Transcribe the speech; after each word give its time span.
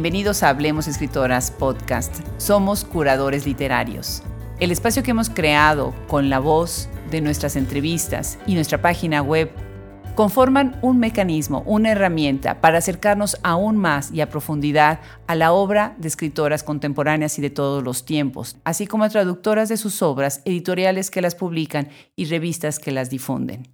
Bienvenidos 0.00 0.42
a 0.42 0.48
Hablemos 0.48 0.88
Escritoras 0.88 1.50
Podcast. 1.50 2.20
Somos 2.38 2.86
curadores 2.86 3.44
literarios. 3.44 4.22
El 4.58 4.70
espacio 4.70 5.02
que 5.02 5.10
hemos 5.10 5.28
creado 5.28 5.92
con 6.08 6.30
la 6.30 6.38
voz 6.38 6.88
de 7.10 7.20
nuestras 7.20 7.54
entrevistas 7.54 8.38
y 8.46 8.54
nuestra 8.54 8.80
página 8.80 9.20
web 9.20 9.50
conforman 10.14 10.78
un 10.80 10.98
mecanismo, 11.00 11.62
una 11.66 11.90
herramienta 11.90 12.62
para 12.62 12.78
acercarnos 12.78 13.36
aún 13.42 13.76
más 13.76 14.10
y 14.10 14.22
a 14.22 14.30
profundidad 14.30 15.00
a 15.26 15.34
la 15.34 15.52
obra 15.52 15.94
de 15.98 16.08
escritoras 16.08 16.62
contemporáneas 16.62 17.38
y 17.38 17.42
de 17.42 17.50
todos 17.50 17.84
los 17.84 18.06
tiempos, 18.06 18.56
así 18.64 18.86
como 18.86 19.04
a 19.04 19.10
traductoras 19.10 19.68
de 19.68 19.76
sus 19.76 20.00
obras, 20.00 20.40
editoriales 20.46 21.10
que 21.10 21.20
las 21.20 21.34
publican 21.34 21.90
y 22.16 22.24
revistas 22.24 22.78
que 22.78 22.90
las 22.90 23.10
difunden. 23.10 23.68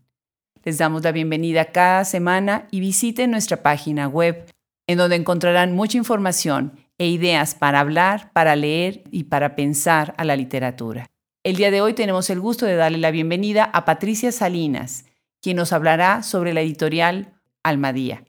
Les 0.65 0.79
damos 0.79 1.05
la 1.05 1.13
bienvenida 1.13 1.66
cada 1.66 2.05
semana 2.05 2.66
y 2.73 2.80
visiten 2.80 3.30
nuestra 3.30 3.63
página 3.63 4.09
web 4.09 4.45
en 4.87 4.99
donde 4.99 5.17
encontrarán 5.17 5.75
mucha 5.75 5.99
información 5.99 6.79
e 6.99 7.09
ideas 7.09 7.55
para 7.55 7.81
hablar, 7.81 8.33
para 8.33 8.57
leer 8.57 9.05
y 9.11 9.25
para 9.25 9.57
pensar 9.57 10.15
a 10.17 10.25
la 10.25 10.37
literatura. 10.37 11.07
El 11.45 11.57
día 11.57 11.71
de 11.71 11.81
hoy 11.81 11.95
tenemos 11.95 12.31
el 12.31 12.41
gusto 12.41 12.67
de 12.67 12.77
darle 12.77 12.99
la 12.99 13.11
bienvenida 13.11 13.65
a 13.65 13.85
Patricia 13.85 14.33
Salinas, 14.33 15.05
quien 15.41 15.57
nos 15.57 15.73
hablará 15.73 16.23
sobre 16.23 16.55
la 16.55 16.61
editorial 16.61 17.41
Almadía. 17.63 18.25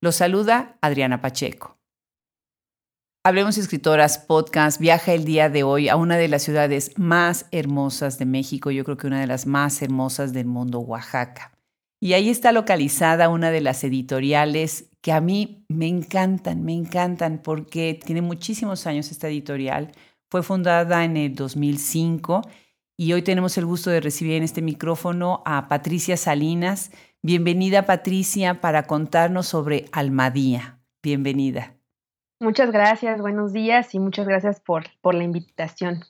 Los 0.00 0.16
saluda 0.16 0.78
Adriana 0.80 1.20
Pacheco. 1.20 1.78
Hablemos 3.22 3.58
Escritoras 3.58 4.18
Podcast 4.18 4.80
viaja 4.80 5.12
el 5.12 5.26
día 5.26 5.50
de 5.50 5.62
hoy 5.62 5.90
a 5.90 5.96
una 5.96 6.16
de 6.16 6.28
las 6.28 6.42
ciudades 6.42 6.98
más 6.98 7.46
hermosas 7.50 8.18
de 8.18 8.24
México, 8.24 8.70
yo 8.70 8.82
creo 8.82 8.96
que 8.96 9.06
una 9.06 9.20
de 9.20 9.26
las 9.26 9.46
más 9.46 9.82
hermosas 9.82 10.32
del 10.32 10.46
mundo, 10.46 10.80
Oaxaca. 10.80 11.52
Y 12.02 12.14
ahí 12.14 12.30
está 12.30 12.50
localizada 12.50 13.28
una 13.28 13.50
de 13.50 13.60
las 13.60 13.84
editoriales 13.84 14.90
que 15.02 15.12
a 15.12 15.20
mí 15.20 15.66
me 15.68 15.86
encantan, 15.86 16.64
me 16.64 16.72
encantan 16.72 17.42
porque 17.42 18.00
tiene 18.02 18.22
muchísimos 18.22 18.86
años 18.86 19.10
esta 19.10 19.28
editorial. 19.28 19.92
Fue 20.30 20.42
fundada 20.42 21.04
en 21.04 21.18
el 21.18 21.34
2005 21.34 22.40
y 22.96 23.12
hoy 23.12 23.20
tenemos 23.20 23.58
el 23.58 23.66
gusto 23.66 23.90
de 23.90 24.00
recibir 24.00 24.34
en 24.34 24.42
este 24.42 24.62
micrófono 24.62 25.42
a 25.44 25.68
Patricia 25.68 26.16
Salinas. 26.16 26.90
Bienvenida 27.22 27.84
Patricia 27.84 28.62
para 28.62 28.86
contarnos 28.86 29.46
sobre 29.46 29.84
Almadía. 29.92 30.80
Bienvenida. 31.02 31.76
Muchas 32.40 32.70
gracias, 32.72 33.20
buenos 33.20 33.52
días 33.52 33.94
y 33.94 33.98
muchas 33.98 34.26
gracias 34.26 34.60
por, 34.60 34.84
por 35.02 35.14
la 35.14 35.24
invitación. 35.24 36.04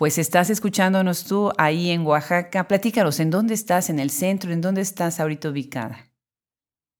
Pues 0.00 0.16
estás 0.16 0.48
escuchándonos 0.48 1.26
tú 1.26 1.52
ahí 1.58 1.90
en 1.90 2.06
Oaxaca. 2.06 2.66
Platícanos, 2.66 3.20
¿en 3.20 3.28
dónde 3.28 3.52
estás? 3.52 3.90
¿En 3.90 3.98
el 3.98 4.08
centro? 4.08 4.50
¿En 4.50 4.62
dónde 4.62 4.80
estás 4.80 5.20
ahorita 5.20 5.50
ubicada? 5.50 6.06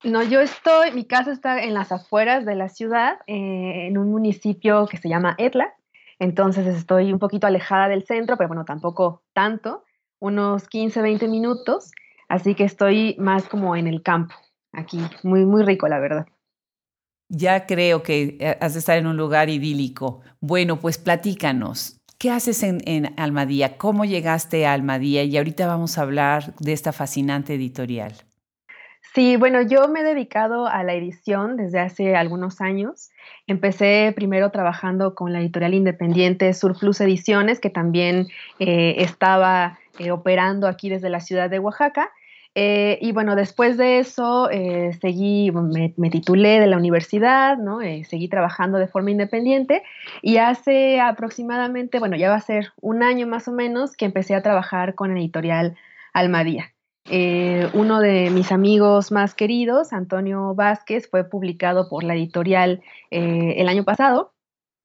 No, 0.04 0.22
yo 0.22 0.42
estoy, 0.42 0.92
mi 0.92 1.06
casa 1.06 1.32
está 1.32 1.62
en 1.62 1.72
las 1.72 1.92
afueras 1.92 2.44
de 2.44 2.56
la 2.56 2.68
ciudad, 2.68 3.16
eh, 3.26 3.86
en 3.86 3.96
un 3.96 4.10
municipio 4.10 4.86
que 4.86 4.98
se 4.98 5.08
llama 5.08 5.34
Etla. 5.38 5.72
Entonces 6.18 6.66
estoy 6.66 7.10
un 7.10 7.18
poquito 7.18 7.46
alejada 7.46 7.88
del 7.88 8.04
centro, 8.04 8.36
pero 8.36 8.48
bueno, 8.48 8.66
tampoco 8.66 9.22
tanto, 9.32 9.82
unos 10.18 10.68
15, 10.68 11.00
20 11.00 11.26
minutos. 11.26 11.92
Así 12.28 12.54
que 12.54 12.64
estoy 12.64 13.16
más 13.18 13.48
como 13.48 13.76
en 13.76 13.86
el 13.86 14.02
campo, 14.02 14.34
aquí, 14.72 15.00
muy, 15.22 15.46
muy 15.46 15.62
rico, 15.62 15.88
la 15.88 16.00
verdad. 16.00 16.26
Ya 17.32 17.64
creo 17.64 18.02
que 18.02 18.36
eh, 18.40 18.58
has 18.60 18.74
de 18.74 18.80
estar 18.80 18.98
en 18.98 19.06
un 19.06 19.16
lugar 19.16 19.48
idílico. 19.48 20.20
Bueno, 20.40 20.80
pues 20.80 20.98
platícanos, 20.98 21.99
¿qué 22.20 22.30
haces 22.30 22.62
en, 22.62 23.14
Almadía? 23.16 23.78
¿Cómo 23.78 24.04
llegaste 24.04 24.66
a 24.66 24.74
Almadía? 24.74 25.24
Y 25.24 25.38
ahorita 25.38 25.66
vamos 25.66 25.96
a 25.96 26.02
hablar 26.02 26.54
de 26.56 26.74
esta 26.74 26.92
fascinante 26.92 27.54
editorial. 27.54 28.12
Sí, 29.14 29.36
bueno, 29.36 29.62
yo 29.62 29.88
me 29.88 30.00
he 30.00 30.04
dedicado 30.04 30.68
a 30.68 30.84
la 30.84 30.92
edición 30.92 31.56
desde 31.56 31.80
hace 31.80 32.14
algunos 32.14 32.60
años. 32.60 33.10
Empecé 33.46 34.12
primero 34.14 34.50
trabajando 34.50 35.14
con 35.14 35.32
la 35.32 35.40
editorial 35.40 35.72
independiente 35.72 36.52
Surplus 36.52 37.00
Ediciones, 37.00 37.58
que 37.58 37.70
también 37.70 38.28
eh, 38.58 38.96
estaba 38.98 39.78
eh, 39.98 40.10
operando 40.10 40.68
aquí 40.68 40.90
desde 40.90 41.08
la 41.08 41.20
ciudad 41.20 41.48
de 41.48 41.58
Oaxaca. 41.58 42.10
Eh, 42.54 42.98
y 43.00 43.12
bueno, 43.12 43.36
después 43.36 43.76
de 43.76 44.00
eso 44.00 44.48
seguí, 45.00 45.52
me, 45.52 45.94
me, 45.96 46.10
titulé 46.10 46.58
de 46.58 46.66
la 46.66 46.76
universidad, 46.76 47.56
¿no? 47.56 47.78
seguí 48.04 48.28
trabajando 48.28 48.78
de 48.78 48.88
forma 48.88 49.12
independiente 49.12 49.82
y 50.20 50.38
hace 50.38 51.00
aproximadamente, 51.00 52.00
bueno, 52.00 52.16
ya 52.16 52.28
va 52.28 52.36
a 52.36 52.40
ser 52.40 52.72
un 52.80 53.04
año 53.04 53.26
más 53.28 53.46
o 53.46 53.52
menos 53.52 53.96
que 53.96 54.04
empecé 54.04 54.34
a 54.34 54.42
trabajar 54.42 54.94
con 54.96 55.16
editorial 55.16 55.76
Almadía. 56.12 56.72
Eh, 57.12 57.68
uno 57.72 58.00
de 58.00 58.30
mis 58.30 58.52
amigos 58.52 59.10
más 59.10 59.34
queridos, 59.34 59.92
Antonio 59.92 60.54
Vázquez, 60.54 61.08
fue 61.10 61.24
publicado 61.24 61.88
por 61.88 62.04
la 62.04 62.14
editorial 62.14 62.82
eh, 63.10 63.54
el 63.56 63.68
año 63.68 63.84
pasado. 63.84 64.32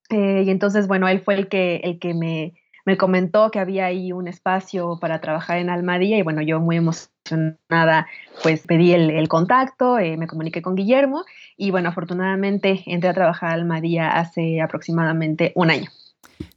Eh, 0.09 0.43
y 0.45 0.49
entonces, 0.49 0.87
bueno, 0.87 1.07
él 1.07 1.21
fue 1.21 1.35
el 1.35 1.47
que, 1.47 1.77
el 1.83 1.99
que 1.99 2.13
me, 2.13 2.53
me, 2.85 2.97
comentó 2.97 3.51
que 3.51 3.59
había 3.59 3.85
ahí 3.85 4.12
un 4.12 4.28
espacio 4.28 4.97
para 5.00 5.22
trabajar 5.22 5.57
en 5.57 5.69
Almadía 5.69 6.18
y 6.18 6.22
bueno, 6.22 6.41
yo 6.41 6.59
muy 6.59 6.78
emocionada, 6.78 8.07
pues 8.44 8.66
pedí 8.68 8.94
el, 8.94 9.09
el 9.09 9.28
contacto, 9.28 9.96
me 9.96 10.28
comuniqué 10.28 10.62
con 10.62 10.75
Guillermo 10.75 11.25
y 11.57 11.72
bueno, 11.72 11.90
afortunadamente 11.90 12.84
entré 12.85 13.09
a 13.09 13.13
trabajar 13.13 13.50
a 13.50 13.53
Almadía 13.53 14.09
hace 14.09 14.62
aproximadamente 14.62 15.51
un 15.56 15.72
año. 15.72 15.90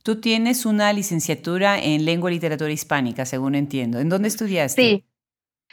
Tú 0.03 0.21
tienes 0.21 0.67
una 0.67 0.93
licenciatura 0.93 1.79
en 1.79 2.05
lengua 2.05 2.31
y 2.31 2.35
literatura 2.35 2.73
hispánica, 2.73 3.25
según 3.25 3.55
entiendo. 3.55 4.01
¿En 4.01 4.09
dónde 4.09 4.29
estudiaste? 4.29 4.83
Sí, 4.83 5.05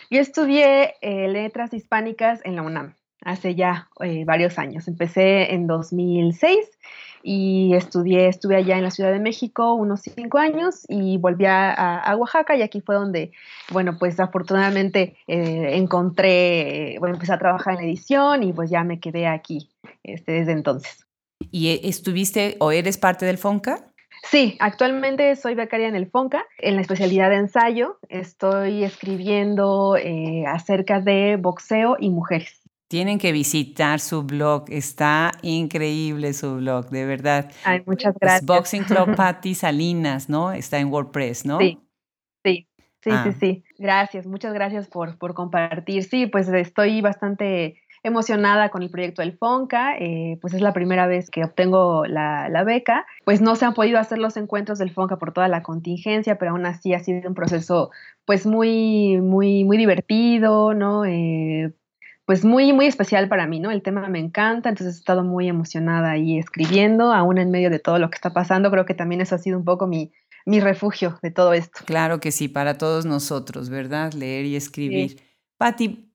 yo 0.10 0.20
estudié 0.20 0.96
eh, 1.02 1.28
letras 1.28 1.74
hispánicas 1.74 2.42
en 2.44 2.56
la 2.56 2.62
UNAM 2.62 2.94
hace 3.22 3.56
ya 3.56 3.90
eh, 4.02 4.24
varios 4.26 4.60
años. 4.60 4.88
Empecé 4.88 5.54
en 5.54 5.68
2006 5.68 6.58
y 7.28 7.74
estudié, 7.74 8.28
estuve 8.28 8.56
allá 8.56 8.78
en 8.78 8.84
la 8.84 8.92
Ciudad 8.92 9.12
de 9.12 9.20
México 9.20 9.74
unos 9.74 10.02
cinco 10.02 10.38
años 10.38 10.86
y 10.88 11.18
volví 11.18 11.46
a, 11.48 12.16
Oaxaca 12.16 12.56
y 12.56 12.62
aquí 12.62 12.82
fue 12.82 12.94
donde, 12.94 13.32
bueno, 13.72 13.98
pues 13.98 14.20
afortunadamente 14.20 15.18
eh, 15.28 15.72
encontré, 15.74 16.98
bueno, 17.00 17.16
empecé 17.16 17.34
a 17.34 17.40
trabajar 17.40 17.74
en 17.74 17.80
la 17.80 17.86
edición 17.88 18.44
y 18.44 18.54
pues 18.54 18.70
ya 18.70 18.84
me 18.84 19.00
quedé 19.00 19.26
aquí 19.26 19.72
este, 20.04 20.34
desde 20.34 20.52
entonces. 20.52 21.08
¿Y 21.50 21.88
estuviste 21.88 22.58
o 22.60 22.72
eres 22.72 23.00
parte 23.00 23.26
del 23.26 23.40
FONCA? 23.40 23.80
Sí, 24.30 24.56
actualmente 24.60 25.36
soy 25.36 25.56
becaria 25.56 25.88
en 25.88 25.96
el 25.96 26.06
FONCA, 26.06 26.46
en 26.60 26.76
la 26.76 26.82
especialidad 26.82 27.32
de 27.32 27.38
ensayo. 27.38 27.98
Estoy 28.08 28.84
escribiendo 28.84 29.98
eh, 29.98 30.44
acerca 30.48 31.02
de 31.02 31.38
boxeo 31.38 31.98
y 32.00 32.12
mujeres. 32.12 32.65
Tienen 32.88 33.18
que 33.18 33.32
visitar 33.32 34.00
su 34.00 34.24
blog, 34.24 34.66
está 34.70 35.32
increíble 35.42 36.34
su 36.34 36.58
blog, 36.58 36.90
de 36.90 37.06
verdad. 37.06 37.52
Ay, 37.64 37.82
muchas 37.86 38.14
gracias. 38.20 38.42
Es 38.42 38.46
Boxing 38.46 38.84
Club 38.84 39.16
Patty 39.16 39.56
Salinas, 39.56 40.30
¿no? 40.30 40.52
Está 40.52 40.78
en 40.78 40.92
WordPress, 40.92 41.46
¿no? 41.46 41.58
Sí, 41.58 41.80
sí, 42.44 42.68
sí, 43.02 43.10
sí, 43.10 43.12
ah. 43.12 43.34
sí. 43.40 43.64
Gracias, 43.80 44.28
muchas 44.28 44.54
gracias 44.54 44.88
por, 44.88 45.18
por 45.18 45.34
compartir. 45.34 46.04
Sí, 46.04 46.28
pues 46.28 46.48
estoy 46.48 47.02
bastante 47.02 47.82
emocionada 48.06 48.70
con 48.70 48.84
el 48.84 48.92
proyecto 48.92 49.24
del 49.24 49.36
FONCA, 49.36 49.98
eh, 49.98 50.38
pues 50.40 50.54
es 50.54 50.62
la 50.62 50.74
primera 50.74 51.08
vez 51.08 51.32
que 51.32 51.44
obtengo 51.44 52.06
la, 52.06 52.64
beca, 52.64 53.08
pues 53.24 53.42
no 53.42 53.56
se 53.56 53.66
han 53.66 53.74
podido 53.74 53.98
hacer 53.98 54.20
los 54.20 54.38
encuentros 54.38 54.78
del 54.78 54.92
FONCA 54.92 55.18
por 55.18 55.34
toda 55.34 55.48
la 55.48 55.64
contingencia, 55.64 56.38
pero 56.38 56.52
aún 56.52 56.68
así 56.68 56.94
ha 56.94 57.00
sido 57.00 57.28
un 57.28 57.34
proceso 57.34 57.90
pues 58.24 58.46
muy, 58.46 59.20
muy, 59.22 59.64
muy 59.64 59.78
divertido, 59.78 60.76
¿no? 60.76 61.04
Eh, 61.04 61.74
pues 62.26 62.44
muy, 62.44 62.74
muy 62.74 62.88
especial 62.88 63.30
para 63.30 63.48
mí, 63.48 63.60
¿no? 63.60 63.72
El 63.72 63.84
tema 63.84 64.08
me 64.10 64.20
encanta, 64.20 64.70
entonces 64.70 64.96
he 64.96 65.00
estado 65.00 65.24
muy 65.24 65.48
emocionada 65.48 66.12
ahí 66.12 66.40
escribiendo, 66.40 67.14
aún 67.14 67.38
en 67.38 67.52
medio 67.52 67.70
de 67.70 67.80
todo 67.80 68.00
lo 68.00 68.10
que 68.10 68.16
está 68.16 68.34
pasando, 68.34 68.72
creo 68.72 68.86
que 68.86 68.96
también 68.96 69.22
eso 69.22 69.36
ha 69.36 69.40
sido 69.40 69.58
un 69.58 69.66
poco 69.66 69.86
mi, 69.86 70.12
mi 70.46 70.60
refugio 70.60 71.20
de 71.22 71.32
todo 71.32 71.54
esto. 71.54 71.82
Claro 71.86 72.20
que 72.20 72.32
sí, 72.32 72.48
para 72.48 72.78
todos 72.78 73.06
nosotros, 73.06 73.70
¿verdad? 73.70 74.14
Leer 74.14 74.46
y 74.46 74.56
escribir. 74.56 75.12
Sí. 75.12 75.20
Patti, 75.58 76.12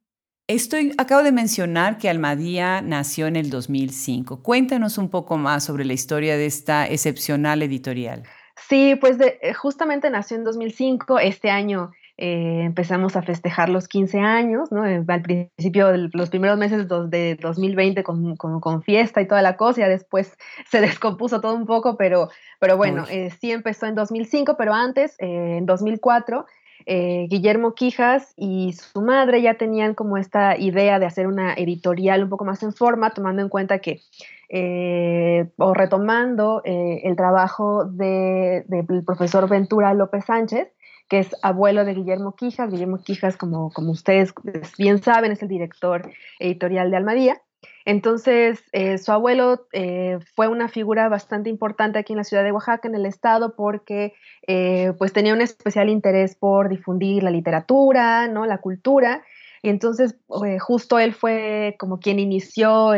Estoy, 0.51 0.93
acabo 0.99 1.23
de 1.23 1.31
mencionar 1.31 1.97
que 1.97 2.09
Almadía 2.09 2.83
nació 2.83 3.29
en 3.29 3.37
el 3.37 3.51
2005. 3.51 4.43
Cuéntanos 4.43 4.99
un 4.99 5.09
poco 5.09 5.39
más 5.39 5.63
sobre 5.63 5.85
la 5.85 5.93
historia 5.93 6.37
de 6.37 6.47
esta 6.47 6.89
excepcional 6.89 7.63
editorial. 7.63 8.25
Sí, 8.69 8.97
pues 9.01 9.17
eh, 9.21 9.55
justamente 9.55 10.11
nació 10.11 10.39
en 10.39 10.43
2005. 10.43 11.21
Este 11.21 11.51
año 11.51 11.93
eh, 12.23 12.65
empezamos 12.65 13.17
a 13.17 13.23
festejar 13.23 13.71
los 13.71 13.89
15 13.89 14.21
años, 14.21 14.71
¿no? 14.71 14.87
Eh, 14.87 15.03
al 15.09 15.23
principio, 15.23 15.91
los 16.13 16.29
primeros 16.29 16.59
meses 16.59 16.87
de 16.87 17.37
2020 17.41 18.03
con, 18.03 18.37
con, 18.37 18.83
fiesta 18.83 19.23
y 19.23 19.27
toda 19.27 19.41
la 19.41 19.57
cosa, 19.57 19.87
y 19.87 19.89
después 19.89 20.37
se 20.71 20.83
descompuso 20.83 21.41
todo 21.41 21.55
un 21.55 21.65
poco, 21.65 21.97
pero, 21.97 22.29
pero 22.59 22.77
bueno, 22.77 23.07
sí 23.41 23.51
empezó 23.51 23.87
en 23.87 23.95
2005, 23.95 24.57
pero 24.59 24.75
antes, 24.75 25.17
en 25.19 25.65
2004, 25.65 26.45
eh, 26.87 27.27
Guillermo 27.29 27.75
Quijas 27.75 28.33
y 28.37 28.73
su 28.73 29.03
madre 29.03 29.43
ya 29.43 29.55
tenían 29.55 29.95
como 29.95 30.17
esta 30.17 30.57
idea 30.59 30.99
de 30.99 31.07
hacer 31.07 31.27
una 31.27 31.55
editorial 31.55 32.25
un 32.25 32.31
poco 32.31 32.45
más 32.45 32.63
en 32.63 32.73
forma, 32.73 33.11
tomando 33.11 33.43
en 33.43 33.49
cuenta 33.49 33.79
que, 33.81 34.01
eh, 34.49 35.51
o 35.59 35.75
retomando 35.75 36.63
eh, 36.65 37.03
el 37.05 37.17
trabajo 37.17 37.85
del 37.85 38.65
profesor 39.05 39.49
Ventura 39.49 39.95
López 39.95 40.25
Sánchez, 40.25 40.69
que 41.11 41.19
es 41.19 41.37
abuelo 41.43 41.85
de 41.85 41.93
Guillermo 41.93 42.37
Quijas. 42.37 42.71
Guillermo 42.71 43.03
Quijas, 43.03 43.37
como, 43.37 43.71
como 43.73 43.91
ustedes 43.91 44.33
bien 44.79 45.03
saben, 45.03 45.33
es 45.33 45.43
el 45.43 45.49
director 45.49 46.09
editorial 46.39 46.91
de 46.91 46.97
Almadía. 46.97 47.43
Entonces, 47.85 48.63
eh, 48.73 48.97
su 48.99 49.11
abuelo 49.11 49.67
eh, 49.73 50.19
fue 50.37 50.47
una 50.47 50.69
figura 50.69 51.09
bastante 51.09 51.51
importante 51.51 51.99
aquí 51.99 52.13
en 52.13 52.19
la 52.19 52.25
ciudad 52.25 52.45
de 52.45 52.53
Oaxaca, 52.53 52.87
en 52.87 52.95
el 52.95 53.07
estado, 53.07 53.57
porque 53.57 54.15
eh, 54.47 54.93
pues 54.99 55.13
tenía 55.13 55.35
un 55.35 55.41
especial 55.41 55.89
interés 55.89 56.37
por 56.37 56.69
difundir 56.69 57.25
la 57.25 57.33
literatura, 57.33 58.29
¿no? 58.29 58.47
la 58.47 58.59
cultura. 58.59 59.25
Y 59.63 59.69
entonces, 59.69 60.15
justo 60.61 60.99
él 61.01 61.13
fue 61.13 61.75
como 61.79 61.99
quien 61.99 62.19
inició 62.19 62.93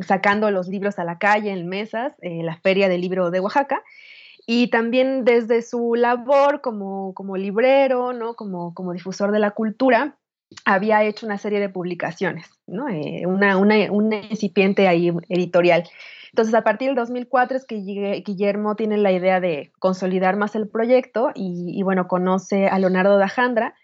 sacando 0.00 0.50
los 0.50 0.66
libros 0.66 0.98
a 0.98 1.04
la 1.04 1.18
calle 1.18 1.50
en 1.50 1.68
mesas, 1.68 2.14
la 2.22 2.56
Feria 2.56 2.88
del 2.88 3.02
Libro 3.02 3.30
de 3.30 3.40
Oaxaca. 3.40 3.82
Y 4.52 4.66
también 4.66 5.24
desde 5.24 5.62
su 5.62 5.94
labor 5.94 6.60
como, 6.60 7.14
como 7.14 7.36
librero, 7.36 8.12
¿no? 8.12 8.34
como, 8.34 8.74
como 8.74 8.92
difusor 8.92 9.30
de 9.30 9.38
la 9.38 9.52
cultura, 9.52 10.16
había 10.64 11.04
hecho 11.04 11.24
una 11.24 11.38
serie 11.38 11.60
de 11.60 11.68
publicaciones, 11.68 12.50
¿no? 12.66 12.88
Eh, 12.88 13.26
una, 13.26 13.56
una, 13.56 13.76
incipiente 13.76 14.88
ahí 14.88 15.12
editorial. 15.28 15.84
Entonces, 16.32 16.52
a 16.52 16.64
partir 16.64 16.88
del 16.88 16.96
2004 16.96 17.58
es 17.58 17.64
que 17.64 17.76
Guillermo 17.76 18.74
tiene 18.74 18.96
la 18.96 19.12
idea 19.12 19.38
de 19.38 19.70
consolidar 19.78 20.34
más 20.34 20.56
el 20.56 20.66
proyecto 20.66 21.30
y, 21.32 21.80
bueno, 21.84 22.08
conoce 22.08 22.66
a 22.66 22.76
Leonardo 22.80 23.18
Dajandra 23.18 23.76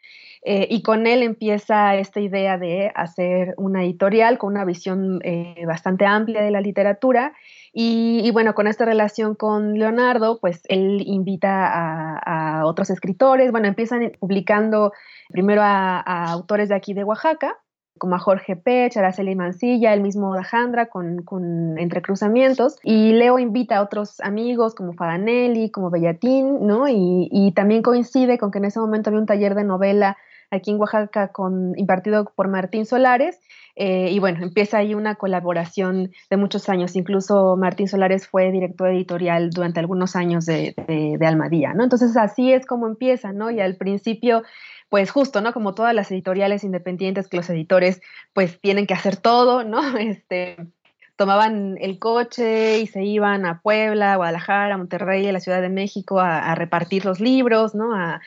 eh, 0.44 0.66
y 0.68 0.82
con 0.82 1.06
él 1.06 1.22
empieza 1.22 1.94
esta 1.94 2.18
idea 2.18 2.58
de 2.58 2.90
hacer 2.96 3.54
una 3.56 3.84
editorial 3.84 4.36
con 4.38 4.54
una 4.54 4.64
visión 4.64 5.20
eh, 5.22 5.62
bastante 5.64 6.06
amplia 6.06 6.42
de 6.42 6.50
la 6.50 6.60
literatura 6.60 7.34
y, 7.78 8.30
bueno, 8.30 8.54
con 8.54 8.68
esta 8.68 8.86
relación 8.86 9.34
con 9.34 9.78
Leonardo, 9.78 10.38
pues 10.40 10.62
él 10.68 11.02
invita 11.04 11.66
a, 11.66 12.60
a 12.60 12.64
otros 12.64 12.88
escritores, 12.88 13.52
bueno, 13.52 13.68
empiezan 13.68 14.12
publicando 14.18 14.94
primero 15.28 15.60
a, 15.62 16.00
autores 16.32 16.70
de 16.70 16.74
aquí 16.74 16.94
de 16.94 17.04
Oaxaca, 17.04 17.58
como 17.98 18.14
a 18.14 18.18
Jorge 18.18 18.56
Pech, 18.56 18.96
Araceli 18.96 19.34
Mancilla, 19.34 19.92
el 19.92 20.00
mismo 20.00 20.34
Dajandra 20.34 20.86
con, 20.86 21.22
con 21.22 21.76
entrecruzamientos. 21.78 22.78
Y 22.82 23.12
Leo 23.12 23.38
invita 23.38 23.76
a 23.76 23.82
otros 23.82 24.20
amigos 24.20 24.74
como 24.74 24.94
Fadanelli, 24.94 25.70
como 25.70 25.90
Bellatín, 25.90 26.66
¿no? 26.66 26.88
Y, 26.88 27.28
y, 27.30 27.52
también 27.52 27.82
coincide 27.82 28.38
con 28.38 28.52
que 28.52 28.56
en 28.56 28.64
ese 28.64 28.80
momento 28.80 29.10
había 29.10 29.20
un 29.20 29.26
taller 29.26 29.54
de 29.54 29.64
novela 29.64 30.16
aquí 30.50 30.70
en 30.70 30.78
Oaxaca 30.78 31.30
impartido 31.76 32.32
por 32.34 32.48
Martín 32.48 32.86
Solares. 32.86 33.40
Eh, 33.78 34.10
y 34.10 34.18
bueno, 34.18 34.42
empieza 34.42 34.78
ahí 34.78 34.94
una 34.94 35.16
colaboración 35.16 36.12
de 36.30 36.36
muchos 36.36 36.68
años. 36.68 36.96
Incluso 36.96 37.56
Martín 37.56 37.88
Solares 37.88 38.26
fue 38.26 38.50
director 38.50 38.88
editorial 38.88 39.50
durante 39.50 39.80
algunos 39.80 40.16
años 40.16 40.46
de, 40.46 40.74
Almadía, 41.20 41.74
¿no? 41.74 41.84
Entonces 41.84 42.16
así 42.16 42.52
es 42.52 42.64
como 42.66 42.86
empieza, 42.86 43.32
¿no? 43.32 43.50
Y 43.50 43.60
al 43.60 43.76
principio 43.76 44.42
pues 44.88 45.10
justo, 45.10 45.40
¿no? 45.40 45.52
Como 45.52 45.74
todas 45.74 45.94
las 45.94 46.10
editoriales 46.12 46.62
independientes 46.62 47.28
que 47.28 47.36
los 47.36 47.50
editores 47.50 48.00
pues 48.32 48.60
tienen 48.60 48.86
que 48.86 48.94
hacer 48.94 49.16
todo, 49.16 49.64
¿no? 49.64 49.80
Este, 49.98 50.56
tomaban 51.16 51.76
el 51.80 51.98
coche 51.98 52.80
y 52.80 52.86
se 52.86 53.02
iban 53.02 53.46
a 53.46 53.60
Puebla, 53.60 54.16
Guadalajara, 54.16 54.76
Monterrey, 54.76 55.26
a 55.26 55.32
la 55.32 55.40
Ciudad 55.40 55.62
de 55.62 55.70
México 55.70 56.20
a, 56.20 56.54
repartir 56.54 57.04
los 57.04 57.20
libros, 57.20 57.74
¿no? 57.74 57.94
A, 57.94 58.20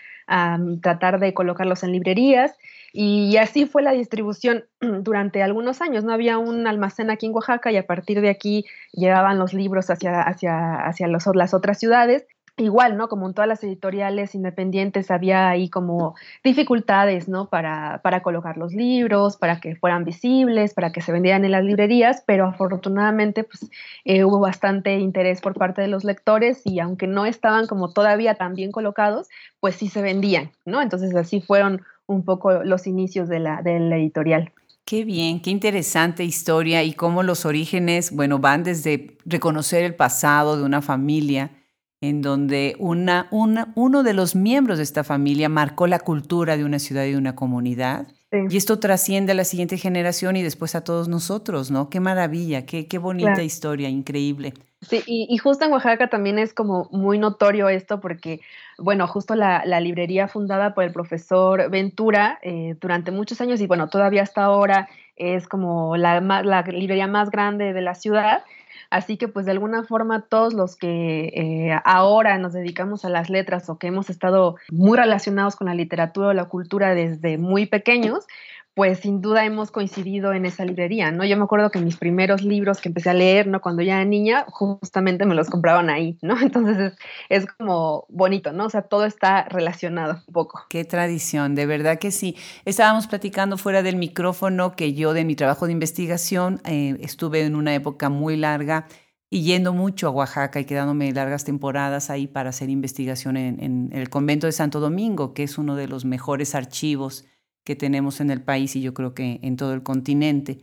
tratar 0.82 1.20
de 1.20 1.34
colocarlos 1.34 1.84
en 1.84 1.92
librerías. 1.92 2.56
Y 2.92 3.38
así 3.38 3.66
fue 3.66 3.84
la 3.84 3.92
distribución 3.92 4.66
durante 4.82 5.44
algunos 5.44 5.82
años. 5.82 6.04
No 6.04 6.14
había 6.14 6.38
un 6.38 6.68
almacén 6.68 7.10
aquí 7.12 7.28
en 7.28 7.34
Oaxaca 7.34 7.72
y 7.72 7.78
a 7.78 7.86
partir 7.86 8.22
de 8.22 8.30
aquí 8.30 8.66
llevaban 8.94 9.38
los 9.38 9.54
libros 9.54 9.90
hacia, 9.90 10.22
hacia, 10.22 10.76
hacia 10.86 11.08
las 11.08 11.54
otras 11.54 11.80
ciudades 11.80 12.26
igual, 12.64 12.98
¿no? 12.98 13.08
Como 13.08 13.28
en 13.28 13.34
todas 13.34 13.48
las 13.48 13.64
editoriales 13.64 14.36
independientes 14.36 15.12
había 15.12 15.50
ahí 15.50 15.70
como 15.70 16.16
dificultades, 16.44 17.28
¿no? 17.28 17.50
Para, 17.50 18.02
para, 18.04 18.22
colocar 18.22 18.58
los 18.58 18.74
libros, 18.74 19.38
para 19.38 19.60
que 19.60 19.76
fueran 19.76 20.04
visibles, 20.04 20.74
para 20.74 20.92
que 20.92 21.02
se 21.02 21.12
vendieran 21.12 21.46
en 21.46 21.52
las 21.52 21.64
librerías, 21.64 22.24
pero 22.26 22.46
afortunadamente 22.46 23.44
pues 23.44 23.70
eh, 24.06 24.24
hubo 24.24 24.40
bastante 24.40 24.98
interés 25.00 25.42
por 25.42 25.54
parte 25.54 25.82
de 25.82 25.88
los 25.88 26.04
lectores 26.04 26.62
y 26.66 26.80
aunque 26.80 27.08
no 27.08 27.26
estaban 27.26 27.68
como 27.68 27.92
todavía 27.92 28.36
tan 28.36 28.54
bien 28.56 28.72
colocados, 28.72 29.28
pues 29.60 29.76
sí 29.76 29.88
se 29.88 30.02
vendían, 30.02 30.52
¿no? 30.66 30.82
Entonces 30.82 31.16
así 31.16 31.42
fueron 31.42 31.82
un 32.08 32.24
poco 32.24 32.64
los 32.64 32.88
inicios 32.88 33.30
de 33.30 33.40
la, 33.40 33.62
de 33.62 33.80
la 33.80 33.98
editorial. 33.98 34.52
Qué 34.90 35.06
bien, 35.06 35.40
qué 35.40 35.52
interesante 35.52 36.24
historia 36.24 36.84
y 36.84 36.94
cómo 36.94 37.22
los 37.22 37.46
orígenes, 37.46 38.12
bueno, 38.12 38.40
van 38.40 38.64
desde 38.64 39.18
reconocer 39.24 39.84
el 39.84 39.94
pasado 39.94 40.58
de 40.58 40.64
una 40.64 40.82
familia, 40.82 41.52
en 42.02 42.22
donde 42.22 42.76
una, 42.80 43.28
uno 43.32 44.04
de 44.04 44.14
los 44.14 44.36
miembros 44.36 44.78
de 44.78 44.84
esta 44.84 45.04
familia 45.04 45.50
marcó 45.50 45.88
la 45.88 46.00
cultura 46.00 46.56
de 46.56 46.64
una 46.64 46.80
ciudad 46.80 47.04
y 47.04 47.12
de 47.12 47.18
una 47.18 47.36
comunidad. 47.36 48.08
Y 48.32 48.58
esto 48.58 48.78
trasciende 48.80 49.32
a 49.32 49.36
la 49.36 49.44
siguiente 49.44 49.78
generación 49.78 50.36
y 50.36 50.44
después 50.44 50.76
a 50.76 50.84
todos 50.84 51.08
nosotros, 51.08 51.72
¿no? 51.72 51.90
Qué 51.90 52.00
maravilla, 52.00 52.64
qué, 52.64 52.88
qué 52.88 53.00
bonita 53.00 53.42
historia, 53.42 53.90
increíble. 53.90 54.54
Sí, 54.82 55.04
y, 55.08 55.38
justo 55.40 55.66
en 55.66 55.72
Oaxaca 55.74 56.08
también 56.08 56.40
es 56.40 56.54
como 56.54 56.88
muy 56.92 57.18
notorio 57.18 57.68
esto 57.68 58.00
porque, 58.00 58.40
bueno, 58.78 59.08
justo 59.08 59.36
la, 59.36 59.64
librería 59.82 60.28
fundada 60.28 60.74
por 60.74 60.84
el 60.86 60.94
profesor 60.94 61.70
Ventura 61.70 62.40
eh, 62.44 62.76
durante 62.80 63.12
muchos 63.12 63.42
años 63.42 63.60
y 63.60 63.68
bueno, 63.68 63.90
todavía 63.90 64.22
hasta 64.22 64.44
ahora 64.44 64.88
es 65.18 65.48
como 65.48 65.98
la, 65.98 66.22
la 66.22 66.62
librería 66.62 67.08
más 67.08 67.30
grande 67.30 67.74
de 67.74 67.82
la 67.82 67.94
ciudad 67.94 68.44
Así 68.90 69.18
que 69.18 69.28
pues 69.28 69.46
de 69.46 69.52
alguna 69.52 69.84
forma 69.84 70.22
todos 70.22 70.54
los 70.54 70.76
que 70.76 71.32
eh, 71.36 71.80
ahora 71.86 72.38
nos 72.40 72.54
dedicamos 72.54 73.06
a 73.06 73.10
las 73.10 73.30
letras 73.30 73.70
o 73.70 73.78
que 73.78 73.88
hemos 73.88 74.10
estado 74.10 74.56
muy 74.72 74.98
relacionados 74.98 75.56
con 75.56 75.68
la 75.68 75.76
literatura 75.76 76.30
o 76.30 76.34
la 76.34 76.46
cultura 76.46 76.96
desde 76.96 77.38
muy 77.38 77.68
pequeños, 77.68 78.26
pues 78.74 79.00
sin 79.00 79.22
duda 79.22 79.46
hemos 79.46 79.72
coincidido 79.72 80.34
en 80.34 80.46
esa 80.46 80.64
librería, 80.64 81.12
¿no? 81.12 81.26
Yo 81.26 81.36
me 81.36 81.44
acuerdo 81.44 81.70
que 81.70 81.80
mis 81.80 81.98
primeros 81.98 82.44
libros 82.44 82.80
que 82.80 82.90
empecé 82.90 83.10
a 83.10 83.14
leer, 83.14 83.48
¿no? 83.48 83.62
Cuando 83.62 83.82
ya 83.82 83.96
era 83.96 84.06
niña, 84.06 84.46
justamente 84.48 85.26
me 85.26 85.36
los 85.36 85.50
compraban 85.50 85.90
ahí, 85.90 86.18
¿no? 86.22 86.40
Entonces 86.42 86.94
es, 87.28 87.46
como 87.46 88.06
bonito, 88.10 88.54
¿no? 88.54 88.66
O 88.66 88.70
sea, 88.70 88.84
todo 88.84 89.06
está 89.06 89.44
relacionado 89.46 90.22
un 90.28 90.34
poco. 90.34 90.62
Qué 90.70 90.86
tradición, 90.86 91.56
de 91.56 91.66
verdad 91.66 92.00
que 92.00 92.12
sí. 92.12 92.38
Estábamos 92.64 93.08
platicando 93.08 93.58
fuera 93.58 93.84
del 93.84 93.98
micrófono 93.98 94.76
que 94.76 94.94
yo 94.94 95.14
de 95.14 95.26
mi 95.26 95.36
trabajo 95.36 95.66
de 95.66 95.74
investigación 95.74 96.62
eh, 96.66 96.96
estuve 97.02 97.44
en 97.44 97.56
una 97.56 97.74
época 97.76 98.10
muy 98.10 98.38
larga 98.38 98.88
y 99.30 99.44
yendo 99.44 99.74
mucho 99.74 100.08
a 100.08 100.12
Oaxaca 100.12 100.60
y 100.60 100.66
quedándome 100.66 101.12
largas 101.12 101.44
temporadas 101.44 102.10
ahí 102.10 102.28
para 102.28 102.50
hacer 102.50 102.70
investigación 102.70 103.38
en, 103.38 103.62
en 103.62 103.90
el 103.92 104.10
convento 104.10 104.48
de 104.48 104.54
Santo 104.54 104.80
Domingo, 104.80 105.34
que 105.34 105.44
es 105.44 105.58
uno 105.58 105.76
de 105.76 105.88
los 105.88 106.06
mejores 106.06 106.56
archivos 106.56 107.26
que 107.64 107.76
tenemos 107.76 108.22
en 108.22 108.32
el 108.32 108.42
país 108.42 108.76
y 108.76 108.82
yo 108.82 108.94
creo 108.94 109.14
que 109.14 109.40
en 109.42 109.56
todo 109.56 109.74
el 109.74 109.84
continente. 109.84 110.60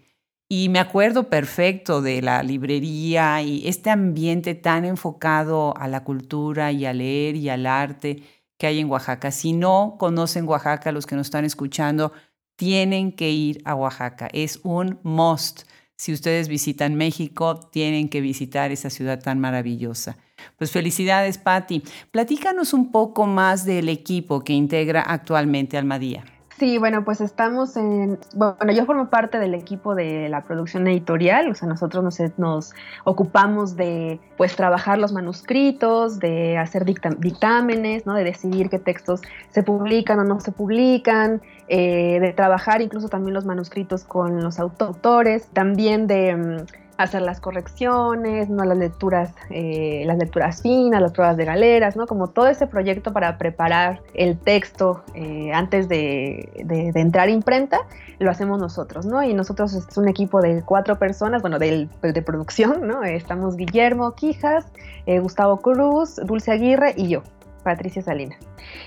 Y 0.48 0.68
me 0.68 0.78
acuerdo 0.78 1.28
perfecto 1.28 2.02
de 2.02 2.22
la 2.22 2.42
librería 2.44 3.42
y 3.42 3.66
este 3.66 3.90
ambiente 3.90 4.54
tan 4.54 4.84
enfocado 4.84 5.76
a 5.76 5.88
la 5.88 6.04
cultura 6.04 6.70
y 6.70 6.86
a 6.86 6.92
leer 6.92 7.34
y 7.34 7.48
al 7.48 7.66
arte 7.66 8.22
que 8.56 8.68
hay 8.68 8.78
en 8.78 8.88
Oaxaca. 8.88 9.32
Si 9.32 9.52
no 9.52 9.96
conocen 9.98 10.46
Oaxaca, 10.48 10.92
los 10.92 11.04
que 11.04 11.16
nos 11.16 11.26
están 11.26 11.44
escuchando, 11.44 12.12
tienen 12.54 13.12
que 13.12 13.30
ir 13.30 13.60
a 13.64 13.74
Oaxaca. 13.74 14.28
Es 14.32 14.60
un 14.62 15.00
must. 15.02 15.64
Si 15.96 16.12
ustedes 16.12 16.48
visitan 16.48 16.94
México, 16.94 17.58
tienen 17.72 18.08
que 18.08 18.20
visitar 18.20 18.70
esa 18.70 18.90
ciudad 18.90 19.20
tan 19.20 19.40
maravillosa. 19.40 20.16
Pues 20.58 20.70
felicidades, 20.70 21.38
Patti. 21.38 21.82
Platícanos 22.10 22.72
un 22.72 22.92
poco 22.92 23.26
más 23.26 23.64
del 23.64 23.88
equipo 23.88 24.44
que 24.44 24.52
integra 24.52 25.02
actualmente 25.02 25.76
Almadía. 25.76 26.24
Sí, 26.58 26.78
bueno, 26.78 27.04
pues 27.04 27.20
estamos 27.20 27.76
en, 27.76 28.18
bueno, 28.34 28.72
yo 28.72 28.86
formo 28.86 29.10
parte 29.10 29.38
del 29.38 29.52
equipo 29.52 29.94
de 29.94 30.30
la 30.30 30.44
producción 30.44 30.86
editorial, 30.86 31.50
o 31.50 31.54
sea, 31.54 31.68
nosotros 31.68 32.02
nos, 32.38 32.72
ocupamos 33.04 33.76
de, 33.76 34.20
pues, 34.38 34.56
trabajar 34.56 34.98
los 34.98 35.12
manuscritos, 35.12 36.18
de 36.18 36.56
hacer 36.56 36.86
dictámenes, 36.86 38.06
¿no? 38.06 38.14
De 38.14 38.24
decidir 38.24 38.70
qué 38.70 38.78
textos 38.78 39.20
se 39.50 39.62
publican 39.62 40.18
o 40.18 40.24
no 40.24 40.40
se 40.40 40.50
publican, 40.50 41.42
eh, 41.68 42.20
de 42.20 42.32
trabajar 42.32 42.80
incluso 42.80 43.10
también 43.10 43.34
los 43.34 43.44
manuscritos 43.44 44.04
con 44.04 44.42
los 44.42 44.58
autores, 44.58 45.48
también 45.52 46.06
de 46.06 46.36
mm, 46.36 46.85
hacer 46.98 47.22
las 47.22 47.40
correcciones, 47.40 48.48
¿no? 48.48 48.64
las 48.64 48.78
lecturas, 48.78 49.32
eh, 49.50 50.04
las 50.06 50.18
lecturas 50.18 50.62
finas, 50.62 51.00
las 51.00 51.12
pruebas 51.12 51.36
de 51.36 51.44
galeras, 51.44 51.96
¿no? 51.96 52.06
como 52.06 52.28
todo 52.28 52.48
ese 52.48 52.66
proyecto 52.66 53.12
para 53.12 53.38
preparar 53.38 54.02
el 54.14 54.38
texto 54.38 55.02
eh, 55.14 55.52
antes 55.52 55.88
de, 55.88 56.48
entrar 56.94 57.28
a 57.28 57.30
imprenta, 57.30 57.80
lo 58.18 58.30
hacemos 58.30 58.58
nosotros, 58.58 59.04
¿no? 59.04 59.22
Y 59.22 59.34
nosotros 59.34 59.74
es 59.74 59.98
un 59.98 60.08
equipo 60.08 60.40
de 60.40 60.62
cuatro 60.62 60.98
personas, 60.98 61.42
bueno, 61.42 61.58
de, 61.58 61.86
de 62.00 62.22
producción, 62.22 62.86
¿no? 62.86 63.04
Estamos 63.04 63.56
Guillermo 63.56 64.14
Quijas, 64.14 64.64
eh, 65.04 65.18
Gustavo 65.18 65.58
Cruz, 65.58 66.16
Dulce 66.24 66.52
Aguirre 66.52 66.94
y 66.96 67.08
yo. 67.08 67.22
Patricia 67.62 68.00
Salinas. 68.00 68.38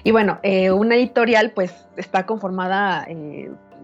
Y 0.06 0.12
bueno, 0.12 0.40
una 0.74 0.96
editorial 0.96 1.52
pues 1.54 1.86
está 1.98 2.26
conformada 2.26 3.06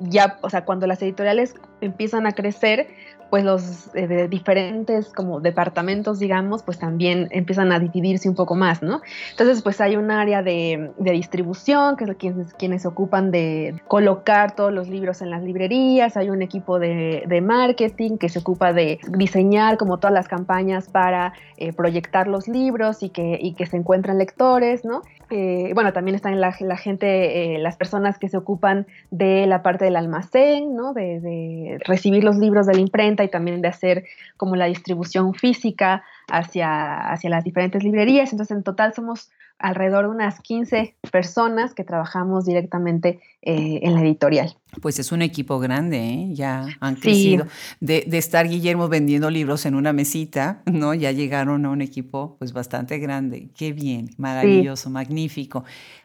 ya, 0.01 0.37
o 0.41 0.49
sea, 0.49 0.65
cuando 0.65 0.87
las 0.87 1.01
editoriales 1.01 1.55
empiezan 1.81 2.27
a 2.27 2.31
crecer, 2.31 2.87
pues 3.35 3.43
los 3.43 3.89
eh, 3.95 4.29
diferentes 4.29 5.11
como 5.13 5.41
departamentos, 5.41 6.19
digamos, 6.19 6.63
pues 6.63 6.79
también 6.79 7.27
empiezan 7.31 7.73
a 7.73 7.79
dividirse 7.79 8.29
un 8.29 8.35
poco 8.35 8.55
más, 8.55 8.81
¿no? 8.81 9.01
Entonces, 9.31 9.61
pues 9.61 9.81
hay 9.81 9.97
un 9.97 10.09
área 10.09 10.41
de, 10.41 10.93
distribución, 10.97 11.97
que 11.97 12.05
es 12.05 12.15
quienes, 12.15 12.53
quienes 12.53 12.83
se 12.83 12.87
ocupan 12.87 13.31
de 13.31 13.75
colocar 13.89 14.55
todos 14.55 14.71
los 14.71 14.87
libros 14.87 15.21
en 15.21 15.31
las 15.31 15.43
librerías, 15.43 16.15
hay 16.15 16.29
un 16.29 16.41
equipo 16.43 16.79
de, 16.79 17.25
marketing 17.45 18.17
que 18.17 18.29
se 18.29 18.39
ocupa 18.39 18.71
de 18.71 18.99
diseñar 19.09 19.75
como 19.75 19.97
todas 19.97 20.13
las 20.13 20.29
campañas 20.29 20.87
para 20.87 21.33
eh, 21.57 21.73
proyectar 21.73 22.29
los 22.29 22.47
libros 22.47 23.03
y 23.03 23.09
que, 23.09 23.37
y 23.41 23.53
que 23.55 23.65
se 23.65 23.75
encuentren 23.75 24.17
lectores, 24.17 24.85
¿no? 24.85 25.01
Eh, 25.29 25.71
bueno, 25.73 25.91
también 25.91 26.15
están 26.15 26.39
la, 26.39 26.55
la 26.61 26.77
gente, 26.77 27.57
las 27.59 27.75
personas 27.75 28.17
que 28.17 28.29
se 28.29 28.37
ocupan 28.37 28.87
de 29.11 29.45
la 29.45 29.61
parte 29.61 29.83
del 29.83 29.97
almacén, 29.97 30.73
¿no? 30.73 30.93
De, 30.93 31.19
de 31.19 31.79
recibir 31.85 32.23
los 32.23 32.37
libros 32.37 32.65
de 32.67 32.75
la 32.75 32.79
imprenta 32.79 33.24
y 33.25 33.29
también 33.29 33.61
de 33.61 33.67
hacer 33.67 34.05
como 34.37 34.55
la 34.55 34.65
distribución 34.65 35.33
física 35.33 36.03
hacia, 36.29 37.11
hacia 37.11 37.29
las 37.29 37.43
diferentes 37.43 37.83
librerías. 37.83 38.31
Entonces, 38.31 38.55
en 38.55 38.63
total 38.63 38.93
somos 38.93 39.29
alrededor 39.57 40.05
de 40.05 40.11
unas 40.11 40.39
15 40.41 40.95
personas 41.11 41.73
que 41.73 41.83
trabajamos 41.83 42.45
directamente 42.45 43.21
eh, 43.41 43.79
en 43.83 43.93
la 43.93 44.01
editorial. 44.01 44.57
Pues 44.81 44.99
es 44.99 45.11
un 45.11 45.21
equipo 45.21 45.59
grande, 45.59 45.97
¿eh? 45.97 46.29
ya 46.33 46.67
han 46.81 46.95
crecido. 46.95 47.47
De, 47.79 48.03
de, 48.05 48.17
estar 48.17 48.47
Guillermo 48.47 48.89
vendiendo 48.89 49.29
libros 49.29 49.65
en 49.65 49.75
una 49.75 49.93
mesita, 49.93 50.61
¿no? 50.65 50.93
Ya 50.93 51.11
llegaron 51.11 51.65
a 51.65 51.69
un 51.69 51.81
equipo 51.81 52.35
pues 52.37 52.51
bastante 52.51 52.97
grande. 52.97 53.49
Qué 53.55 53.71
bien, 53.71 54.09
maravilloso, 54.17 54.89
magnífico. 54.89 55.63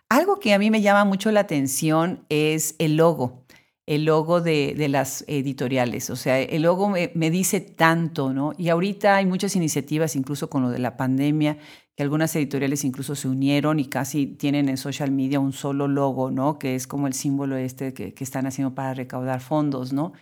Algo 0.08 0.38
que 0.38 0.54
a 0.54 0.58
mí 0.58 0.70
me 0.70 0.80
llama 0.80 1.04
mucho 1.04 1.30
la 1.32 1.40
atención 1.40 2.24
es 2.28 2.76
el 2.78 2.96
logo 2.96 3.39
el 3.90 4.04
logo 4.04 4.40
de, 4.40 4.86
las 4.88 5.24
editoriales. 5.26 6.10
O 6.10 6.16
sea, 6.16 6.38
el 6.38 6.62
logo 6.62 6.90
me, 6.90 7.30
dice 7.30 7.60
tanto, 7.60 8.32
¿no? 8.32 8.52
Y 8.56 8.68
ahorita 8.68 9.16
hay 9.16 9.26
muchas 9.26 9.56
iniciativas, 9.56 10.14
incluso 10.14 10.48
con 10.48 10.62
lo 10.62 10.70
de 10.70 10.78
la 10.78 10.96
pandemia, 10.96 11.58
que 11.96 12.04
algunas 12.04 12.36
editoriales 12.36 12.84
incluso 12.84 13.16
se 13.16 13.26
unieron 13.26 13.80
y 13.80 13.86
casi 13.86 14.28
tienen 14.28 14.68
en 14.68 14.76
social 14.76 15.10
media 15.10 15.40
un 15.40 15.52
solo 15.52 15.88
logo, 15.88 16.30
¿no? 16.30 16.56
Que 16.56 16.76
es 16.76 16.86
como 16.86 17.08
el 17.08 17.14
símbolo 17.14 17.56
este 17.56 17.92
que, 17.92 18.14
que 18.14 18.22
están 18.22 18.46
haciendo 18.46 18.76
para 18.76 18.94
recaudar 18.94 19.40
fondos, 19.40 19.92
¿no? 19.92 20.12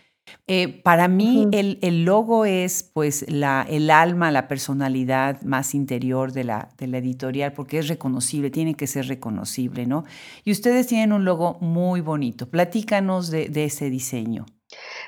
Eh, 0.47 0.81
para 0.83 1.09
mí 1.09 1.47
el, 1.53 1.79
el, 1.83 2.05
logo 2.05 2.45
es 2.45 2.91
pues 2.95 3.25
la, 3.31 3.67
el 3.69 3.91
alma, 3.91 4.31
la 4.31 4.49
personalidad 4.49 5.43
más 5.43 5.75
interior 5.75 6.33
de 6.33 6.45
la, 6.45 6.71
de 6.79 6.87
la 6.87 6.99
editorial 6.99 7.53
porque 7.53 7.79
es 7.79 7.89
reconocible, 7.89 8.51
tiene 8.51 8.75
que 8.75 8.87
ser 8.87 9.09
reconocible, 9.09 9.87
¿no? 9.87 10.05
Y 10.45 10.53
ustedes 10.53 10.87
tienen 10.87 11.13
un 11.13 11.25
logo 11.25 11.59
muy 11.61 12.01
bonito. 12.01 12.49
Platícanos 12.49 13.31
de, 13.31 13.49
de 13.49 13.65
ese 13.65 13.91
diseño. 13.91 14.47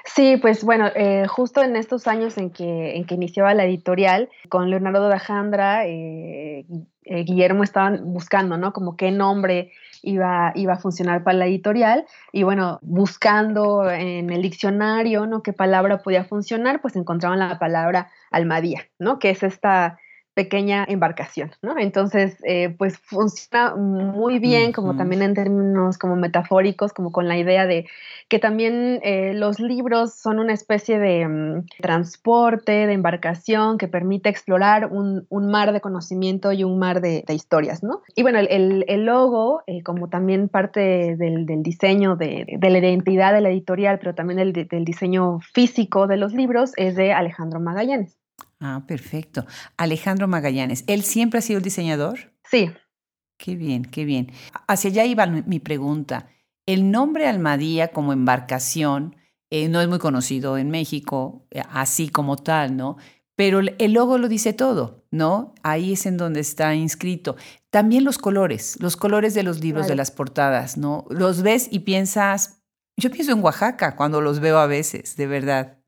Sí, 0.05 0.39
pues 0.41 0.65
bueno, 0.65 0.87
eh, 0.95 1.27
justo 1.27 1.63
en 1.63 1.77
estos 1.77 2.07
años 2.07 2.39
en 2.39 2.51
que, 2.51 2.97
en 2.97 3.05
que 3.05 3.15
iniciaba 3.15 3.55
la 3.55 3.65
editorial, 3.65 4.31
con 4.49 4.71
Leonardo 4.71 5.09
de 5.09 5.15
Ajandra, 5.15 5.87
eh, 5.87 6.65
Guillermo 7.05 7.63
estaban 7.63 8.13
buscando, 8.13 8.57
¿no? 8.57 8.73
Como 8.73 8.97
qué 8.97 9.11
nombre 9.11 9.73
iba, 10.03 10.53
iba 10.55 10.75
a 10.75 10.79
funcionar 10.79 11.25
para 11.25 11.39
la 11.39 11.47
editorial. 11.47 12.07
Y 12.33 12.43
bueno, 12.43 12.79
buscando 12.83 13.91
en 13.91 14.31
el 14.31 14.43
diccionario, 14.43 15.27
¿no? 15.27 15.43
¿Qué 15.43 15.53
palabra 15.53 15.99
podía 15.99 16.25
funcionar? 16.25 16.81
Pues 16.81 16.97
encontraban 16.97 17.39
la 17.39 17.59
palabra 17.59 18.11
almadía, 18.31 18.89
¿no? 18.99 19.19
Que 19.19 19.31
es 19.31 19.43
esta 19.43 19.99
pequeña 20.35 20.85
embarcación, 20.89 21.51
¿no? 21.61 21.77
Entonces, 21.79 22.37
eh, 22.45 22.75
pues 22.79 22.99
funciona 22.99 23.75
muy 23.75 24.39
bien, 24.39 24.73
como 24.73 24.97
también 24.97 25.23
en 25.23 25.35
términos 25.35 25.99
como 25.99 26.17
metafóricos, 26.17 26.93
como 26.93 27.11
con 27.11 27.27
la 27.27 27.37
idea 27.37 27.67
de 27.67 27.87
que 28.29 28.39
también 28.39 29.01
eh, 29.03 29.35
los 29.35 29.59
libros 29.59 30.15
son 30.15 30.39
una 30.39 30.53
especie 30.53 30.99
de 30.99 31.27
mm, 31.27 31.67
transporte, 31.81 32.87
de 32.87 32.93
embarcación 32.93 33.77
que 33.77 33.89
permite 33.89 34.29
explorar 34.29 34.87
un, 34.87 35.27
mar 35.31 35.73
de 35.73 35.81
conocimiento 35.81 36.53
y 36.53 36.63
un 36.63 36.79
mar 36.79 37.01
de, 37.01 37.25
historias, 37.29 37.83
¿no? 37.83 38.03
Y 38.15 38.23
bueno, 38.23 38.39
el, 38.39 39.05
logo, 39.05 39.63
eh, 39.67 39.83
como 39.83 40.09
también 40.09 40.49
parte 40.49 41.17
del, 41.17 41.47
diseño 41.63 42.15
de, 42.15 42.47
la 42.61 42.79
identidad 42.79 43.33
de 43.33 43.41
la 43.41 43.51
editorial, 43.51 43.99
pero 43.99 44.15
también 44.15 44.53
del 44.53 44.85
diseño 44.85 45.41
físico 45.41 46.07
de 46.07 46.17
los 46.17 46.33
libros, 46.33 46.73
es 46.77 46.95
de 46.95 47.13
Alejandro 47.13 47.59
Magallanes. 47.59 48.20
Ah, 48.61 48.85
perfecto. 48.87 49.47
Alejandro 49.77 50.29
Magallanes, 50.29 50.85
¿él 50.87 51.03
siempre 51.03 51.39
ha 51.39 51.43
sido 51.43 51.59
el 51.59 51.65
diseñador? 51.65 52.35
Sí. 52.45 52.71
Qué 53.39 53.57
bien, 53.57 53.85
qué 53.85 54.05
bien. 54.05 54.33
Hacia 54.69 54.91
allá 54.91 55.05
iba 55.07 55.27
mi 55.27 55.61
pregunta. 55.61 56.29
El 56.67 56.91
nombre 56.91 57.27
Almadía 57.27 57.89
como 57.89 58.13
embarcación 58.13 59.17
eh, 59.51 59.69
no 59.69 59.81
es 59.81 59.89
muy 59.89 59.99
conocido 59.99 60.57
en 60.57 60.71
México, 60.71 61.47
eh, 61.51 61.63
así 61.71 62.09
como 62.09 62.37
tal, 62.37 62.77
¿no? 62.77 62.97
Pero 63.35 63.59
el 63.61 63.93
logo 63.93 64.19
lo 64.19 64.29
dice 64.29 64.53
todo, 64.53 65.05
¿no? 65.11 65.55
Ahí 65.63 65.95
es 65.95 66.07
en 66.07 66.17
donde 66.17 66.41
está 66.41 66.75
inscrito. 66.75 67.37
También 67.71 68.05
los 68.05 68.19
colores, 68.19 68.77
los 68.81 68.97
colores 68.97 69.35
de 69.35 69.43
los 69.43 69.61
libros, 69.61 69.89
de 69.89 69.97
las 69.97 70.11
portadas, 70.11 70.77
¿no? 70.77 71.07
Los 71.09 71.43
ves 71.43 71.67
y 71.71 71.81
piensas, 71.81 72.63
yo 72.97 73.11
pienso 73.11 73.33
en 73.33 73.43
Oaxaca 73.43 73.97
cuando 73.97 74.21
los 74.21 74.41
veo 74.41 74.59
a 74.59 74.67
veces, 74.67 75.17
de 75.17 75.27
verdad. 75.27 75.79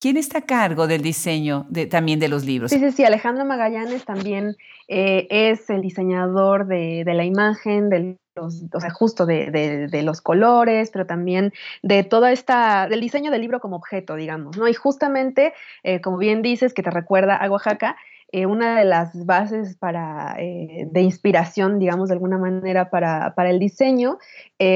¿Quién 0.00 0.16
está 0.16 0.38
a 0.38 0.42
cargo 0.42 0.86
del 0.86 1.02
diseño 1.02 1.66
de, 1.68 1.86
también 1.86 2.20
de 2.20 2.28
los 2.28 2.44
libros? 2.44 2.70
Sí, 2.70 2.78
sí, 2.78 2.92
sí, 2.92 3.04
Alejandro 3.04 3.44
Magallanes 3.44 4.04
también 4.04 4.56
eh, 4.86 5.26
es 5.28 5.68
el 5.70 5.80
diseñador 5.80 6.66
de, 6.66 7.02
la 7.04 7.24
imagen, 7.24 7.88
del 7.90 8.18
o 8.40 8.80
sea, 8.80 8.90
justo 8.90 9.26
de, 9.26 10.00
los 10.04 10.20
colores, 10.20 10.90
pero 10.92 11.06
también 11.06 11.52
de 11.82 12.04
toda 12.04 12.30
esta, 12.30 12.86
del 12.86 13.00
diseño 13.00 13.32
del 13.32 13.40
libro 13.40 13.58
como 13.58 13.74
objeto, 13.74 14.14
digamos, 14.14 14.56
¿no? 14.56 14.68
Y 14.68 14.74
justamente, 14.74 15.52
eh, 15.82 16.00
como 16.00 16.18
bien 16.18 16.42
dices, 16.42 16.72
que 16.72 16.84
te 16.84 16.90
recuerda 16.90 17.34
a 17.34 17.50
Oaxaca, 17.50 17.96
eh, 18.32 18.46
una 18.46 18.78
de 18.78 18.84
las 18.84 19.24
bases 19.26 19.76
para, 19.76 20.36
de 20.36 21.00
inspiración, 21.00 21.78
digamos, 21.78 22.08
de 22.08 22.14
alguna 22.14 22.38
manera 22.38 22.90
para, 22.90 23.34
para 23.34 23.50
el 23.50 23.58
diseño, 23.58 24.18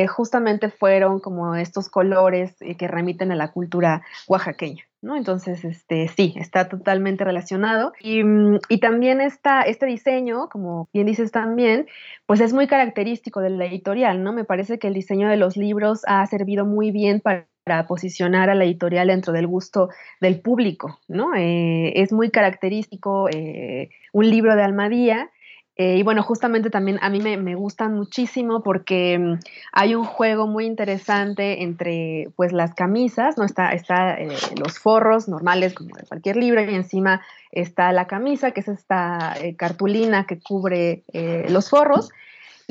justamente 0.09 0.71
fueron 0.71 1.21
como 1.21 1.55
estos 1.55 1.89
colores 1.89 2.55
que 2.79 2.89
remiten 2.89 3.33
a 3.33 3.37
la 3.37 3.53
cultura 3.53 4.03
oaxaqueña. 4.27 4.85
¿no? 5.03 5.17
Entonces, 5.17 5.65
este, 5.65 6.09
sí, 6.09 6.33
está 6.37 6.69
totalmente 6.69 7.25
relacionado. 7.25 7.93
Y, 8.01 8.23
mm, 8.23 8.61
también 8.81 9.21
está 9.21 9.63
este 9.63 9.87
diseño, 9.87 10.49
como 10.49 10.89
bien 10.93 11.07
dices 11.07 11.33
también, 11.33 11.87
pues 12.27 12.41
es 12.41 12.53
muy 12.53 12.67
característico 12.69 13.41
de 13.41 13.51
la 13.51 13.67
editorial, 13.67 14.23
¿no? 14.23 14.33
Me 14.33 14.45
parece 14.45 14.79
que 14.79 14.89
el 14.89 14.95
diseño 14.95 15.29
de 15.29 15.37
los 15.37 15.57
libros 15.57 16.03
ha 16.07 16.25
servido 16.27 16.65
muy 16.65 16.93
bien 16.93 17.21
para 17.21 17.49
posicionar 17.87 18.51
a 18.51 18.55
la 18.55 18.65
editorial 18.65 19.09
dentro 19.09 19.33
del 19.33 19.47
gusto 19.47 19.89
del 20.21 20.41
público, 20.41 20.99
¿no? 21.09 21.35
Eh, 21.37 21.93
es 21.97 22.13
muy 22.13 22.31
característico 22.31 23.29
eh, 23.29 23.91
un 24.13 24.29
libro 24.29 24.57
de 24.57 24.65
Almadía 24.65 25.31
eh, 25.77 25.97
y 25.97 26.03
bueno, 26.03 26.23
justamente 26.23 26.71
también 26.71 26.99
a 27.01 27.09
mí 27.09 27.21
me, 27.21 27.55
gustan 27.55 27.95
muchísimo 27.95 28.63
porque 28.63 29.19
mm, 29.19 29.39
hay 29.73 29.95
un 29.95 30.05
juego 30.05 30.47
muy 30.47 30.67
interesante 30.67 31.63
entre 31.63 32.29
pues 32.37 32.53
las 32.53 32.75
camisas, 32.75 33.39
¿no? 33.39 33.45
Está, 33.45 33.71
está 33.71 34.19
los 34.59 34.79
forros 34.79 35.29
normales 35.29 35.73
como 35.73 35.97
de 35.97 36.05
cualquier 36.05 36.37
libro 36.37 36.63
y 36.63 36.75
encima 36.75 37.23
está 37.53 37.93
la 37.93 38.07
camisa, 38.07 38.51
que 38.51 38.61
es 38.61 38.69
esta 38.69 39.35
cartulina 39.57 40.27
que 40.27 40.41
cubre 40.41 41.05
los 41.49 41.71
forros. 41.71 42.11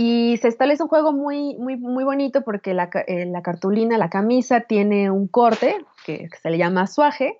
Y 0.03 0.37
se 0.37 0.47
establece 0.47 0.81
un 0.81 0.89
juego 0.89 1.13
muy, 1.13 1.55
muy, 1.59 1.77
muy 1.77 2.03
bonito 2.03 2.41
porque 2.41 2.73
la, 2.73 2.89
la 3.07 3.41
cartulina, 3.43 3.99
la 3.99 4.09
camisa, 4.09 4.61
tiene 4.61 5.11
un 5.11 5.27
corte 5.27 5.77
que, 6.07 6.27
se 6.41 6.49
le 6.49 6.57
llama 6.57 6.87
suaje, 6.87 7.37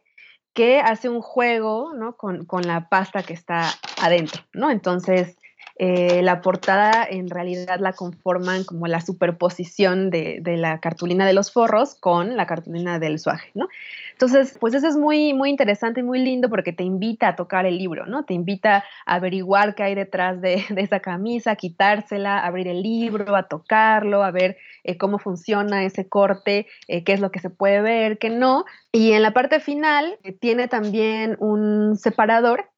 que 0.53 0.80
hace 0.80 1.10
un 1.10 1.22
juego 1.22 1.96
¿no? 1.96 2.15
con, 2.18 2.46
con, 2.46 2.68
la 2.68 2.88
pasta 2.88 3.24
que 3.24 3.34
está 3.34 3.72
adentro, 4.00 4.44
¿no? 4.53 4.70
Entonces, 4.70 5.38
eh, 5.84 6.22
la 6.22 6.42
portada 6.42 7.04
en 7.10 7.28
realidad 7.28 7.80
la 7.80 7.94
conforman 7.94 8.66
como 8.66 8.86
la 8.86 9.02
superposición 9.02 10.12
de, 10.12 10.40
la 10.46 10.80
cartulina 10.80 11.26
de 11.26 11.34
los 11.34 11.52
forros 11.52 11.96
con 11.96 12.38
la 12.38 12.46
cartulina 12.46 13.00
del 13.00 13.18
suaje, 13.18 13.50
¿no? 13.56 13.68
Entonces, 14.12 14.56
pues 14.60 14.76
eso 14.76 14.88
es 14.88 14.96
muy, 14.96 15.34
muy 15.34 15.50
interesante 15.50 16.02
y 16.02 16.04
muy 16.04 16.20
lindo 16.20 16.50
porque 16.50 16.72
te 16.72 16.84
invita 16.84 17.30
a 17.30 17.36
tocar 17.36 17.66
el 17.66 17.80
libro, 17.80 18.06
¿no? 18.06 18.26
Te 18.26 18.36
invita 18.36 18.84
a 19.08 19.16
averiguar 19.16 19.74
qué 19.74 19.82
hay 19.82 19.96
detrás 19.96 20.40
de, 20.40 20.64
esa 20.78 21.00
camisa, 21.00 21.56
quitársela, 21.56 22.46
abrir 22.46 22.68
el 22.68 22.84
libro, 22.84 23.36
a 23.36 23.48
tocarlo, 23.48 24.24
a 24.24 24.30
ver 24.30 24.58
eh, 24.84 25.00
cómo 25.00 25.18
funciona 25.18 25.84
ese 25.84 26.08
corte, 26.08 26.68
eh, 26.90 27.04
qué 27.04 27.14
es 27.14 27.20
lo 27.22 27.32
que 27.32 27.40
se 27.40 27.50
puede 27.50 27.82
ver, 27.82 28.20
qué 28.20 28.30
no. 28.30 28.66
Y 28.92 29.14
en 29.14 29.24
la 29.24 29.32
parte 29.32 29.60
final 29.60 30.20
tiene 30.40 30.68
también 30.68 31.38
un 31.40 31.98
separador 31.98 32.71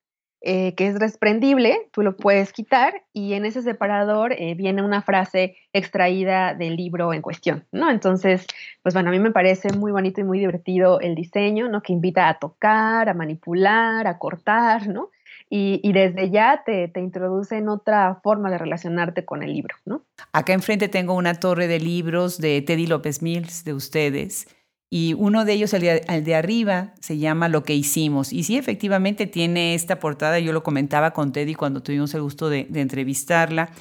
eh, 0.46 0.76
que 0.76 0.88
es 0.88 1.00
desprendible, 1.00 1.88
tú 1.92 2.02
lo 2.02 2.18
puedes 2.18 2.52
quitar 2.52 3.04
y 3.14 3.32
en 3.32 3.46
ese 3.46 3.62
separador 3.62 4.34
eh, 4.34 4.56
viene 4.56 4.82
una 4.82 5.02
frase 5.02 5.56
extraída 5.72 6.54
del 6.54 6.76
libro 6.76 7.14
en 7.14 7.22
cuestión, 7.22 7.66
¿no? 7.72 7.90
Entonces, 7.90 8.46
pues 8.82 8.94
bueno, 8.94 9.10
a 9.10 9.14
mí 9.14 9.20
me 9.20 9.32
parece 9.32 9.72
muy 9.72 9.94
bonito 9.94 10.20
y 10.20 10.26
muy 10.26 10.40
divertido 10.40 11.00
el 11.00 11.16
diseño, 11.16 11.70
¿no? 11.70 11.82
Que 11.82 11.94
invita 11.94 12.28
a 12.28 12.40
tocar, 12.40 13.08
a 13.08 13.14
manipular, 13.14 14.06
a 14.06 14.18
cortar, 14.18 14.88
¿no? 14.88 15.10
y, 15.56 15.94
desde 15.94 16.32
ya 16.32 16.64
te, 16.66 16.88
te, 16.88 17.00
introduce 17.00 17.56
en 17.56 17.70
otra 17.70 18.20
forma 18.24 18.50
de 18.50 18.58
relacionarte 18.58 19.24
con 19.24 19.44
el 19.44 19.54
libro, 19.54 19.76
¿no? 19.86 20.02
Acá 20.32 20.54
enfrente 20.54 20.88
tengo 20.88 21.14
una 21.14 21.36
torre 21.36 21.68
de 21.68 21.80
libros 21.80 22.40
de 22.40 22.64
Teddy 22.64 22.88
López 22.88 23.22
Mills, 23.22 23.64
de 23.64 23.74
ustedes, 23.74 24.48
y 24.96 25.16
uno 25.16 25.44
de 25.44 25.54
ellos, 25.54 25.74
el 25.74 26.24
de, 26.24 26.36
arriba, 26.36 26.94
se 27.00 27.18
llama 27.18 27.50
Lo 27.50 27.64
que 27.64 27.74
hicimos. 27.74 28.32
Y 28.32 28.44
sí, 28.44 28.58
efectivamente 28.58 29.26
tiene 29.26 29.74
esta 29.74 30.00
portada, 30.00 30.38
yo 30.38 30.54
lo 30.54 30.62
comentaba 30.62 31.14
con 31.14 31.32
Teddy 31.32 31.56
cuando 31.56 31.82
tuvimos 31.82 32.14
el 32.14 32.22
gusto 32.22 32.48
de, 32.48 32.68
entrevistarla, 32.76 33.72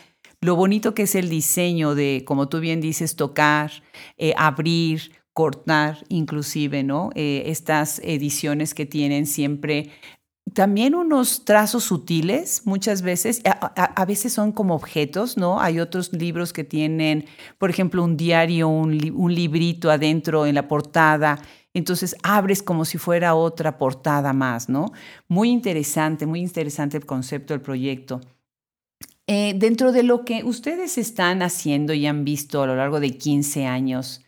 lo 0.41 0.57
bonito 0.57 0.95
que 0.95 1.03
es 1.03 1.15
el 1.15 1.29
diseño 1.29 1.95
de, 1.95 2.23
como 2.27 2.49
tú 2.49 2.61
bien 2.61 2.81
dices, 2.81 3.15
tocar, 3.15 3.73
eh, 4.17 4.33
abrir, 4.39 5.13
cortar, 5.35 5.99
inclusive, 6.09 6.83
¿no? 6.83 7.11
Eh, 7.15 7.43
estas 7.45 7.99
ediciones 7.99 8.73
que 8.73 8.87
tienen 8.87 9.27
siempre 9.27 9.91
también 10.55 10.95
unos 10.95 11.45
trazos 11.45 11.85
sutiles, 11.85 12.63
muchas 12.67 13.03
veces, 13.03 13.41
a, 13.45 14.05
veces 14.05 14.33
son 14.33 14.53
como 14.53 14.75
objetos, 14.75 15.37
¿no? 15.37 15.61
Hay 15.61 15.81
otros 15.81 16.13
libros 16.13 16.53
que 16.53 16.65
tienen, 16.65 17.27
por 17.59 17.71
ejemplo, 17.71 18.03
un 18.03 18.17
diario, 18.17 18.69
un, 18.69 18.99
librito 18.99 19.91
adentro 19.91 20.45
en 20.47 20.57
la 20.57 20.69
portada, 20.69 21.41
entonces 21.75 22.15
abres 22.23 22.63
como 22.63 22.85
si 22.85 22.99
fuera 22.99 23.35
otra 23.35 23.79
portada 23.79 24.33
más, 24.33 24.69
¿no? 24.69 24.93
Muy 25.29 25.49
interesante, 25.51 26.27
muy 26.27 26.41
interesante 26.41 26.99
el 26.99 27.07
concepto 27.07 27.55
del 27.55 27.63
proyecto. 27.63 28.21
Eh, 29.27 29.55
dentro 29.57 29.93
de 29.93 30.03
lo 30.03 30.25
que 30.25 30.45
ustedes 30.45 30.99
están 30.99 31.43
haciendo 31.43 31.95
y 31.95 32.07
han 32.07 32.25
visto 32.25 32.63
a 32.63 32.67
lo 32.67 32.77
largo 32.77 33.01
de 33.01 33.17
15 33.17 33.65
años, 33.65 34.23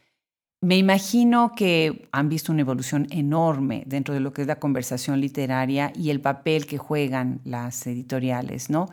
me 0.64 0.78
imagino 0.78 1.52
que 1.54 2.08
han 2.10 2.28
visto 2.28 2.50
una 2.50 2.62
evolución 2.62 3.06
enorme 3.10 3.84
dentro 3.86 4.14
de 4.14 4.20
lo 4.20 4.32
que 4.32 4.42
es 4.42 4.48
la 4.48 4.58
conversación 4.58 5.20
literaria 5.20 5.92
y 5.94 6.10
el 6.10 6.20
papel 6.20 6.66
que 6.66 6.78
juegan 6.78 7.40
las 7.44 7.86
editoriales, 7.86 8.70
¿no? 8.70 8.88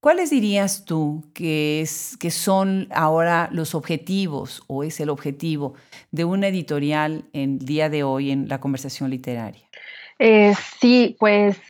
¿Cuáles 0.00 0.30
dirías 0.30 0.84
tú 0.84 1.30
que, 1.32 1.80
es, 1.80 2.16
que 2.16 2.30
son 2.30 2.88
ahora 2.90 3.48
los 3.52 3.74
objetivos 3.74 4.64
o 4.66 4.82
es 4.82 4.98
el 4.98 5.10
objetivo 5.10 5.74
de 6.10 6.24
una 6.24 6.48
editorial 6.48 7.26
en 7.32 7.58
día 7.58 7.88
de 7.88 8.02
hoy 8.02 8.30
en 8.30 8.48
la 8.48 8.58
conversación 8.58 9.10
literaria? 9.10 9.62
Eh, 10.18 10.54
sí, 10.80 11.16
pues 11.20 11.60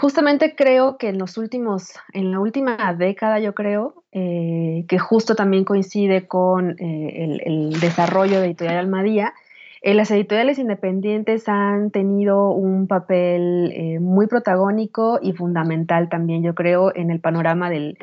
Justamente 0.00 0.54
creo 0.54 0.98
que 0.98 1.08
en 1.08 1.18
los 1.18 1.38
últimos, 1.38 1.94
en 2.12 2.30
la 2.30 2.40
última 2.40 2.92
década, 2.94 3.38
yo 3.38 3.54
creo, 3.54 4.04
eh, 4.12 4.84
que 4.86 4.98
justo 4.98 5.34
también 5.34 5.64
coincide 5.64 6.26
con 6.26 6.76
eh, 6.78 7.40
el, 7.44 7.80
desarrollo 7.80 8.40
de 8.40 8.46
Editorial 8.46 8.76
Almadía, 8.76 9.32
eh, 9.80 9.94
las 9.94 10.10
editoriales 10.10 10.58
independientes 10.58 11.48
han 11.48 11.90
tenido 11.90 12.50
un 12.50 12.86
papel 12.86 13.98
muy 14.00 14.26
protagónico 14.26 15.18
y 15.22 15.32
fundamental 15.32 16.08
también, 16.08 16.42
yo 16.42 16.54
creo, 16.54 16.94
en 16.94 17.10
el 17.10 17.20
panorama 17.20 17.70
del 17.70 17.98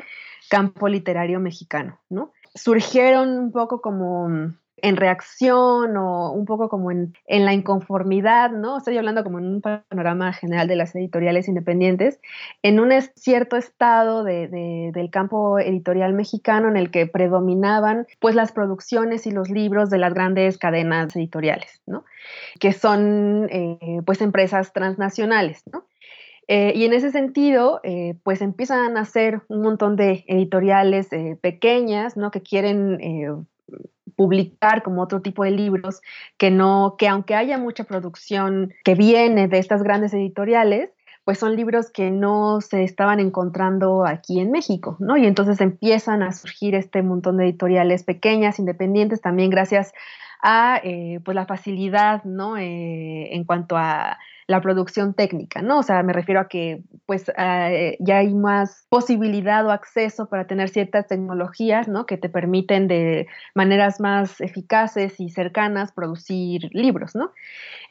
campo 0.48 0.88
literario 0.88 1.38
mexicano, 1.38 1.98
¿no? 2.10 2.32
Surgieron 2.54 3.38
un 3.38 3.52
poco 3.52 3.80
como 3.80 4.52
en 4.82 4.96
reacción 4.96 5.96
o 5.96 6.32
un 6.32 6.44
poco 6.44 6.68
como 6.68 6.90
en, 6.90 7.14
la 7.26 7.52
inconformidad, 7.52 8.50
¿no? 8.50 8.78
Estoy 8.78 8.96
hablando 8.98 9.24
como 9.24 9.38
en 9.38 9.46
un 9.46 9.60
panorama 9.60 10.32
general 10.32 10.68
de 10.68 10.76
las 10.76 10.94
editoriales 10.94 11.48
independientes, 11.48 12.20
en 12.62 12.80
un 12.80 12.90
cierto 13.14 13.56
estado 13.56 14.24
del 14.24 15.10
campo 15.10 15.58
editorial 15.58 16.12
mexicano 16.12 16.68
en 16.68 16.76
el 16.76 16.90
que 16.90 17.06
predominaban 17.06 18.06
pues 18.18 18.34
las 18.34 18.52
producciones 18.52 19.26
y 19.26 19.30
los 19.30 19.50
libros 19.50 19.90
de 19.90 19.98
las 19.98 20.14
grandes 20.14 20.58
cadenas 20.58 21.14
editoriales, 21.16 21.82
¿no? 21.86 22.04
Que 22.58 22.72
son 22.72 23.48
eh, 23.50 24.00
pues 24.04 24.20
empresas 24.20 24.72
transnacionales, 24.72 25.62
¿no? 25.72 25.86
Eh, 26.48 26.72
y 26.74 26.84
en 26.84 26.92
ese 26.92 27.12
sentido, 27.12 27.80
eh, 27.84 28.16
pues 28.24 28.42
empiezan 28.42 28.96
a 28.96 29.02
hacer 29.02 29.42
un 29.46 29.62
montón 29.62 29.94
de 29.94 30.24
editoriales 30.26 31.08
pequeñas, 31.40 32.16
¿no? 32.16 32.32
Que 32.32 32.42
quieren 32.42 33.46
publicar 34.16 34.82
como 34.82 35.02
otro 35.02 35.22
tipo 35.22 35.44
de 35.44 35.50
libros 35.50 36.02
que 36.36 36.50
no, 36.50 36.96
que 36.98 37.08
aunque 37.08 37.34
haya 37.34 37.58
mucha 37.58 37.84
producción 37.84 38.74
que 38.84 38.94
viene 38.94 39.48
de 39.48 39.58
estas 39.58 39.82
grandes 39.82 40.12
editoriales, 40.12 40.90
pues 41.24 41.38
son 41.38 41.54
libros 41.54 41.90
que 41.90 42.10
no 42.10 42.60
se 42.60 42.82
estaban 42.82 43.20
encontrando 43.20 44.04
aquí 44.06 44.40
en 44.40 44.50
México, 44.50 44.96
¿no? 45.00 45.16
Y 45.16 45.26
entonces 45.26 45.60
empiezan 45.60 46.22
a 46.22 46.32
surgir 46.32 46.74
este 46.74 47.02
montón 47.02 47.36
de 47.36 47.44
editoriales 47.44 48.04
pequeñas, 48.04 48.58
independientes, 48.58 49.20
también 49.20 49.50
gracias 49.50 49.92
a 50.42 50.80
eh, 50.82 51.20
pues 51.24 51.34
la 51.34 51.46
facilidad, 51.46 52.24
¿no? 52.24 52.56
Eh, 52.56 53.34
en 53.34 53.44
cuanto 53.44 53.76
a 53.76 54.18
la 54.50 54.60
producción 54.60 55.14
técnica, 55.14 55.62
¿no? 55.62 55.78
O 55.78 55.82
sea, 55.84 56.02
me 56.02 56.12
refiero 56.12 56.40
a 56.40 56.48
que 56.48 56.82
pues 57.06 57.30
eh, 57.38 57.96
ya 58.00 58.18
hay 58.18 58.34
más 58.34 58.84
posibilidad 58.88 59.64
o 59.64 59.70
acceso 59.70 60.28
para 60.28 60.48
tener 60.48 60.68
ciertas 60.70 61.06
tecnologías, 61.06 61.86
¿no? 61.86 62.04
Que 62.04 62.16
te 62.16 62.28
permiten 62.28 62.88
de 62.88 63.28
maneras 63.54 64.00
más 64.00 64.40
eficaces 64.40 65.20
y 65.20 65.28
cercanas 65.30 65.92
producir 65.92 66.68
libros, 66.72 67.14
¿no? 67.14 67.30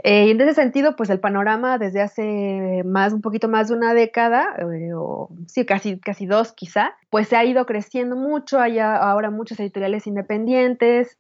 Eh, 0.04 0.26
y 0.28 0.32
en 0.32 0.42
ese 0.42 0.54
sentido, 0.54 0.98
pues 0.98 1.10
el 1.10 1.22
panorama 1.22 1.78
desde 1.78 2.02
hace 2.02 2.84
más, 2.84 3.14
un 3.14 3.22
poquito 3.22 3.48
más 3.48 3.70
de 3.70 3.76
una 3.76 3.94
década, 3.94 4.54
eh, 4.60 4.92
o 4.94 5.30
sí, 5.48 5.66
casi, 5.66 5.98
casi 5.98 6.26
dos 6.26 6.52
quizá, 6.52 6.94
pues 7.10 7.30
se 7.30 7.38
ha 7.38 7.46
ido 7.46 7.66
creciendo 7.66 8.18
mucho, 8.18 8.60
hay 8.60 8.80
ahora 8.80 9.32
muchos 9.32 9.62
editoriales 9.62 10.08
independientes, 10.08 11.18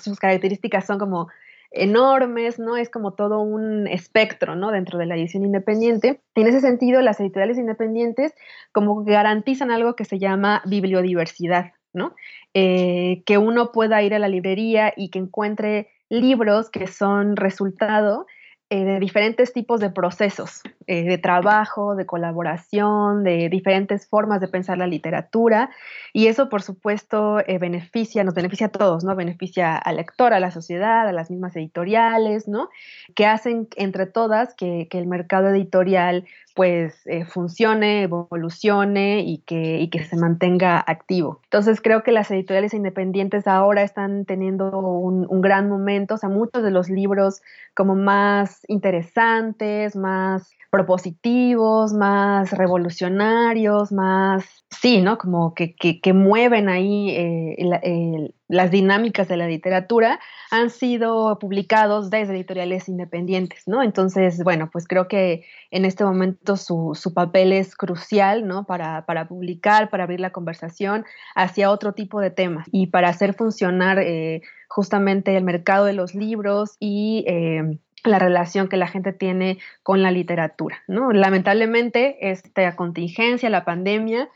sus 0.00 0.20
características 0.20 0.86
son 0.86 1.00
como 1.00 1.26
enormes, 1.74 2.58
¿no? 2.58 2.76
Es 2.76 2.88
como 2.88 3.12
todo 3.12 3.40
un 3.40 3.86
espectro, 3.86 4.54
¿no? 4.54 4.70
Dentro 4.70 4.98
de 4.98 5.06
la 5.06 5.16
edición 5.16 5.44
independiente. 5.44 6.20
En 6.34 6.46
ese 6.46 6.60
sentido, 6.60 7.02
las 7.02 7.20
editoriales 7.20 7.58
independientes 7.58 8.32
como 8.72 9.04
garantizan 9.04 9.70
algo 9.70 9.96
que 9.96 10.04
se 10.04 10.18
llama 10.18 10.62
bibliodiversidad, 10.66 11.72
¿no? 11.92 12.14
Eh, 12.54 13.22
que 13.26 13.38
uno 13.38 13.72
pueda 13.72 14.02
ir 14.02 14.14
a 14.14 14.18
la 14.18 14.28
librería 14.28 14.92
y 14.96 15.10
que 15.10 15.18
encuentre 15.18 15.90
libros 16.08 16.70
que 16.70 16.86
son 16.86 17.36
resultado 17.36 18.26
eh, 18.74 18.84
de 18.84 18.98
diferentes 18.98 19.52
tipos 19.52 19.78
de 19.78 19.88
procesos, 19.88 20.62
eh, 20.88 21.04
de 21.04 21.16
trabajo, 21.16 21.94
de 21.94 22.06
colaboración, 22.06 23.22
de 23.22 23.48
diferentes 23.48 24.08
formas 24.08 24.40
de 24.40 24.48
pensar 24.48 24.78
la 24.78 24.88
literatura. 24.88 25.70
Y 26.12 26.26
eso, 26.26 26.48
por 26.48 26.60
supuesto, 26.60 27.38
eh, 27.46 27.58
beneficia, 27.58 28.24
nos 28.24 28.34
beneficia 28.34 28.66
a 28.66 28.70
todos, 28.70 29.04
¿no? 29.04 29.14
Beneficia 29.14 29.76
al 29.76 29.98
lector, 29.98 30.32
a 30.32 30.40
la 30.40 30.50
sociedad, 30.50 31.06
a 31.06 31.12
las 31.12 31.30
mismas 31.30 31.54
editoriales, 31.54 32.48
¿no? 32.48 32.68
Que 33.14 33.26
hacen 33.26 33.68
entre 33.76 34.06
todas 34.06 34.54
que, 34.54 34.88
que 34.90 34.98
el 34.98 35.06
mercado 35.06 35.50
editorial 35.50 36.24
pues 36.54 37.04
eh, 37.06 37.24
funcione, 37.24 38.02
evolucione 38.02 39.20
y 39.20 39.38
que, 39.38 39.88
que 39.90 40.04
se 40.04 40.16
mantenga 40.16 40.82
activo. 40.86 41.40
Entonces 41.44 41.80
creo 41.80 42.04
que 42.04 42.12
las 42.12 42.30
editoriales 42.30 42.74
independientes 42.74 43.48
ahora 43.48 43.82
están 43.82 44.24
teniendo 44.24 44.70
un, 44.78 45.26
un, 45.28 45.40
gran 45.40 45.68
momento, 45.68 46.14
o 46.14 46.18
sea, 46.18 46.28
muchos 46.28 46.62
de 46.62 46.70
los 46.70 46.88
libros 46.88 47.42
como 47.74 47.96
más 47.96 48.62
interesantes, 48.68 49.96
más 49.96 50.54
propositivos, 50.74 51.92
más 51.92 52.50
revolucionarios, 52.50 53.92
más, 53.92 54.44
sí, 54.70 55.00
¿no? 55.02 55.18
Como 55.18 55.54
que, 55.54 55.76
que, 55.76 56.12
mueven 56.12 56.68
ahí 56.68 57.10
eh, 57.10 58.32
las 58.48 58.70
dinámicas 58.70 59.28
de 59.28 59.36
la 59.36 59.46
literatura, 59.46 60.20
han 60.50 60.70
sido 60.70 61.38
publicados 61.38 62.10
desde 62.10 62.34
editoriales 62.34 62.88
independientes, 62.88 63.66
¿no? 63.66 63.82
Entonces, 63.82 64.42
bueno, 64.44 64.68
pues 64.72 64.86
creo 64.86 65.08
que 65.08 65.44
en 65.70 65.84
este 65.84 66.04
momento 66.04 66.56
su, 66.56 66.92
su 66.94 67.14
papel 67.14 67.52
es 67.52 67.74
crucial, 67.74 68.46
¿no? 68.46 68.64
Para, 68.64 69.06
para, 69.06 69.28
publicar, 69.28 69.88
para 69.90 70.04
abrir 70.04 70.20
la 70.20 70.30
conversación 70.30 71.04
hacia 71.34 71.70
otro 71.70 71.92
tipo 71.92 72.20
de 72.20 72.30
temas 72.30 72.68
y 72.70 72.88
para 72.88 73.08
hacer 73.08 73.34
funcionar 73.34 73.98
eh, 73.98 74.42
justamente 74.68 75.36
el 75.36 75.44
mercado 75.44 75.86
de 75.86 75.94
los 75.94 76.14
libros 76.14 76.76
y... 76.80 77.24
Eh, 77.26 77.78
la 78.04 78.18
relación 78.18 78.68
que 78.68 78.76
la 78.76 78.86
gente 78.86 79.14
tiene 79.14 79.58
con 79.82 80.02
la 80.02 80.10
literatura. 80.10 80.82
¿no? 80.86 81.10
Lamentablemente, 81.12 82.30
esta 82.30 82.76
contingencia, 82.76 83.48
la 83.48 83.64
pandemia, 83.64 84.28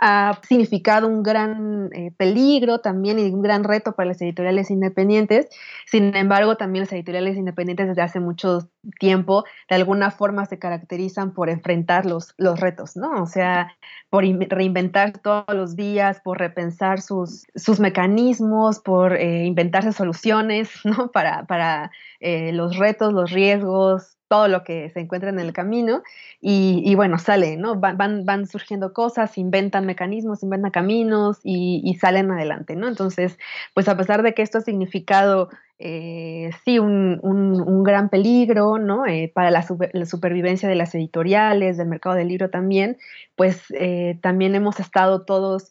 ha 0.00 0.40
significado 0.46 1.08
un 1.08 1.22
gran 1.22 1.90
eh, 1.92 2.12
peligro 2.16 2.80
también 2.80 3.18
y 3.18 3.30
un 3.30 3.42
gran 3.42 3.64
reto 3.64 3.92
para 3.92 4.08
las 4.08 4.20
editoriales 4.20 4.70
independientes. 4.70 5.48
Sin 5.86 6.14
embargo, 6.16 6.56
también 6.56 6.84
las 6.84 6.92
editoriales 6.92 7.36
independientes 7.36 7.88
desde 7.88 8.02
hace 8.02 8.20
mucho 8.20 8.68
tiempo 8.98 9.44
de 9.68 9.76
alguna 9.76 10.10
forma 10.10 10.46
se 10.46 10.58
caracterizan 10.58 11.32
por 11.32 11.48
enfrentar 11.48 12.06
los, 12.06 12.34
los 12.36 12.60
retos, 12.60 12.96
¿no? 12.96 13.22
O 13.22 13.26
sea, 13.26 13.76
por 14.10 14.24
reinventar 14.24 15.18
todos 15.18 15.44
los 15.48 15.76
días, 15.76 16.20
por 16.20 16.38
repensar 16.38 17.00
sus, 17.00 17.44
sus 17.54 17.80
mecanismos, 17.80 18.80
por 18.80 19.14
eh, 19.14 19.44
inventarse 19.44 19.92
soluciones, 19.92 20.70
¿no? 20.84 21.10
Para, 21.10 21.46
para 21.46 21.90
eh, 22.20 22.52
los 22.52 22.76
retos, 22.76 23.12
los 23.12 23.30
riesgos, 23.30 24.16
todo 24.34 24.48
lo 24.48 24.64
que 24.64 24.90
se 24.90 24.98
encuentra 24.98 25.30
en 25.30 25.38
el 25.38 25.52
camino 25.52 26.02
y, 26.40 26.92
bueno, 26.96 27.18
sale, 27.18 27.56
¿no? 27.56 27.76
Van, 27.76 28.46
surgiendo 28.48 28.92
cosas, 28.92 29.38
inventan 29.38 29.86
mecanismos, 29.86 30.42
inventan 30.42 30.72
caminos 30.72 31.38
y, 31.44 31.96
salen 32.00 32.32
adelante, 32.32 32.74
¿no? 32.74 32.88
Entonces, 32.88 33.38
pues 33.74 33.88
a 33.88 33.96
pesar 33.96 34.24
de 34.24 34.34
que 34.34 34.42
esto 34.42 34.58
ha 34.58 34.62
significado, 34.62 35.50
eh, 35.78 36.50
sí, 36.64 36.80
un, 36.80 37.84
gran 37.84 38.08
peligro, 38.08 38.78
¿no? 38.78 39.06
Eh, 39.06 39.30
para 39.32 39.52
la, 39.52 39.62
supervivencia 39.62 40.68
de 40.68 40.74
las 40.74 40.96
editoriales, 40.96 41.76
del 41.76 41.86
mercado 41.86 42.16
del 42.16 42.26
libro 42.26 42.50
también, 42.50 42.96
pues 43.36 43.62
eh, 43.70 44.18
también 44.20 44.56
hemos 44.56 44.80
estado 44.80 45.22
todos 45.24 45.70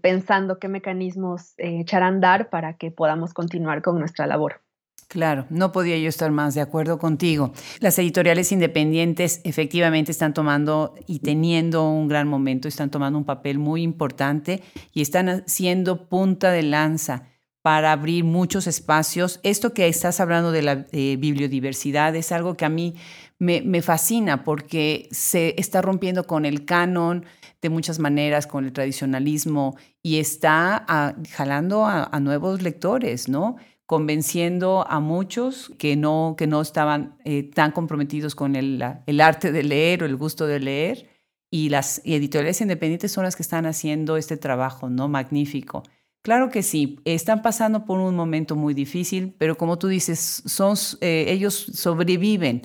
pensando 0.00 0.58
qué 0.58 0.68
mecanismos 0.68 1.54
echar 1.58 2.04
a 2.04 2.06
andar 2.06 2.48
para 2.48 2.74
que 2.78 2.90
podamos 2.90 3.34
continuar 3.34 3.82
con 3.82 3.98
nuestra 3.98 4.26
labor. 4.26 4.63
Claro, 5.08 5.46
no 5.50 5.72
podía 5.72 5.98
yo 5.98 6.08
estar 6.08 6.30
más 6.30 6.54
de 6.54 6.60
acuerdo 6.60 6.98
contigo. 6.98 7.52
Las 7.80 7.98
editoriales 7.98 8.52
independientes 8.52 9.40
efectivamente 9.44 10.10
están 10.10 10.34
tomando 10.34 10.94
y 11.06 11.20
teniendo 11.20 11.88
un 11.88 12.08
gran 12.08 12.26
momento, 12.26 12.68
están 12.68 12.90
tomando 12.90 13.18
un 13.18 13.24
papel 13.24 13.58
muy 13.58 13.82
importante 13.82 14.62
y 14.92 15.02
están 15.02 15.44
siendo 15.46 16.08
punta 16.08 16.50
de 16.50 16.62
lanza 16.62 17.28
para 17.62 17.92
abrir 17.92 18.24
muchos 18.24 18.66
espacios. 18.66 19.40
Esto 19.42 19.72
que 19.72 19.88
estás 19.88 20.20
hablando 20.20 20.52
de 20.52 20.62
la 20.62 20.86
bibliodiversidad 20.92 22.14
es 22.14 22.30
algo 22.30 22.56
que 22.56 22.66
a 22.66 22.68
mí 22.68 22.94
me, 23.38 23.82
fascina 23.82 24.44
porque 24.44 25.08
se 25.10 25.54
está 25.58 25.80
rompiendo 25.82 26.26
con 26.26 26.44
el 26.44 26.64
canon 26.64 27.24
de 27.62 27.70
muchas 27.70 27.98
maneras, 27.98 28.46
con 28.46 28.64
el 28.64 28.72
tradicionalismo 28.72 29.76
y 30.02 30.18
está 30.18 30.84
ah, 30.88 31.14
jalando 31.30 31.86
a, 31.86 32.04
a 32.04 32.20
nuevos 32.20 32.60
lectores, 32.62 33.28
¿no? 33.28 33.56
Convenciendo 33.86 34.86
a 34.88 35.00
muchos 35.00 35.70
que 35.78 35.96
no, 35.96 36.34
que 36.38 36.46
no 36.46 36.60
estaban 36.60 37.16
eh, 37.24 37.42
tan 37.42 37.72
comprometidos 37.72 38.34
con 38.34 38.56
el, 38.56 38.82
arte 39.20 39.52
de 39.52 39.62
leer 39.62 40.02
o 40.02 40.06
el 40.06 40.16
gusto 40.16 40.46
de 40.46 40.60
leer. 40.60 41.10
Y 41.50 41.68
las 41.68 42.00
editoriales 42.04 42.60
independientes 42.60 43.12
son 43.12 43.24
las 43.24 43.36
que 43.36 43.42
están 43.42 43.66
haciendo 43.66 44.16
este 44.16 44.36
trabajo, 44.36 44.90
¿no? 44.90 45.08
Magnífico. 45.08 45.84
Claro 46.22 46.50
que 46.50 46.62
sí, 46.62 46.98
están 47.04 47.42
pasando 47.42 47.84
por 47.84 48.00
un 48.00 48.16
momento 48.16 48.56
muy 48.56 48.72
difícil, 48.74 49.34
pero 49.38 49.56
como 49.56 49.78
tú 49.78 49.88
dices, 49.88 50.42
son, 50.46 50.74
eh, 51.00 51.26
ellos 51.28 51.54
sobreviven 51.54 52.62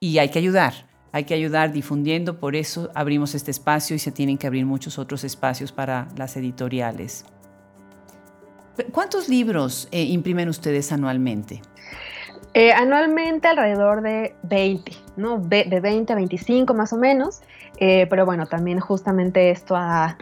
y 0.00 0.18
hay 0.18 0.30
que 0.30 0.38
ayudar. 0.38 0.88
Hay 1.12 1.24
que 1.24 1.34
ayudar 1.34 1.72
difundiendo, 1.72 2.40
por 2.40 2.56
eso 2.56 2.90
abrimos 2.94 3.36
este 3.36 3.52
espacio 3.52 3.94
y 3.94 4.00
se 4.00 4.10
tienen 4.10 4.36
que 4.36 4.48
abrir 4.48 4.66
muchos 4.66 4.98
otros 4.98 5.22
espacios 5.22 5.70
para 5.70 6.08
las 6.16 6.36
editoriales. 6.36 7.24
¿Cuántos 8.92 9.28
libros 9.28 9.88
eh, 9.92 10.02
imprimen 10.02 10.48
ustedes 10.48 10.90
anualmente? 10.92 11.62
Eh, 12.54 12.72
anualmente 12.72 13.48
alrededor 13.48 14.02
de 14.02 14.34
20, 14.42 14.92
¿no? 15.16 15.38
De, 15.38 15.64
20 15.80 16.12
a 16.12 16.16
25 16.16 16.74
más 16.74 16.92
o 16.92 16.96
menos, 16.96 17.40
eh, 17.78 18.06
pero 18.08 18.24
bueno, 18.26 18.46
también 18.46 18.78
justamente 18.80 19.50
esto 19.50 19.74
ha 19.76 20.16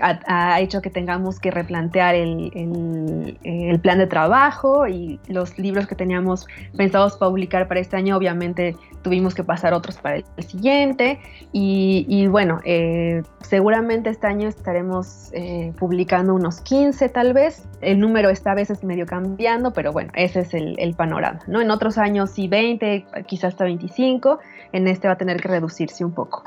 ha, 0.00 0.60
hecho 0.60 0.80
que 0.80 0.90
tengamos 0.90 1.40
que 1.40 1.50
replantear 1.50 2.14
el, 2.14 3.38
el, 3.42 3.80
plan 3.80 3.98
de 3.98 4.06
trabajo 4.06 4.86
y 4.86 5.18
los 5.28 5.58
libros 5.58 5.86
que 5.86 5.94
teníamos 5.94 6.46
pensados 6.76 7.16
publicar 7.16 7.66
para 7.68 7.80
este 7.80 7.96
año, 7.96 8.16
obviamente 8.16 8.76
tuvimos 9.02 9.34
que 9.34 9.42
pasar 9.44 9.72
otros 9.72 9.96
para 9.98 10.16
el, 10.16 10.24
siguiente. 10.44 11.18
Y, 11.52 12.26
bueno, 12.28 12.60
eh, 12.64 13.22
seguramente 13.40 14.10
este 14.10 14.26
año 14.26 14.48
estaremos 14.48 15.30
eh, 15.32 15.72
publicando 15.78 16.34
unos 16.34 16.60
15 16.60 17.08
tal 17.08 17.32
vez. 17.32 17.66
El 17.80 17.98
número 17.98 18.30
esta 18.30 18.54
vez 18.54 18.70
es 18.70 18.84
medio 18.84 19.06
cambiando, 19.06 19.72
pero 19.72 19.92
bueno, 19.92 20.12
ese 20.14 20.40
es 20.40 20.54
el, 20.54 20.78
el 20.78 20.94
panorama. 20.94 21.40
¿no? 21.46 21.60
En 21.60 21.70
otros 21.70 21.98
años 21.98 22.30
sí 22.30 22.48
20, 22.48 23.06
quizás 23.26 23.54
hasta 23.54 23.64
25. 23.64 24.38
En 24.72 24.86
este 24.86 25.08
va 25.08 25.14
a 25.14 25.18
tener 25.18 25.40
que 25.40 25.48
reducirse 25.48 26.04
un 26.04 26.12
poco. 26.12 26.44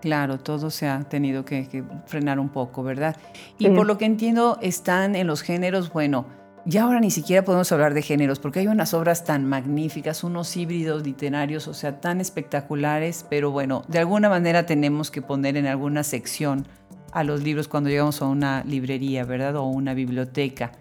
Claro, 0.00 0.38
todo 0.38 0.70
se 0.70 0.88
ha 0.88 1.00
tenido 1.00 1.44
que, 1.44 1.84
frenar 2.06 2.38
un 2.38 2.48
poco, 2.48 2.82
¿verdad? 2.82 3.16
Y 3.58 3.68
por 3.70 3.86
lo 3.86 3.98
que 3.98 4.04
entiendo, 4.04 4.58
están 4.60 5.16
en 5.16 5.26
los 5.26 5.42
géneros, 5.42 5.92
bueno, 5.92 6.26
ya 6.64 6.82
ahora 6.82 7.00
ni 7.00 7.10
siquiera 7.10 7.44
podemos 7.44 7.70
hablar 7.72 7.94
de 7.94 8.02
géneros, 8.02 8.38
porque 8.38 8.60
hay 8.60 8.66
unas 8.66 8.92
obras 8.92 9.24
tan 9.24 9.46
magníficas, 9.46 10.24
unos 10.24 10.56
híbridos 10.56 11.04
literarios, 11.04 11.68
o 11.68 11.74
sea, 11.74 12.00
tan 12.00 12.20
espectaculares, 12.20 13.24
pero 13.30 13.50
bueno, 13.50 13.84
de 13.88 14.00
alguna 14.00 14.28
manera 14.28 14.66
tenemos 14.66 15.10
que 15.10 15.22
poner 15.22 15.56
en 15.56 15.66
alguna 15.66 16.02
sección 16.02 16.66
a 17.12 17.24
los 17.24 17.42
libros 17.42 17.68
cuando 17.68 17.88
llegamos 17.88 18.20
a 18.20 18.26
una 18.26 18.64
librería, 18.64 19.24
¿verdad? 19.24 19.56
O 19.56 19.64
una 19.64 19.94
biblioteca. 19.94 20.72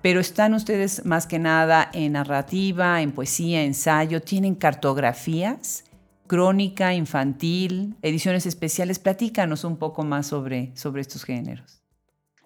Pero 0.00 0.20
están 0.20 0.54
ustedes 0.54 1.04
más 1.04 1.26
que 1.26 1.38
nada 1.38 1.90
en 1.92 2.12
narrativa, 2.12 3.02
en 3.02 3.12
poesía, 3.12 3.62
ensayo, 3.62 4.22
tienen 4.22 4.54
cartografías 4.54 5.84
crónica, 6.34 6.92
infantil, 6.94 7.94
ediciones 8.02 8.44
especiales. 8.44 8.98
Platícanos 8.98 9.62
un 9.62 9.76
poco 9.76 10.02
más 10.02 10.26
sobre, 10.26 10.76
sobre 10.76 11.00
estos 11.00 11.22
géneros. 11.22 11.80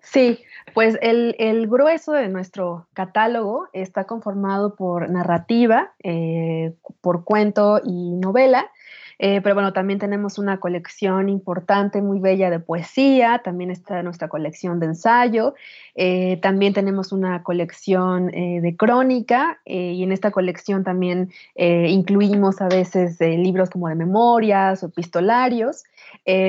Sí, 0.02 0.40
pues 0.74 0.98
el, 1.00 1.66
grueso 1.68 2.12
de 2.12 2.28
nuestro 2.28 2.86
catálogo 2.92 3.66
está 3.72 4.04
conformado 4.04 4.76
por 4.76 5.08
narrativa, 5.08 5.94
eh, 6.02 6.74
por 7.00 7.24
cuento 7.24 7.80
y 7.82 8.10
novela. 8.16 8.70
Eh, 9.18 9.40
pero 9.42 9.54
bueno, 9.54 9.72
también 9.72 9.98
tenemos 9.98 10.38
una 10.38 10.60
colección 10.60 11.28
importante, 11.28 12.00
muy 12.02 12.20
bella 12.20 12.50
de 12.50 12.60
poesía, 12.60 13.40
también 13.42 13.70
está 13.70 14.02
nuestra 14.02 14.28
colección 14.28 14.78
de 14.78 14.86
ensayo, 14.86 15.54
eh, 15.96 16.38
también 16.40 16.72
tenemos 16.72 17.10
una 17.12 17.42
colección 17.42 18.32
eh, 18.32 18.60
de 18.60 18.76
crónica 18.76 19.60
y 19.64 20.02
en 20.02 20.12
esta 20.12 20.30
colección 20.30 20.84
también 20.84 21.30
incluimos 21.56 22.60
a 22.60 22.68
veces 22.68 23.18
libros 23.20 23.70
como 23.70 23.88
de 23.88 23.94
memorias 23.96 24.82
o 24.82 24.86
epistolarios. 24.86 25.84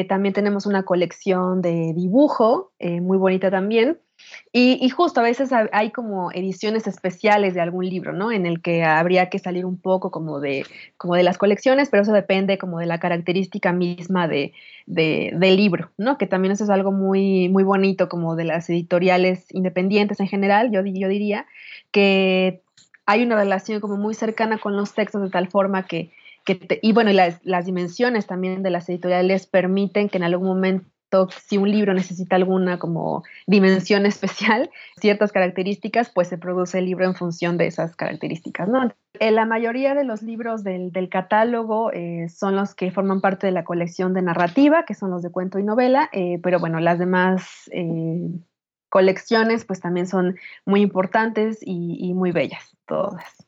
También 0.08 0.34
tenemos 0.34 0.66
una 0.66 0.84
colección 0.84 1.62
de 1.62 1.94
dibujo, 1.94 2.72
muy 2.80 3.18
bonita 3.18 3.50
también. 3.50 3.98
Y, 4.52 4.90
justo 4.90 5.20
a 5.20 5.24
veces 5.24 5.52
hay 5.72 5.92
como 5.92 6.32
ediciones 6.32 6.88
especiales 6.88 7.54
de 7.54 7.62
algún 7.62 7.88
libro, 7.88 8.14
¿no? 8.14 8.32
En 8.32 8.46
el 8.46 8.62
que 8.62 8.84
habría 8.84 9.30
que 9.30 9.40
salir 9.40 9.66
un 9.66 9.80
poco 9.80 10.12
como 10.12 10.40
de, 10.40 10.66
como 10.98 11.16
de 11.16 11.24
las 11.24 11.38
colecciones, 11.38 11.90
pero 11.90 12.04
eso 12.04 12.14
depende 12.14 12.58
como 12.58 12.80
de 12.80 12.88
la 12.88 13.00
característica 13.00 13.72
misma 13.72 14.28
de, 14.28 14.54
del 14.88 15.56
libro, 15.56 15.92
¿no? 15.98 16.18
Que 16.18 16.28
también 16.28 16.52
eso 16.52 16.64
es 16.64 16.70
algo 16.70 16.92
muy, 16.92 17.50
muy 17.50 17.64
bonito 17.64 18.10
como 18.10 18.36
de 18.36 18.46
las 18.46 18.70
editoriales 18.70 19.46
independientes 19.54 20.20
en 20.20 20.28
general, 20.28 20.72
yo, 20.72 20.84
yo 20.84 21.08
diría, 21.08 21.46
que 21.92 22.62
hay 23.06 23.24
una 23.24 23.36
relación 23.36 23.80
como 23.82 23.98
muy 23.98 24.16
cercana 24.16 24.58
con 24.58 24.76
los 24.76 24.94
textos 24.94 25.22
de 25.22 25.30
tal 25.30 25.48
forma 25.48 25.86
que, 25.86 26.12
que 26.58 26.80
y 26.82 26.94
bueno, 26.94 27.12
las, 27.12 27.40
las 27.44 27.66
dimensiones 27.66 28.26
también 28.26 28.64
de 28.64 28.70
las 28.70 28.90
editoriales 28.90 29.46
permiten 29.46 30.10
que 30.10 30.18
en 30.18 30.24
algún 30.24 30.48
momento 30.48 30.88
si 31.30 31.58
un 31.58 31.72
libro 31.72 31.94
necesita 31.94 32.36
alguna 32.36 32.80
como 32.80 33.24
dimensión 33.48 34.06
especial, 34.06 34.70
ciertas 35.00 35.32
características, 35.32 36.12
pues 36.14 36.28
se 36.28 36.38
produce 36.38 36.80
el 36.80 36.86
libro 36.86 37.06
en 37.06 37.16
función 37.16 37.58
de 37.58 37.68
esas 37.68 37.96
características, 37.96 38.68
¿no? 38.68 38.92
Eh, 39.20 39.32
la 39.32 39.46
mayoría 39.46 39.96
de 39.96 40.04
los 40.04 40.22
libros 40.22 40.64
del, 40.64 40.92
catálogo 41.10 41.92
eh, 41.92 42.30
son 42.30 42.56
los 42.56 42.76
que 42.76 42.92
forman 42.92 43.22
parte 43.22 43.48
de 43.48 43.52
la 43.52 43.64
colección 43.64 44.14
de 44.14 44.22
narrativa, 44.22 44.86
que 44.86 44.94
son 44.94 45.10
los 45.10 45.24
de 45.24 45.32
cuento 45.32 45.58
y 45.58 45.64
novela, 45.64 46.10
eh, 46.14 46.40
pero 46.44 46.60
bueno, 46.60 46.80
las 46.80 47.00
demás 47.00 47.70
colecciones 48.90 49.66
pues 49.66 49.80
también 49.80 50.08
son 50.08 50.36
muy 50.66 50.82
importantes 50.82 51.60
y, 51.62 52.14
muy 52.14 52.32
bellas, 52.32 52.76
todas. 52.88 53.48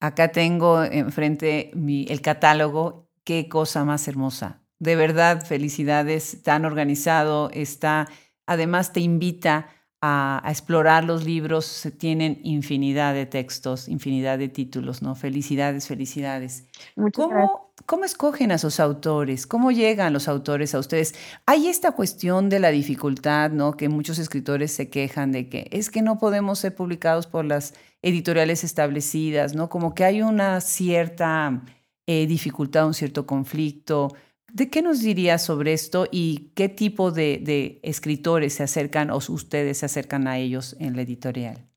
Acá 0.00 0.32
tengo 0.32 0.82
enfrente 0.82 1.72
el 1.74 2.20
catálogo, 2.20 3.08
qué 3.24 3.48
cosa 3.48 3.84
más 3.84 4.08
hermosa 4.08 4.60
de 4.80 4.96
verdad, 4.96 5.44
felicidades, 5.44 6.42
tan 6.42 6.64
organizado, 6.64 7.50
está, 7.52 8.08
además 8.46 8.92
te 8.92 9.00
invita 9.00 9.68
a, 10.00 10.42
explorar 10.48 11.04
los 11.04 11.24
libros, 11.24 11.86
tienen 11.98 12.40
infinidad 12.42 13.12
de 13.12 13.26
textos, 13.26 13.88
infinidad 13.88 14.38
de 14.38 14.48
títulos, 14.48 15.02
¿no? 15.02 15.14
Felicidades, 15.14 15.86
felicidades. 15.86 16.66
¿Cómo, 17.12 17.69
¿Cómo 17.86 18.04
escogen 18.04 18.52
a 18.52 18.58
sus 18.58 18.78
autores? 18.80 19.46
¿Cómo 19.46 19.70
llegan 19.70 20.12
los 20.12 20.28
autores 20.28 20.74
a 20.74 20.78
ustedes? 20.78 21.14
Hay 21.46 21.68
esta 21.68 21.92
cuestión 21.92 22.48
de 22.48 22.60
la 22.60 22.70
dificultad, 22.70 23.50
¿no? 23.50 23.72
Que 23.76 23.88
muchos 23.88 24.18
escritores 24.18 24.72
se 24.72 24.90
quejan 24.90 25.32
de 25.32 25.48
que 25.48 25.68
es 25.72 25.90
que 25.90 26.02
no 26.02 26.18
podemos 26.18 26.58
ser 26.58 26.74
publicados 26.74 27.26
por 27.26 27.44
las 27.44 27.74
editoriales 28.02 28.64
establecidas, 28.64 29.54
¿no? 29.54 29.68
Como 29.68 29.94
que 29.94 30.04
hay 30.04 30.22
una 30.22 30.60
cierta 30.60 31.62
eh, 32.06 32.26
dificultad, 32.26 32.86
un 32.86 32.94
cierto 32.94 33.26
conflicto. 33.26 34.08
¿De 34.52 34.68
qué 34.68 34.82
nos 34.82 35.00
diría 35.00 35.38
sobre 35.38 35.72
esto 35.72 36.06
y 36.10 36.50
qué 36.54 36.68
tipo 36.68 37.12
de, 37.12 37.78
escritores 37.82 38.54
se 38.54 38.64
acercan 38.64 39.10
o 39.10 39.18
ustedes 39.18 39.78
se 39.78 39.86
acercan 39.86 40.26
a 40.26 40.38
ellos 40.38 40.76
en 40.80 40.96
la 40.96 41.02
editorial? 41.02 41.68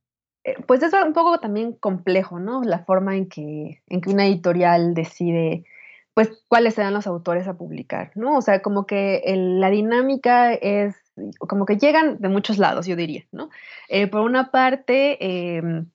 Eh, 0.43 0.55
pues 0.65 0.81
es 0.81 0.91
un 0.93 1.13
poco 1.13 1.39
también 1.39 1.73
complejo, 1.73 2.39
¿no? 2.39 2.63
La 2.63 2.79
forma 2.79 3.15
en 3.15 3.29
que, 3.29 3.83
en 3.87 4.01
que 4.01 4.09
una 4.09 4.25
editorial 4.25 4.93
decide, 4.93 5.65
pues, 6.13 6.29
cuáles 6.47 6.75
serán 6.75 6.93
los 6.93 7.07
autores 7.07 7.47
a 7.47 7.57
publicar, 7.57 8.11
¿no? 8.15 8.37
O 8.37 8.41
sea, 8.41 8.61
como 8.61 8.85
que 8.85 9.23
la 9.35 9.69
dinámica 9.69 10.53
es, 10.53 10.95
como 11.39 11.65
que 11.65 11.77
llegan 11.77 12.19
de 12.19 12.29
muchos 12.29 12.57
lados, 12.57 12.85
yo 12.85 12.95
diría, 12.95 13.25
¿no? 13.31 13.49
Eh, 13.89 14.07
por 14.07 14.21
una 14.21 14.51
parte, 14.51 15.17
em, 15.65 15.87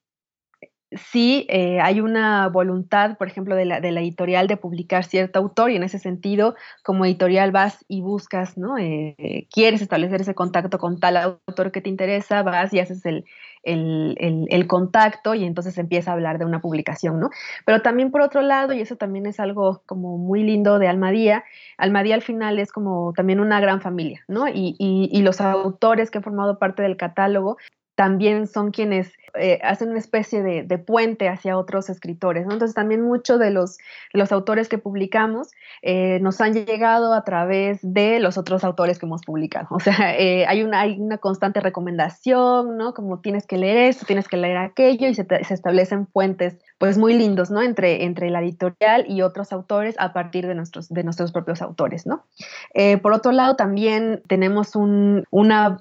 sí 0.93 1.47
eh, 1.51 1.81
hay 1.81 2.01
una 2.01 2.49
voluntad, 2.49 3.17
por 3.19 3.29
ejemplo, 3.29 3.55
de 3.55 3.67
la, 3.67 3.81
de 3.81 3.93
la, 3.93 4.01
editorial 4.01 4.47
de 4.47 4.57
publicar 4.57 5.05
cierto 5.05 5.39
autor 5.39 5.71
y 5.71 5.77
en 5.77 5.83
ese 5.83 5.99
sentido, 5.99 6.57
como 6.83 7.05
editorial 7.05 7.53
vas 7.53 7.85
y 7.89 8.01
buscas, 8.01 8.57
¿no? 8.57 8.79
Eh, 8.79 9.47
quieres 9.53 9.83
establecer 9.83 10.21
ese 10.21 10.35
contacto 10.35 10.79
con 10.79 10.99
tal 10.99 11.17
autor 11.17 11.73
que 11.73 11.81
te 11.81 11.91
interesa, 11.91 12.43
vas 12.43 12.73
y 12.73 12.81
haces 12.81 13.05
el, 13.07 13.25
el, 13.63 14.47
el, 14.51 14.67
contacto 14.67 15.35
y 15.35 15.45
entonces 15.45 15.79
empieza 15.79 16.11
a 16.11 16.15
hablar 16.15 16.39
de 16.39 16.45
una 16.45 16.61
publicación, 16.61 17.21
¿no? 17.21 17.31
Pero 17.65 17.83
también 17.83 18.11
por 18.11 18.21
otro 18.21 18.43
lado, 18.43 18.73
y 18.73 18.81
eso 18.81 18.97
también 18.97 19.27
es 19.27 19.41
algo 19.41 19.83
como 19.87 20.19
muy 20.19 20.43
lindo 20.43 20.79
de 20.79 20.89
Almadía, 20.89 21.45
Almadía 21.77 22.15
al 22.15 22.23
final 22.23 22.59
es 22.59 22.73
como 22.73 23.13
también 23.15 23.41
una 23.41 23.61
gran 23.61 23.81
familia, 23.81 24.25
¿no? 24.29 24.49
Y, 24.49 24.77
y, 24.79 25.09
y 25.13 25.23
los 25.23 25.41
autores 25.41 26.11
que 26.11 26.19
han 26.19 26.25
formado 26.25 26.59
parte 26.59 26.83
del 26.83 26.97
catálogo 26.97 27.57
también 27.95 28.47
son 28.47 28.71
quienes 28.71 29.13
eh, 29.35 29.59
hacen 29.63 29.91
una 29.91 29.99
especie 29.99 30.43
de, 30.43 30.79
puente 30.79 31.29
hacia 31.29 31.59
otros 31.59 31.91
escritores. 31.91 32.45
Entonces 32.45 32.75
también 32.75 33.03
muchos 33.03 33.39
de 33.39 33.51
los, 33.51 33.79
autores 34.31 34.69
que 34.69 34.79
publicamos 34.79 35.51
eh, 35.83 36.19
nos 36.21 36.41
han 36.41 36.55
llegado 36.55 37.13
a 37.13 37.25
través 37.25 37.79
de 37.83 38.21
los 38.21 38.39
otros 38.39 38.65
autores 38.65 38.99
que 38.99 39.07
hemos 39.07 39.23
publicado. 39.23 39.69
O 39.79 39.81
sea, 39.81 40.19
eh, 40.19 40.45
hay, 40.47 40.63
una, 40.63 41.19
constante 41.19 41.61
recomendación, 41.61 42.77
¿no? 42.77 42.95
Como 42.95 43.21
tienes 43.21 43.47
que 43.47 43.57
leer 43.57 43.77
esto, 43.77 44.05
tienes 44.07 44.27
que 44.27 44.37
leer 44.37 44.57
aquello 44.57 45.07
y 45.07 45.15
se, 45.15 45.25
se 45.25 45.55
establecen 45.55 46.07
puentes 46.07 46.59
pues 46.79 46.97
muy 46.97 47.15
lindos, 47.15 47.51
¿no? 47.51 47.63
Entre, 47.63 48.05
entre 48.05 48.31
la 48.31 48.41
editorial 48.41 49.05
y 49.09 49.23
otros 49.23 49.53
autores 49.53 49.95
a 49.99 50.13
partir 50.13 50.47
de 50.47 50.55
nuestros, 50.55 50.89
de 50.89 51.03
nuestros 51.05 51.33
propios 51.33 51.63
autores, 51.63 52.07
¿no? 52.07 52.25
por 53.03 53.13
otro 53.13 53.33
lado, 53.33 53.57
también 53.57 54.23
tenemos 54.29 54.77
un, 54.77 55.25
una 55.31 55.81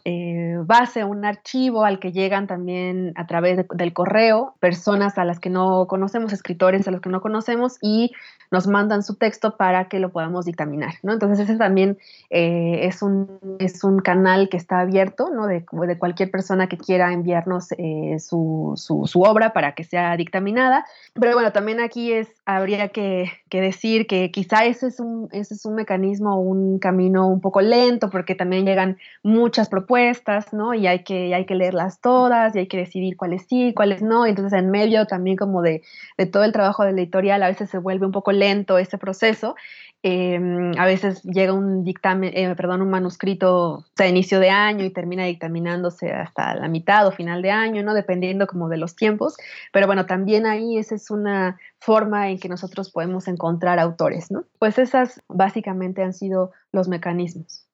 base, 0.66 1.04
un 1.04 1.26
archivo 1.26 1.86
al 1.86 2.00
que 2.00 2.12
llegan 2.12 2.48
también 2.48 3.14
a 3.16 3.28
través 3.28 3.66
del 3.74 3.94
correo 3.94 4.56
personas 4.60 5.18
a 5.18 5.26
las 5.26 5.40
que 5.40 5.50
no 5.50 5.88
conocemos, 5.88 6.34
escritores 6.34 6.88
a 6.88 6.92
los 6.92 7.02
que 7.02 7.10
no 7.10 7.22
conocemos 7.22 7.78
y 7.82 8.12
nos 8.52 8.68
mandan 8.68 9.04
su 9.04 9.16
texto 9.16 9.58
para 9.58 9.90
que 9.90 10.00
lo 10.00 10.10
podamos 10.10 10.46
dictaminar, 10.46 10.96
¿no? 11.04 11.14
Entonces 11.14 11.40
ese 11.40 11.58
también 11.58 11.98
eh, 12.30 12.80
es, 12.84 13.02
un, 13.02 13.40
es 13.60 13.84
un 13.84 14.00
canal 14.00 14.50
que 14.50 14.58
está 14.58 14.80
abierto, 14.80 15.30
¿no? 15.30 15.48
De, 15.48 15.66
de 15.70 15.98
cualquier 15.98 16.32
persona 16.32 16.68
que 16.68 16.78
quiera 16.78 17.12
enviarnos 17.12 17.72
eh, 17.78 18.18
su, 18.20 18.74
su, 18.76 19.22
obra 19.22 19.52
para 19.52 19.74
que 19.74 19.84
sea 19.84 20.16
dictaminada. 20.16 20.86
Pero 21.14 21.34
bueno, 21.34 21.52
también 21.52 21.80
aquí 21.80 22.14
es, 22.14 22.28
habría 22.46 22.90
que, 22.90 23.32
decir 23.50 24.06
que 24.06 24.30
quizá 24.32 24.66
ese 24.66 24.88
es, 24.88 25.00
un, 25.00 25.30
ese 25.32 25.56
es 25.56 25.66
un 25.66 25.76
mecanismo, 25.76 26.40
un 26.40 26.78
camino 26.80 27.28
un 27.28 27.42
poco 27.42 27.62
lento, 27.62 28.10
porque 28.10 28.36
también 28.36 28.66
llegan 28.66 28.98
muchas 29.24 29.68
propuestas, 29.68 30.54
¿no? 30.54 30.74
Y 30.74 30.86
hay 30.86 31.04
que, 31.04 31.34
hay 31.34 31.46
que 31.46 31.56
leerlas 31.56 32.02
todas 32.02 32.56
y 32.56 32.60
hay 32.60 32.68
que 32.68 32.78
decidir 32.78 33.18
cuáles 33.18 33.46
sí, 33.48 33.74
cuáles 33.76 34.02
no. 34.02 34.28
Y 34.28 34.30
entonces 34.30 34.60
en 34.60 34.70
medio 34.70 35.06
también 35.08 35.38
como 35.38 35.62
de, 35.62 35.82
de 36.18 36.26
todo 36.28 36.44
el 36.44 36.52
trabajo 36.52 36.84
de 36.84 36.92
la 36.94 37.02
editorial 37.02 37.42
a 37.42 37.48
veces 37.48 37.70
se 37.70 37.80
vuelve 37.80 38.06
un 38.06 38.12
poco 38.12 38.32
lento 38.32 38.78
ese 38.78 38.98
proceso. 38.98 39.56
Em, 40.04 40.78
a 40.78 40.86
veces 40.86 41.24
llega 41.24 41.54
un 41.54 41.84
dictamen, 41.84 42.32
eh, 42.36 42.54
perdón, 42.56 42.82
un 42.82 42.90
manuscrito 42.90 43.86
a 43.98 44.08
inicio 44.08 44.40
de 44.40 44.50
año 44.50 44.86
y 44.86 44.92
termina 44.92 45.26
dictaminándose 45.26 46.12
hasta 46.12 46.56
la 46.56 46.68
mitad 46.68 47.08
o 47.08 47.12
final 47.12 47.42
de 47.42 47.52
año, 47.52 47.84
¿no? 47.84 47.94
Dependiendo 47.94 48.46
como 48.48 48.70
de 48.70 48.78
los 48.78 48.96
tiempos. 48.96 49.36
Pero 49.74 49.88
bueno, 49.88 50.06
también 50.06 50.46
ahí 50.46 50.78
esa 50.78 50.96
es 50.96 51.10
una 51.10 51.58
forma 51.80 52.30
en 52.30 52.40
que 52.40 52.48
nosotros 52.48 52.92
podemos 52.92 53.28
encontrar 53.28 53.80
autores, 53.80 54.32
¿no? 54.32 54.46
Pues 54.60 54.78
esas 54.78 55.22
básicamente 55.28 56.04
han 56.04 56.14
sido 56.14 56.52
los 56.72 56.88
mecanismos. 56.88 57.68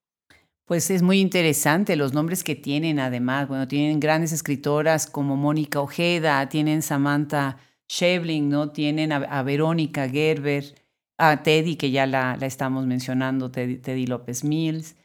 Pues 0.65 0.89
es 0.91 1.01
muy 1.01 1.19
interesante 1.19 1.97
los 1.97 2.13
nombres 2.13 2.43
que 2.43 2.55
tienen, 2.55 2.99
además. 2.99 3.49
Bueno, 3.49 3.67
tienen 3.67 3.99
grandes 3.99 4.31
escritoras 4.31 5.07
como 5.07 5.35
Mónica 5.35 5.81
Ojeda, 5.81 6.47
tienen 6.47 6.81
Samantha 6.81 7.57
Shevling, 7.89 8.47
¿no? 8.49 8.71
Tienen 8.71 9.11
a, 9.11 9.43
Verónica 9.43 10.07
Gerber, 10.07 10.63
a 11.17 11.43
Teddy, 11.43 11.75
que 11.75 11.91
ya 11.91 12.05
la, 12.05 12.37
la 12.37 12.45
estamos 12.45 12.85
mencionando, 12.85 13.51
Teddy, 13.51 14.07
López 14.07 14.43
Mills. 14.43 14.95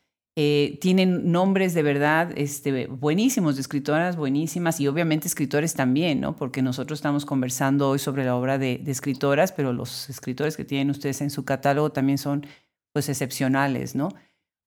Eh, 0.40 0.78
tienen 0.80 1.32
nombres 1.32 1.74
de 1.74 1.82
verdad 1.82 2.30
este, 2.36 2.86
buenísimos, 2.86 3.56
de 3.56 3.62
escritoras 3.62 4.16
buenísimas 4.16 4.78
y 4.78 4.86
obviamente 4.86 5.26
escritores 5.26 5.74
también, 5.74 6.20
¿no? 6.20 6.36
Porque 6.36 6.62
nosotros 6.62 6.98
estamos 6.98 7.26
conversando 7.26 7.88
hoy 7.88 7.98
sobre 7.98 8.24
la 8.24 8.36
obra 8.36 8.56
de, 8.56 8.80
escritoras, 8.86 9.50
pero 9.50 9.72
los 9.72 10.08
escritores 10.08 10.56
que 10.56 10.64
tienen 10.64 10.90
ustedes 10.90 11.20
en 11.22 11.30
su 11.30 11.44
catálogo 11.44 11.90
también 11.90 12.18
son 12.18 12.46
pues 12.92 13.08
excepcionales, 13.08 13.96
¿no? 13.96 14.10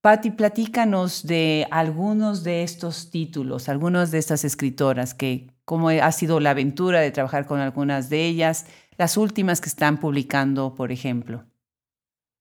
Patti, 0.01 0.31
platícanos 0.31 1.25
de 1.25 1.67
algunos 1.71 2.43
de 2.43 2.63
estos 2.63 3.09
títulos, 3.09 3.69
algunas 3.69 4.11
de 4.11 4.17
estas 4.17 4.43
escritoras 4.43 5.13
que, 5.13 5.47
cómo 5.63 5.89
ha 5.89 6.11
sido 6.11 6.39
la 6.39 6.49
aventura 6.49 6.99
de 6.99 7.11
trabajar 7.11 7.45
con 7.45 7.59
algunas 7.59 8.09
de 8.09 8.25
ellas, 8.25 8.65
las 9.01 9.17
últimas 9.17 9.61
que 9.61 9.67
están 9.67 9.99
publicando, 9.99 10.75
por 10.75 10.91
ejemplo. 10.91 11.43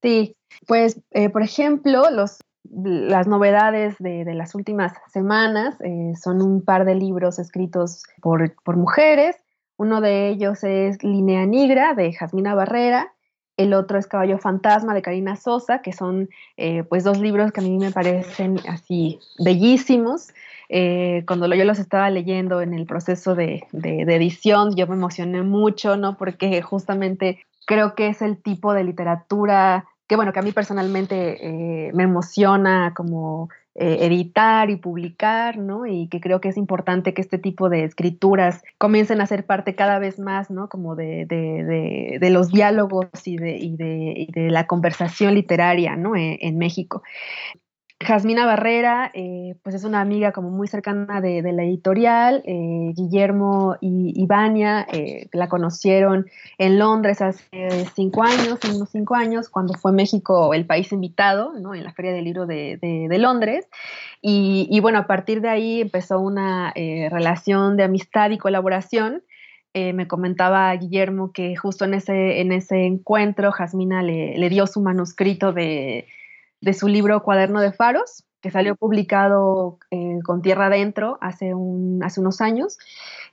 Sí, 0.02 0.36
pues, 0.66 1.00
eh, 1.10 1.30
por 1.30 1.40
ejemplo, 1.42 2.10
los, 2.10 2.36
las 2.70 3.26
novedades 3.26 3.96
de, 3.98 4.26
las 4.34 4.54
últimas 4.54 4.92
semanas 5.10 5.80
eh, 5.80 6.12
son 6.22 6.42
un 6.42 6.62
par 6.62 6.84
de 6.84 6.96
libros 6.96 7.38
escritos 7.38 8.02
por, 8.20 8.54
por 8.62 8.76
mujeres. 8.76 9.36
Uno 9.78 10.02
de 10.02 10.28
ellos 10.28 10.62
es 10.62 11.02
Linea 11.02 11.46
Nigra, 11.46 11.94
de 11.94 12.12
Jasmina 12.12 12.54
Barrera, 12.54 13.10
el 13.56 13.72
otro 13.72 13.98
es 13.98 14.06
Caballo 14.06 14.36
Fantasma 14.36 14.92
de 14.92 15.00
Karina 15.00 15.36
Sosa, 15.36 15.80
que 15.80 15.94
son 15.94 16.28
eh, 16.58 16.82
pues 16.82 17.04
dos 17.04 17.18
libros 17.18 17.52
que 17.52 17.60
a 17.60 17.62
mí 17.62 17.78
me 17.78 17.90
parecen 17.90 18.58
así 18.68 19.18
bellísimos. 19.38 20.28
Eh, 20.72 21.24
cuando 21.26 21.52
yo 21.52 21.64
los 21.64 21.80
estaba 21.80 22.08
leyendo 22.10 22.60
en 22.60 22.74
el 22.74 22.86
proceso 22.86 23.34
de, 23.34 23.66
edición, 23.72 24.76
yo 24.76 24.86
me 24.86 24.94
emocioné 24.94 25.42
mucho, 25.42 25.96
¿no? 25.96 26.16
Porque 26.16 26.62
justamente 26.62 27.44
creo 27.66 27.96
que 27.96 28.06
es 28.06 28.22
el 28.22 28.40
tipo 28.40 28.72
de 28.72 28.84
literatura 28.84 29.86
que, 30.06 30.14
bueno, 30.14 30.32
que 30.32 30.38
a 30.38 30.42
mí 30.42 30.52
personalmente 30.52 31.38
eh, 31.88 31.92
me 31.92 32.04
emociona 32.04 32.94
como 32.96 33.48
eh, 33.74 33.98
editar 34.06 34.70
y 34.70 34.76
publicar, 34.76 35.56
¿no? 35.56 35.86
Y 35.86 36.08
que 36.08 36.20
creo 36.20 36.40
que 36.40 36.50
es 36.50 36.56
importante 36.56 37.14
que 37.14 37.22
este 37.22 37.38
tipo 37.38 37.68
de 37.68 37.82
escrituras 37.82 38.62
comiencen 38.78 39.20
a 39.20 39.26
ser 39.26 39.46
parte 39.46 39.74
cada 39.74 39.98
vez 39.98 40.20
más, 40.20 40.50
¿no? 40.52 40.68
Como 40.68 40.94
de, 40.94 42.18
los 42.30 42.48
diálogos 42.52 43.08
y 43.24 43.36
de, 43.38 44.48
la 44.50 44.68
conversación 44.68 45.34
literaria, 45.34 45.96
¿no? 45.96 46.12
en 46.14 46.58
México. 46.58 47.02
Jasmina 48.02 48.46
Barrera, 48.46 49.10
eh, 49.12 49.56
pues 49.62 49.74
es 49.74 49.84
una 49.84 50.00
amiga 50.00 50.32
como 50.32 50.48
muy 50.48 50.66
cercana 50.68 51.20
de, 51.20 51.42
la 51.42 51.62
editorial. 51.64 52.42
Eh, 52.46 52.94
Guillermo 52.96 53.76
y 53.82 54.14
Ivania 54.16 54.86
eh, 54.90 55.28
la 55.32 55.50
conocieron 55.50 56.26
en 56.56 56.78
Londres 56.78 57.20
hace 57.20 57.84
cinco 57.94 58.22
años, 58.22 58.58
unos 58.74 58.88
cinco 58.88 59.16
años, 59.16 59.50
cuando 59.50 59.74
fue 59.74 59.92
México 59.92 60.54
el 60.54 60.64
país 60.64 60.90
invitado, 60.92 61.52
¿no? 61.60 61.74
En 61.74 61.84
la 61.84 61.92
Feria 61.92 62.12
del 62.12 62.24
Libro 62.24 62.46
de, 62.46 63.08
Londres. 63.18 63.68
Y, 64.22 64.80
bueno, 64.80 64.98
a 64.98 65.06
partir 65.06 65.42
de 65.42 65.50
ahí 65.50 65.80
empezó 65.82 66.20
una 66.20 66.72
relación 66.74 67.76
de 67.76 67.84
amistad 67.84 68.30
y 68.30 68.38
colaboración. 68.38 69.22
me 69.74 70.08
comentaba 70.08 70.74
Guillermo 70.74 71.32
que 71.32 71.54
justo 71.54 71.84
en 71.84 71.94
ese, 71.94 72.40
en 72.40 72.52
ese 72.52 72.86
encuentro 72.86 73.52
Jasmina 73.52 74.02
le 74.02 74.48
dio 74.48 74.66
su 74.66 74.80
manuscrito 74.80 75.52
de 75.52 76.06
de 76.60 76.74
su 76.74 76.88
libro 76.88 77.22
Cuaderno 77.22 77.60
de 77.60 77.72
Faros, 77.72 78.24
que 78.40 78.50
salió 78.50 78.74
publicado 78.74 79.78
eh, 79.90 80.18
con 80.24 80.42
Tierra 80.42 80.66
Adentro 80.66 81.18
hace, 81.20 81.54
un, 81.54 82.02
hace 82.02 82.20
unos 82.20 82.40
años. 82.40 82.78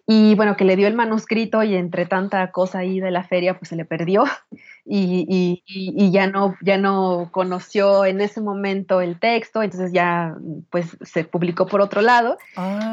Y 0.06 0.36
bueno, 0.36 0.56
que 0.56 0.64
le 0.64 0.78
dio 0.78 0.88
el 0.88 0.94
manuscrito 0.94 1.64
y 1.64 1.76
entre 1.76 2.06
tanta 2.06 2.52
cosa 2.52 2.80
ahí 2.80 3.02
de 3.02 3.12
la 3.12 3.24
feria, 3.24 3.58
pues 3.58 3.70
se 3.70 3.76
le 3.76 3.84
perdió 3.84 4.24
y, 4.86 5.62
y, 5.68 6.12
ya, 6.12 6.28
no, 6.28 6.56
ya 6.62 6.78
no 6.78 7.28
conoció 7.32 8.06
en 8.06 8.22
ese 8.22 8.40
momento 8.40 9.02
el 9.02 9.20
texto, 9.20 9.64
entonces 9.64 9.92
ya 9.92 10.36
pues 10.70 10.98
se 11.02 11.26
publicó 11.26 11.68
por 11.68 11.82
otro 11.82 12.02
lado. 12.02 12.38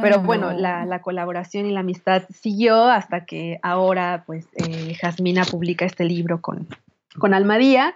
Pero 0.03 0.20
bueno, 0.20 0.53
la, 0.53 0.85
la, 0.87 1.03
colaboración 1.03 1.66
y 1.66 1.73
la 1.73 1.81
amistad 1.81 2.25
siguió 2.31 2.85
hasta 2.85 3.25
que 3.25 3.59
ahora 3.62 4.25
pues 4.27 4.49
eh, 4.57 4.94
Jasmina 5.01 5.44
publica 5.44 5.85
este 5.85 6.05
libro 6.05 6.40
con, 6.40 6.66
con 7.18 7.33
Almadía 7.33 7.94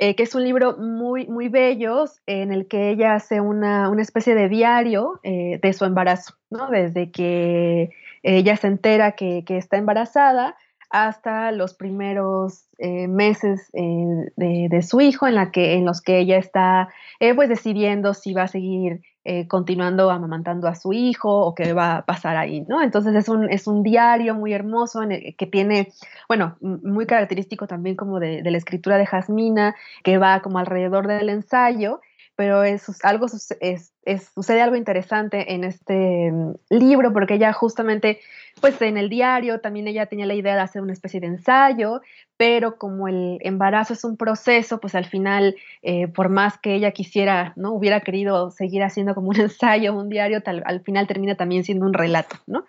eh, 0.00 0.14
que 0.14 0.22
es 0.22 0.34
un 0.36 0.44
libro 0.44 0.76
muy, 0.76 1.26
muy 1.26 1.48
bello 1.48 2.04
en 2.26 2.52
el 2.52 2.68
que 2.68 2.90
ella 2.90 3.14
hace 3.14 3.40
una, 3.40 3.90
especie 3.98 4.36
de 4.36 4.48
diario 4.48 5.18
eh, 5.24 5.58
de 5.60 5.72
su 5.72 5.84
embarazo, 5.84 6.34
¿no? 6.50 6.70
Desde 6.70 7.10
que 7.10 7.90
ella 8.22 8.56
se 8.56 8.68
entera 8.68 9.12
que, 9.12 9.44
está 9.48 9.76
embarazada 9.76 10.56
hasta 10.90 11.50
los 11.50 11.74
primeros 11.74 12.66
eh, 12.78 13.08
meses 13.08 13.70
de, 13.72 14.68
de, 14.70 14.82
su 14.82 15.00
hijo 15.00 15.26
en, 15.26 15.34
la 15.34 15.50
que, 15.50 15.74
en 15.74 15.84
los 15.84 16.00
que 16.00 16.18
ella 16.18 16.38
está 16.38 16.88
pues 17.34 17.48
decidiendo 17.48 18.14
si 18.14 18.32
va 18.32 18.44
a 18.44 18.48
seguir 18.48 19.02
eh, 19.30 19.46
continuando 19.46 20.10
amamantando 20.10 20.68
a 20.68 20.74
su 20.74 20.94
hijo 20.94 21.28
o 21.44 21.54
qué 21.54 21.74
va 21.74 21.98
a 21.98 22.06
pasar 22.06 22.38
ahí, 22.38 22.64
¿no? 22.66 22.80
Entonces 22.80 23.14
es 23.14 23.28
un, 23.28 23.50
es 23.50 23.66
un 23.66 23.82
diario 23.82 24.34
muy 24.34 24.54
hermoso 24.54 25.02
que 25.36 25.46
tiene, 25.46 25.92
bueno, 26.28 26.56
muy 26.62 27.04
característico 27.04 27.66
también 27.66 27.94
como 27.94 28.20
de, 28.20 28.40
la 28.42 28.56
escritura 28.56 28.96
de 28.96 29.04
Jasmina, 29.04 29.76
que 30.02 30.16
va 30.16 30.40
como 30.40 30.58
alrededor 30.58 31.06
del 31.06 31.28
ensayo, 31.28 32.00
pero 32.38 32.62
es, 32.62 33.04
algo, 33.04 33.26
es, 33.58 33.92
sucede 34.32 34.62
algo 34.62 34.76
interesante 34.76 35.54
en 35.54 35.64
este 35.64 36.30
mm, 36.30 36.54
libro, 36.70 37.12
porque 37.12 37.34
ella 37.34 37.52
justamente, 37.52 38.20
pues 38.60 38.80
en 38.80 38.96
el 38.96 39.08
diario 39.08 39.58
también 39.60 39.88
ella 39.88 40.06
tenía 40.06 40.24
la 40.24 40.36
idea 40.36 40.54
de 40.54 40.60
hacer 40.60 40.80
una 40.80 40.92
especie 40.92 41.18
de 41.18 41.26
ensayo, 41.26 42.00
pero 42.36 42.78
como 42.78 43.08
el 43.08 43.38
embarazo 43.40 43.92
es 43.92 44.04
un 44.04 44.16
proceso, 44.16 44.78
pues 44.78 44.94
al 44.94 45.06
final, 45.06 45.56
eh, 45.82 46.06
por 46.06 46.28
más 46.28 46.58
que 46.58 46.76
ella 46.76 46.92
quisiera, 46.92 47.54
¿no? 47.56 47.72
Hubiera 47.72 48.02
querido 48.02 48.52
seguir 48.52 48.84
haciendo 48.84 49.16
como 49.16 49.30
un 49.30 49.40
ensayo, 49.40 49.92
un 49.92 50.08
diario, 50.08 50.40
al 50.46 50.80
final 50.82 51.08
termina 51.08 51.34
también 51.34 51.64
siendo 51.64 51.86
un 51.86 51.92
relato, 51.92 52.36
¿no? 52.46 52.66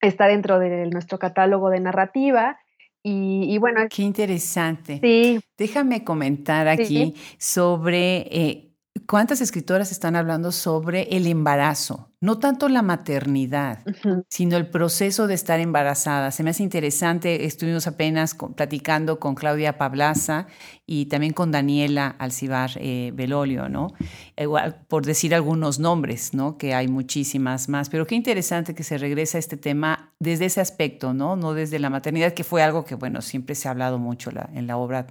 Está 0.00 0.28
dentro 0.28 0.60
de 0.60 0.86
nuestro 0.86 1.18
catálogo 1.18 1.70
de 1.70 1.80
narrativa 1.80 2.60
y, 3.02 3.58
bueno. 3.58 3.80
Qué 3.88 4.02
interesante. 4.02 5.00
Sí. 5.02 5.40
Déjame 5.56 6.04
comentar 6.04 6.68
aquí 6.68 7.14
sobre 7.38 8.18
eh, 8.30 8.67
¿Cuántas 9.06 9.40
escritoras 9.40 9.92
están 9.92 10.16
hablando 10.16 10.50
sobre 10.52 11.02
el 11.16 11.26
embarazo? 11.26 12.10
No 12.20 12.38
tanto 12.38 12.68
la 12.68 12.82
maternidad, 12.82 13.84
sino 14.28 14.56
el 14.56 14.68
proceso 14.68 15.26
de 15.26 15.34
estar 15.34 15.60
embarazada. 15.60 16.30
Se 16.30 16.42
me 16.42 16.50
hace 16.50 16.62
interesante, 16.62 17.44
estuvimos 17.44 17.86
apenas 17.86 18.36
platicando 18.56 19.20
con 19.20 19.34
Claudia 19.34 19.78
Pablaza 19.78 20.46
y 20.86 21.06
también 21.06 21.32
con 21.32 21.52
Daniela 21.52 22.08
Alcibar 22.18 22.70
eh, 22.76 23.12
Belolio, 23.14 23.68
¿no? 23.68 23.92
Igual, 24.36 24.84
por 24.88 25.06
decir 25.06 25.34
algunos 25.34 25.78
nombres, 25.78 26.34
¿no? 26.34 26.56
Que 26.56 26.74
hay 26.74 26.88
muchísimas 26.88 27.68
más. 27.68 27.90
Pero 27.90 28.06
qué 28.06 28.14
interesante 28.14 28.74
que 28.74 28.82
se 28.82 28.98
regresa 28.98 29.38
a 29.38 29.40
este 29.40 29.56
tema 29.56 30.14
desde 30.18 30.46
ese 30.46 30.60
aspecto, 30.60 31.14
¿no? 31.14 31.36
No 31.36 31.54
desde 31.54 31.78
la 31.78 31.90
maternidad, 31.90 32.32
que 32.32 32.44
fue 32.44 32.62
algo 32.62 32.84
que, 32.84 32.94
bueno, 32.94 33.22
siempre 33.22 33.54
se 33.54 33.68
ha 33.68 33.70
hablado 33.70 33.98
mucho 33.98 34.30
en 34.52 34.66
la 34.66 34.76
obra 34.76 35.06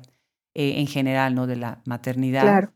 eh, 0.55 0.79
en 0.79 0.87
general, 0.87 1.35
¿no? 1.35 1.47
De 1.47 1.55
la 1.55 1.81
maternidad. 1.85 2.41
Claro 2.41 2.71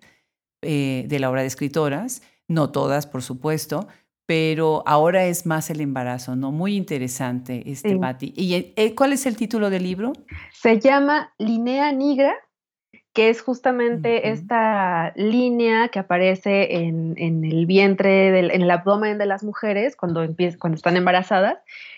eh, 0.61 1.05
de 1.07 1.19
la 1.19 1.29
obra 1.29 1.41
de 1.41 1.47
escritoras, 1.47 2.21
no 2.47 2.71
todas, 2.71 3.07
por 3.07 3.23
supuesto, 3.23 3.87
pero 4.25 4.83
ahora 4.85 5.25
es 5.25 5.45
más 5.45 5.69
el 5.69 5.81
embarazo, 5.81 6.35
¿no? 6.35 6.51
Muy 6.51 6.75
interesante, 6.75 7.63
este, 7.65 7.97
Mati. 7.97 8.33
¿Y 8.35 8.73
eh, 8.75 8.95
cuál 8.95 9.13
es 9.13 9.25
el 9.25 9.35
título 9.35 9.69
del 9.69 9.83
libro? 9.83 10.13
Se 10.53 10.79
llama 10.79 11.33
Linea 11.37 11.91
Nigra, 11.91 12.33
que 13.13 13.29
es 13.29 13.41
justamente 13.41 14.29
esta 14.29 15.11
línea 15.15 15.89
que 15.89 15.99
aparece 15.99 16.85
en, 16.85 17.15
el 17.17 17.65
vientre, 17.65 18.39
en 18.39 18.61
el 18.61 18.71
abdomen 18.71 19.17
de 19.17 19.25
las 19.25 19.43
mujeres 19.43 19.95
cuando, 19.97 20.25
cuando 20.59 20.75
están 20.75 20.95
embarazadas 20.95 21.57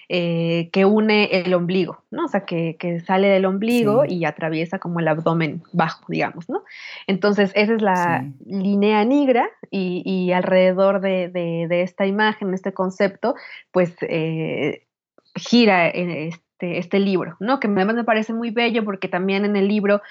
eh, 0.09 0.69
que 0.71 0.85
une 0.85 1.25
el 1.31 1.53
ombligo, 1.53 2.03
¿no? 2.11 2.25
O 2.25 2.27
sea, 2.27 2.45
que, 2.45 3.01
sale 3.05 3.29
del 3.29 3.45
ombligo 3.45 4.05
y 4.05 4.25
atraviesa 4.25 4.77
como 4.77 4.99
el 4.99 5.07
abdomen 5.07 5.63
bajo, 5.71 6.03
digamos, 6.07 6.49
¿no? 6.49 6.63
Entonces, 7.07 7.51
esa 7.55 7.73
es 7.73 7.81
la 7.81 8.25
línea 8.45 9.05
negra 9.05 9.49
y, 9.71 10.31
alrededor 10.31 10.99
de, 10.99 11.67
esta 11.69 12.05
imagen, 12.05 12.53
este 12.53 12.73
concepto, 12.73 13.35
pues 13.71 13.95
eh, 14.01 14.85
gira 15.35 15.89
este, 16.63 16.77
este, 16.77 16.99
libro, 16.99 17.35
¿no? 17.39 17.59
Que 17.59 17.67
además 17.67 17.95
me 17.95 18.03
parece 18.05 18.33
muy 18.33 18.49
bello 18.49 18.85
porque 18.85 19.09
también 19.09 19.43
en 19.43 19.57
el 19.57 19.67
libro 19.67 20.01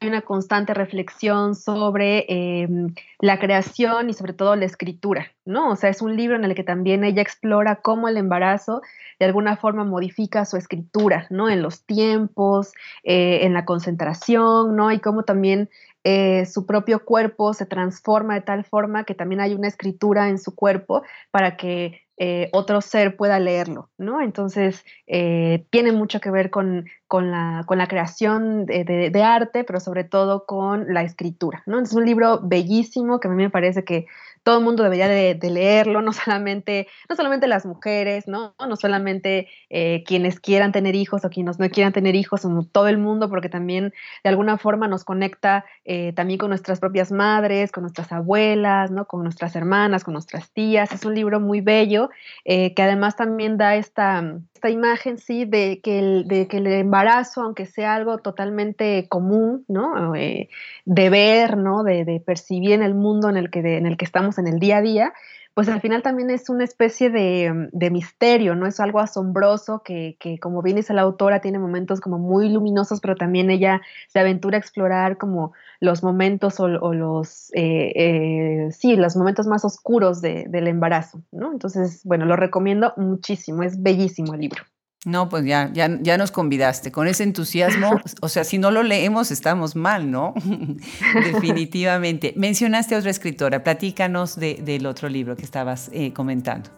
hay 0.00 0.08
una 0.08 0.20
constante 0.20 0.74
reflexión 0.74 1.54
sobre 1.54 2.26
em, 2.28 2.94
la 3.18 3.38
creación 3.38 4.10
y 4.10 4.12
sobre 4.12 4.34
todo 4.34 4.54
la 4.54 4.66
escritura, 4.66 5.32
¿no? 5.46 5.70
O 5.70 5.76
sea, 5.76 5.88
es 5.88 6.02
un 6.02 6.16
libro 6.16 6.36
en 6.36 6.44
el 6.44 6.54
que 6.54 6.64
también 6.64 7.02
ella 7.02 7.22
explora 7.22 7.76
cómo 7.76 8.08
el 8.08 8.18
embarazo 8.18 8.82
de 9.18 9.24
alguna 9.24 9.56
forma 9.56 9.84
modifica 9.84 10.44
su 10.44 10.58
escritura, 10.58 11.26
¿no? 11.30 11.48
En 11.48 11.62
los 11.62 11.84
tiempos, 11.84 12.74
eh, 13.04 13.40
en 13.42 13.54
la 13.54 13.64
concentración, 13.64 14.76
¿no? 14.76 14.92
Y 14.92 14.98
cómo 14.98 15.22
también 15.22 15.70
eh, 16.04 16.44
su 16.46 16.66
propio 16.66 17.04
cuerpo 17.04 17.54
se 17.54 17.64
transforma 17.64 18.34
de 18.34 18.40
tal 18.42 18.64
forma 18.64 19.04
que 19.04 19.14
también 19.14 19.40
hay 19.40 19.54
una 19.54 19.68
escritura 19.68 20.28
en 20.28 20.38
su 20.38 20.54
cuerpo 20.54 21.04
para 21.30 21.56
que 21.56 22.02
eh, 22.18 22.48
otro 22.52 22.80
ser 22.80 23.16
pueda 23.16 23.38
leerlo, 23.40 23.90
¿no? 23.98 24.20
Entonces, 24.20 24.84
tiene 25.06 25.92
mucho 25.92 26.20
que 26.20 26.30
ver 26.30 26.50
con, 26.50 26.86
la, 27.20 27.86
creación 27.88 28.66
de, 28.66 29.22
arte, 29.22 29.64
pero 29.64 29.80
sobre 29.80 30.04
todo 30.04 30.46
con 30.46 30.92
la 30.92 31.02
escritura, 31.02 31.62
¿no? 31.66 31.80
Es 31.80 31.92
un 31.92 32.06
libro 32.06 32.40
bellísimo 32.42 33.20
que 33.20 33.28
a 33.28 33.30
mí 33.30 33.36
me 33.36 33.50
parece 33.50 33.84
que 33.84 34.06
todo 34.42 34.58
el 34.58 34.64
mundo 34.64 34.82
debería 34.82 35.08
de, 35.08 35.38
leerlo, 35.50 36.02
no 36.02 36.12
solamente, 36.12 36.88
no 37.08 37.16
solamente 37.16 37.46
las 37.46 37.66
mujeres, 37.66 38.26
¿no? 38.26 38.54
No 38.58 38.76
solamente 38.76 39.48
eh, 39.70 40.02
quienes 40.06 40.40
quieran 40.40 40.72
tener 40.72 40.94
hijos 40.94 41.24
o 41.24 41.30
quienes 41.30 41.58
no 41.58 41.68
quieran 41.68 41.92
tener 41.92 42.14
hijos, 42.14 42.42
sino 42.42 42.64
todo 42.64 42.88
el 42.88 42.98
mundo, 42.98 43.28
porque 43.28 43.48
también 43.48 43.92
de 44.24 44.30
alguna 44.30 44.58
forma 44.58 44.88
nos 44.88 45.04
conecta 45.04 45.64
eh, 45.84 46.12
también 46.14 46.38
con 46.38 46.48
nuestras 46.48 46.80
propias 46.80 47.12
madres, 47.12 47.70
con 47.72 47.82
nuestras 47.82 48.10
abuelas, 48.12 48.90
¿no? 48.90 49.06
Con 49.06 49.22
nuestras 49.22 49.54
hermanas, 49.54 50.04
con 50.04 50.14
nuestras 50.14 50.50
tías. 50.50 50.92
Es 50.92 51.04
un 51.04 51.14
libro 51.14 51.40
muy 51.40 51.60
bello 51.60 52.10
eh, 52.44 52.74
que 52.74 52.82
además 52.82 53.16
también 53.16 53.58
da 53.58 53.76
esta, 53.76 54.40
esta 54.62 54.70
imagen, 54.70 55.18
sí, 55.18 55.44
de 55.44 55.80
que, 55.82 55.98
el, 55.98 56.28
de 56.28 56.46
que 56.46 56.58
el 56.58 56.68
embarazo, 56.68 57.42
aunque 57.42 57.66
sea 57.66 57.96
algo 57.96 58.18
totalmente 58.18 59.08
común, 59.08 59.64
¿no? 59.66 60.12
de 60.12 61.10
ver, 61.10 61.56
¿no? 61.56 61.82
De, 61.82 62.04
de, 62.04 62.20
percibir 62.20 62.70
en 62.70 62.84
el 62.84 62.94
mundo 62.94 63.28
en 63.28 63.36
el 63.36 63.50
que, 63.50 63.58
en 63.58 63.86
el 63.86 63.96
que 63.96 64.04
estamos 64.04 64.38
en 64.38 64.46
el 64.46 64.60
día 64.60 64.76
a 64.76 64.82
día, 64.82 65.14
pues 65.54 65.68
al 65.68 65.80
final 65.80 66.02
también 66.02 66.30
es 66.30 66.48
una 66.48 66.64
especie 66.64 67.10
de, 67.10 67.90
misterio, 67.90 68.54
¿no? 68.54 68.66
Es 68.66 68.80
algo 68.80 69.00
asombroso 69.00 69.82
que, 69.84 70.16
como 70.40 70.62
bien 70.62 70.76
dice 70.76 70.94
la 70.94 71.02
autora, 71.02 71.40
tiene 71.40 71.58
momentos 71.58 72.00
como 72.00 72.18
muy 72.18 72.48
luminosos, 72.48 73.00
pero 73.00 73.16
también 73.16 73.50
ella 73.50 73.82
se 74.08 74.18
aventura 74.18 74.56
a 74.56 74.60
explorar 74.60 75.18
como 75.18 75.52
los 75.80 76.02
momentos 76.02 76.58
o, 76.60 76.68
los, 76.68 77.50
eh, 77.54 77.92
eh, 77.94 78.68
sí, 78.72 78.96
los 78.96 79.16
momentos 79.16 79.46
más 79.46 79.64
oscuros 79.64 80.22
del 80.22 80.66
embarazo, 80.66 81.22
¿no? 81.32 81.52
Entonces, 81.52 82.00
bueno, 82.04 82.24
lo 82.24 82.36
recomiendo 82.36 82.94
muchísimo, 82.96 83.62
es 83.62 83.82
bellísimo 83.82 84.34
el 84.34 84.40
libro. 84.40 84.62
No, 85.04 85.28
pues 85.28 85.44
ya, 85.44 85.68
ya, 85.72 85.98
ya 86.00 86.16
nos 86.16 86.30
convidaste. 86.30 86.92
Con 86.92 87.08
ese 87.08 87.24
entusiasmo, 87.24 88.00
o 88.20 88.28
sea, 88.28 88.44
si 88.44 88.58
no 88.58 88.70
lo 88.70 88.84
leemos 88.84 89.32
estamos 89.32 89.74
mal, 89.74 90.10
¿no? 90.10 90.32
Definitivamente. 91.32 92.34
Mencionaste 92.36 92.94
a 92.94 92.98
otra 92.98 93.10
escritora, 93.10 93.64
platícanos 93.64 94.38
del 94.38 94.86
otro 94.86 95.08
libro 95.08 95.34
que 95.34 95.42
estabas 95.42 95.90
eh, 95.92 96.12
comentando. 96.12 96.70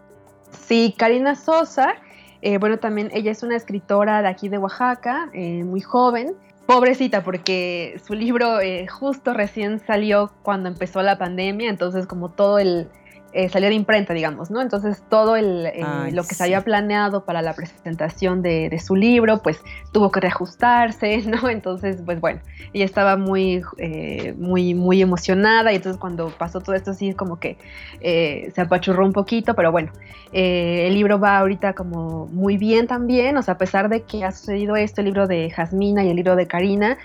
Sí, 0.66 0.94
Karina 0.96 1.34
Sosa, 1.34 1.94
eh, 2.40 2.56
bueno, 2.56 2.78
también 2.78 3.10
ella 3.12 3.30
es 3.30 3.42
una 3.42 3.56
escritora 3.56 4.22
de 4.22 4.28
aquí 4.28 4.48
de 4.48 4.56
Oaxaca, 4.56 5.28
eh, 5.34 5.62
muy 5.62 5.82
joven. 5.82 6.34
Pobrecita, 6.64 7.22
porque 7.22 8.00
su 8.06 8.14
libro 8.14 8.58
justo 8.90 9.34
recién 9.34 9.80
salió 9.86 10.32
cuando 10.42 10.70
empezó 10.70 11.02
la 11.02 11.18
pandemia, 11.18 11.68
entonces 11.68 12.06
como 12.06 12.30
todo 12.30 12.58
el, 12.58 12.88
eh, 13.36 13.48
salió 13.48 13.68
de 13.68 13.74
imprenta, 13.74 14.14
digamos, 14.14 14.52
¿no? 14.52 14.62
Entonces 14.62 15.02
todo 15.08 15.34
el, 15.34 15.68
lo 16.12 16.22
que 16.22 16.36
se 16.36 16.44
había 16.44 16.60
planeado 16.60 17.24
para 17.24 17.42
la 17.42 17.52
presentación 17.52 18.42
de, 18.42 18.78
su 18.78 18.94
libro, 18.94 19.42
pues 19.42 19.60
tuvo 19.90 20.12
que 20.12 20.20
reajustarse, 20.20 21.18
¿no? 21.26 21.48
Entonces, 21.48 22.00
pues 22.04 22.20
bueno, 22.20 22.40
ella 22.72 22.84
estaba 22.84 23.16
muy, 23.16 23.60
eh, 23.78 24.34
muy, 24.38 24.74
muy 24.74 25.02
emocionada 25.02 25.72
y 25.72 25.76
entonces 25.76 26.00
cuando 26.00 26.28
pasó 26.28 26.60
todo 26.60 26.76
esto 26.76 26.94
sí 26.94 27.12
como 27.14 27.40
que 27.40 27.58
eh, 28.00 28.52
se 28.54 28.60
apachurró 28.60 29.04
un 29.04 29.12
poquito, 29.12 29.54
pero 29.54 29.72
bueno, 29.72 29.90
el 30.32 30.94
libro 30.94 31.18
va 31.18 31.38
ahorita 31.38 31.74
como 31.74 32.26
muy 32.26 32.56
bien 32.56 32.86
también, 32.86 33.36
o 33.36 33.42
sea, 33.42 33.54
a 33.54 33.58
pesar 33.58 33.88
de 33.88 34.02
que 34.02 34.24
ha 34.24 34.32
sucedido 34.32 34.74
esto, 34.74 35.00
el 35.00 35.06
libro 35.06 35.26
de 35.28 35.50
Jasmina 35.50 36.04
y 36.04 36.10
el 36.10 36.16
libro 36.16 36.34
de 36.34 36.46
Karina 36.46 36.98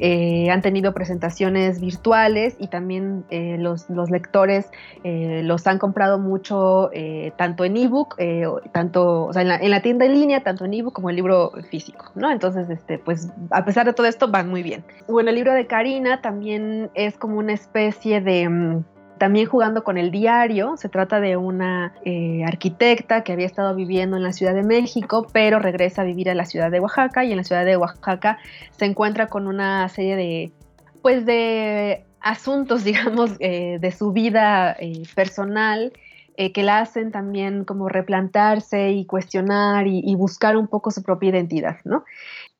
han 0.00 0.62
tenido 0.62 0.94
presentaciones 0.94 1.80
virtuales 1.80 2.56
y 2.60 2.68
también 2.68 3.24
los, 3.30 3.90
los 3.90 4.10
lectores 4.10 4.66
los 5.02 5.66
han 5.66 5.75
comprado 5.78 6.18
mucho 6.18 6.90
eh, 6.92 7.32
tanto 7.36 7.64
en 7.64 7.76
ebook, 7.76 8.14
eh, 8.18 8.44
tanto, 8.72 9.24
o 9.24 9.32
sea, 9.32 9.42
en 9.42 9.70
la, 9.70 9.82
tienda 9.82 10.04
en 10.04 10.14
línea, 10.14 10.42
tanto 10.42 10.64
en 10.64 10.74
ebook 10.74 10.94
como 10.94 11.10
el 11.10 11.16
libro 11.16 11.52
físico, 11.70 12.10
¿no? 12.14 12.30
Entonces, 12.30 12.68
este, 12.70 12.98
pues, 12.98 13.30
a 13.50 13.64
pesar 13.64 13.86
de 13.86 13.92
todo 13.92 14.06
esto, 14.06 14.28
van 14.28 14.48
muy 14.48 14.62
bien. 14.62 14.84
Bueno, 15.08 15.30
el 15.30 15.36
libro 15.36 15.52
de 15.52 15.66
Karina 15.66 16.20
también 16.20 16.90
es 16.94 17.16
como 17.16 17.38
una 17.38 17.52
especie 17.52 18.20
de... 18.20 18.48
Mm, 18.48 18.84
también 19.18 19.46
jugando 19.46 19.82
con 19.82 19.96
el 19.96 20.10
diario, 20.10 20.76
se 20.76 20.88
trata 20.88 21.20
de 21.20 21.36
una 21.36 21.94
eh, 22.04 22.44
arquitecta 22.44 23.22
que 23.24 23.32
había 23.32 23.46
estado 23.46 23.74
viviendo 23.74 24.16
en 24.16 24.22
la 24.22 24.32
Ciudad 24.32 24.54
de 24.54 24.62
México, 24.62 25.26
pero 25.32 25.58
regresa 25.58 26.02
a 26.02 26.04
vivir 26.04 26.28
a 26.28 26.34
la 26.34 26.44
ciudad 26.44 26.70
de 26.70 26.80
Oaxaca 26.80 27.24
y 27.24 27.30
en 27.30 27.38
la 27.38 27.44
ciudad 27.44 27.64
de 27.64 27.78
Oaxaca 27.78 28.38
se 28.72 28.84
encuentra 28.84 29.28
con 29.28 29.46
una 29.46 29.88
serie 29.88 30.16
de, 30.16 30.52
pues 31.00 31.24
de 31.24 32.05
asuntos, 32.26 32.84
digamos, 32.84 33.32
eh, 33.40 33.78
de 33.80 33.92
su 33.92 34.12
vida 34.12 34.76
eh, 34.78 35.02
personal 35.14 35.92
eh, 36.36 36.52
que 36.52 36.62
la 36.62 36.80
hacen 36.80 37.12
también 37.12 37.64
como 37.64 37.88
replantarse 37.88 38.90
y 38.90 39.06
cuestionar 39.06 39.86
y, 39.86 40.14
buscar 40.16 40.56
un 40.56 40.68
poco 40.68 40.90
su 40.90 41.02
propia 41.02 41.30
identidad, 41.30 41.78
¿no? 41.84 42.04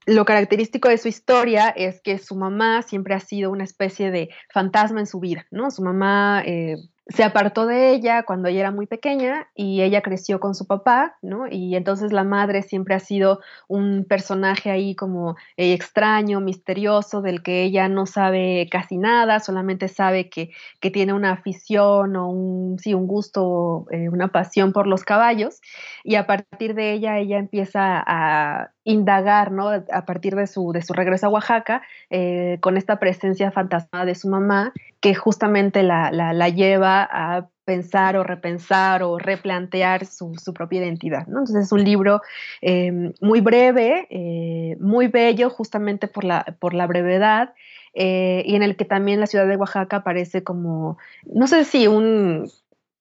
Lo 0.06 0.24
característico 0.24 0.88
de 0.88 0.98
su 0.98 1.08
historia 1.08 1.68
es 1.68 2.00
que 2.00 2.18
su 2.18 2.36
mamá 2.36 2.82
siempre 2.82 3.14
ha 3.14 3.20
sido 3.20 3.50
una 3.50 3.64
especie 3.64 4.10
de 4.10 4.30
fantasma 4.50 5.00
en 5.00 5.06
su 5.06 5.18
vida, 5.20 5.46
¿no? 5.50 5.70
Su 5.70 5.82
mamá 5.82 6.44
se 7.08 7.22
apartó 7.22 7.66
de 7.66 7.90
ella 7.92 8.24
cuando 8.24 8.48
ella 8.48 8.60
era 8.60 8.70
muy 8.72 8.86
pequeña 8.86 9.48
y 9.54 9.82
ella 9.82 10.02
creció 10.02 10.40
con 10.40 10.56
su 10.56 10.66
papá, 10.66 11.16
¿no? 11.22 11.46
Y 11.48 11.76
entonces 11.76 12.12
la 12.12 12.24
madre 12.24 12.62
siempre 12.62 12.96
ha 12.96 13.00
sido 13.00 13.40
un 13.68 14.04
personaje 14.08 14.72
ahí 14.72 14.96
como 14.96 15.36
eh, 15.56 15.72
extraño, 15.72 16.40
misterioso, 16.40 17.22
del 17.22 17.44
que 17.44 17.62
ella 17.62 17.88
no 17.88 18.06
sabe 18.06 18.68
casi 18.72 18.96
nada, 18.96 19.38
solamente 19.38 19.86
sabe 19.86 20.28
que, 20.28 20.50
que 20.80 20.90
tiene 20.90 21.12
una 21.12 21.30
afición 21.30 22.16
o 22.16 22.28
un, 22.28 22.78
sí, 22.80 22.92
un 22.92 23.06
gusto, 23.06 23.86
eh, 23.92 24.08
una 24.08 24.28
pasión 24.28 24.72
por 24.72 24.88
los 24.88 25.04
caballos. 25.04 25.60
Y 26.02 26.16
a 26.16 26.26
partir 26.26 26.74
de 26.74 26.92
ella, 26.92 27.18
ella 27.18 27.38
empieza 27.38 28.02
a 28.04 28.72
indagar, 28.82 29.52
¿no? 29.52 29.68
A 29.68 30.04
partir 30.06 30.34
de 30.34 30.46
su, 30.48 30.72
de 30.72 30.82
su 30.82 30.92
regreso 30.92 31.26
a 31.26 31.30
Oaxaca, 31.30 31.82
eh, 32.10 32.58
con 32.60 32.76
esta 32.76 32.98
presencia 32.98 33.52
fantasmada 33.52 34.04
de 34.04 34.14
su 34.16 34.28
mamá, 34.28 34.72
que 35.00 35.14
justamente 35.14 35.82
la, 35.82 36.10
la, 36.10 36.48
lleva 36.48 37.08
a 37.10 37.48
pensar 37.64 38.16
o 38.16 38.22
repensar 38.22 39.02
o 39.02 39.18
replantear 39.18 40.06
su, 40.06 40.34
su 40.36 40.54
propia 40.54 40.80
identidad. 40.80 41.26
¿no? 41.26 41.40
Entonces 41.40 41.66
es 41.66 41.72
un 41.72 41.84
libro 41.84 42.20
eh, 42.62 43.12
muy 43.20 43.40
breve, 43.40 44.06
eh, 44.10 44.76
muy 44.80 45.08
bello, 45.08 45.50
justamente 45.50 46.08
por 46.08 46.24
la, 46.24 46.56
por 46.60 46.74
la 46.74 46.86
brevedad, 46.86 47.54
y 47.98 48.54
en 48.54 48.62
el 48.62 48.76
que 48.76 48.84
también 48.84 49.20
la 49.20 49.26
ciudad 49.26 49.46
de 49.46 49.56
Oaxaca 49.56 49.96
aparece 49.96 50.44
como, 50.44 50.98
no 51.24 51.46
sé 51.46 51.64
si 51.64 51.86
un 51.86 52.46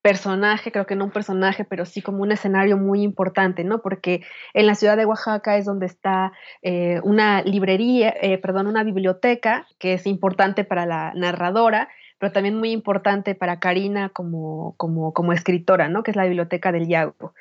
personaje, 0.05 0.71
creo 0.71 0.85
que 0.85 0.95
no 0.95 1.05
un 1.05 1.09
personaje, 1.09 1.65
pero 1.65 1.83
sí 1.83 2.03
como 2.03 2.21
un 2.21 2.31
escenario 2.31 2.77
muy 2.77 3.01
importante, 3.01 3.63
¿no? 3.63 3.81
Porque 3.81 4.21
en 4.53 4.67
la 4.67 4.75
ciudad 4.75 4.97
de 4.97 5.05
Oaxaca 5.07 5.57
es 5.57 5.65
donde 5.65 5.87
está 5.87 6.31
eh, 6.61 6.99
una 7.03 7.41
librería, 7.41 8.13
eh, 8.21 8.37
perdón, 8.37 8.67
una 8.67 8.83
biblioteca 8.83 9.65
que 9.79 9.93
es 9.93 10.05
importante 10.05 10.63
para 10.63 10.85
la 10.85 11.11
narradora, 11.15 11.89
pero 12.25 12.33
también 12.33 12.57
muy 12.57 12.71
importante 12.71 13.35
para 13.35 13.59
Karina 13.59 14.09
como, 14.09 14.73
como, 14.77 15.13
como 15.13 15.31
escritora, 15.31 15.89
¿no? 15.89 16.01
que 16.01 16.09
es 16.09 16.17
la 16.17 16.25
Biblioteca 16.25 16.71
del 16.71 16.87
Yago. 16.87 17.35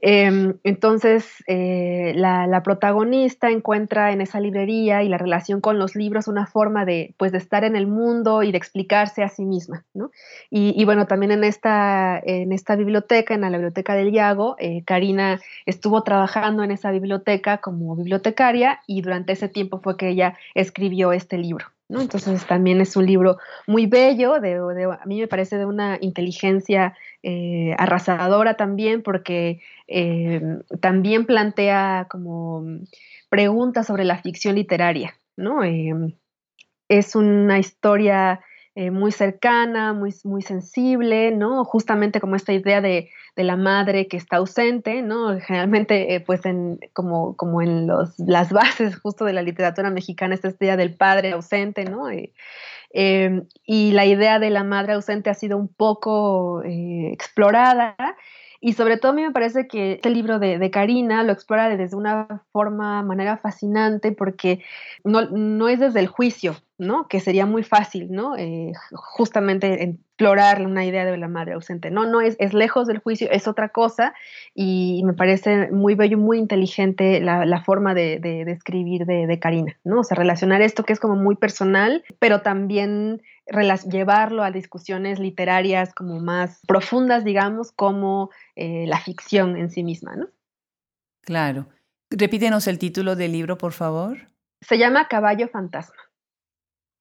Em, 0.00 0.54
entonces, 0.64 1.44
eh, 1.46 2.14
la, 2.16 2.62
protagonista 2.64 3.50
encuentra 3.50 4.12
en 4.12 4.22
esa 4.22 4.40
librería 4.40 5.02
y 5.02 5.10
la 5.10 5.18
relación 5.18 5.60
con 5.60 5.78
los 5.78 5.94
libros 5.94 6.26
una 6.26 6.46
forma 6.46 6.86
de, 6.86 7.14
pues, 7.18 7.32
de 7.32 7.38
estar 7.38 7.64
en 7.64 7.76
el 7.76 7.86
mundo 7.86 8.42
y 8.42 8.50
de 8.50 8.56
explicarse 8.56 9.22
a 9.22 9.28
sí 9.28 9.44
misma. 9.44 9.84
¿no? 9.92 10.10
Y, 10.48 10.82
bueno, 10.86 11.06
también 11.06 11.30
en 11.30 11.44
esta, 11.44 12.18
en 12.24 12.50
esta 12.50 12.76
biblioteca, 12.76 13.34
en 13.34 13.42
la 13.42 13.50
Biblioteca 13.50 13.94
del 13.94 14.10
Yago, 14.10 14.56
eh, 14.58 14.84
Karina 14.86 15.38
estuvo 15.66 16.02
trabajando 16.02 16.62
en 16.62 16.70
esa 16.70 16.90
biblioteca 16.92 17.58
como 17.58 17.94
bibliotecaria 17.94 18.80
y 18.86 19.02
durante 19.02 19.34
ese 19.34 19.50
tiempo 19.50 19.80
fue 19.82 19.98
que 19.98 20.08
ella 20.08 20.38
escribió 20.54 21.12
este 21.12 21.36
libro. 21.36 21.73
Entonces 21.88 22.46
también 22.46 22.80
es 22.80 22.96
un 22.96 23.06
libro 23.06 23.38
muy 23.66 23.86
bello, 23.86 24.40
de, 24.40 24.56
a 24.84 25.04
mí 25.04 25.20
me 25.20 25.28
parece 25.28 25.58
de 25.58 25.66
una 25.66 25.98
inteligencia 26.00 26.96
eh, 27.22 27.74
arrasadora 27.78 28.54
también, 28.54 29.02
porque 29.02 29.60
eh, 29.86 30.40
también 30.80 31.26
plantea 31.26 32.06
como 32.08 32.64
preguntas 33.28 33.86
sobre 33.86 34.04
la 34.04 34.18
ficción 34.18 34.54
literaria, 34.54 35.14
¿no? 35.36 35.62
Eh, 35.62 35.92
es 36.88 37.14
una 37.14 37.58
historia 37.58 38.40
eh, 38.76 38.90
muy 38.90 39.12
cercana, 39.12 39.92
muy, 39.92 40.12
muy 40.24 40.42
sensible, 40.42 41.30
¿no? 41.30 41.64
Justamente 41.64 42.20
como 42.20 42.34
esta 42.34 42.52
idea 42.52 42.80
de, 42.80 43.08
de 43.36 43.44
la 43.44 43.56
madre 43.56 44.08
que 44.08 44.16
está 44.16 44.38
ausente, 44.38 45.00
¿no? 45.00 45.38
Generalmente, 45.40 46.14
eh, 46.14 46.20
pues, 46.20 46.44
en, 46.44 46.80
como, 46.92 47.36
como 47.36 47.62
en 47.62 47.86
los, 47.86 48.18
las 48.18 48.52
bases 48.52 48.96
justo 48.96 49.24
de 49.24 49.32
la 49.32 49.42
literatura 49.42 49.90
mexicana, 49.90 50.34
esta 50.34 50.52
idea 50.58 50.76
del 50.76 50.94
padre 50.94 51.32
ausente, 51.32 51.84
¿no? 51.84 52.10
Eh, 52.10 52.32
y 53.64 53.92
la 53.92 54.06
idea 54.06 54.38
de 54.38 54.50
la 54.50 54.64
madre 54.64 54.94
ausente 54.94 55.30
ha 55.30 55.34
sido 55.34 55.56
un 55.56 55.68
poco 55.68 56.62
explorada 56.64 57.96
y 58.64 58.72
sobre 58.72 58.96
todo 58.96 59.12
a 59.12 59.14
mí 59.14 59.20
me 59.20 59.30
parece 59.30 59.68
que 59.68 59.92
este 59.92 60.08
libro 60.08 60.38
de, 60.38 60.70
Karina 60.70 61.22
lo 61.22 61.32
explora 61.34 61.68
desde 61.68 61.96
una 61.96 62.42
forma, 62.50 63.02
manera 63.02 63.36
fascinante, 63.36 64.10
porque 64.10 64.64
no, 65.04 65.28
no 65.28 65.68
es 65.68 65.80
desde 65.80 66.00
el 66.00 66.06
juicio, 66.06 66.56
¿no? 66.78 67.06
Que 67.06 67.20
sería 67.20 67.44
muy 67.44 67.62
fácil, 67.62 68.10
¿no? 68.10 68.38
Eh, 68.38 68.72
justamente 68.94 69.82
explorar 69.82 70.64
una 70.64 70.86
idea 70.86 71.04
de 71.04 71.18
la 71.18 71.28
madre 71.28 71.52
ausente. 71.52 71.90
No, 71.90 72.06
no 72.06 72.22
es, 72.22 72.36
es 72.38 72.54
lejos 72.54 72.86
del 72.86 73.00
juicio, 73.00 73.28
es 73.30 73.46
otra 73.46 73.68
cosa 73.68 74.14
y 74.54 75.02
me 75.04 75.12
parece 75.12 75.70
muy 75.70 75.94
bello, 75.94 76.16
muy 76.16 76.38
inteligente 76.38 77.20
la, 77.20 77.44
la 77.44 77.62
forma 77.62 77.92
de 77.92 78.46
escribir 78.46 79.04
de, 79.04 79.26
de, 79.26 79.38
Karina, 79.38 79.76
¿no? 79.84 80.00
O 80.00 80.04
sea, 80.04 80.16
relacionar 80.16 80.62
esto 80.62 80.84
que 80.84 80.94
es 80.94 81.00
como 81.00 81.16
muy 81.16 81.36
personal, 81.36 82.02
pero 82.18 82.40
también 82.40 83.20
llevarlo 83.90 84.42
a 84.42 84.50
discusiones 84.50 85.18
literarias 85.18 85.94
como 85.94 86.20
más 86.20 86.60
profundas, 86.66 87.24
digamos, 87.24 87.72
como 87.72 88.30
eh, 88.56 88.86
la 88.86 89.00
ficción 89.00 89.56
en 89.56 89.70
sí 89.70 89.82
misma, 89.82 90.16
¿no? 90.16 90.28
Claro. 91.22 91.68
Repítenos 92.10 92.66
el 92.66 92.78
título 92.78 93.16
del 93.16 93.32
libro, 93.32 93.58
por 93.58 93.72
favor. 93.72 94.28
Se 94.60 94.78
llama 94.78 95.08
Caballo 95.08 95.48
Fantasma. 95.48 96.04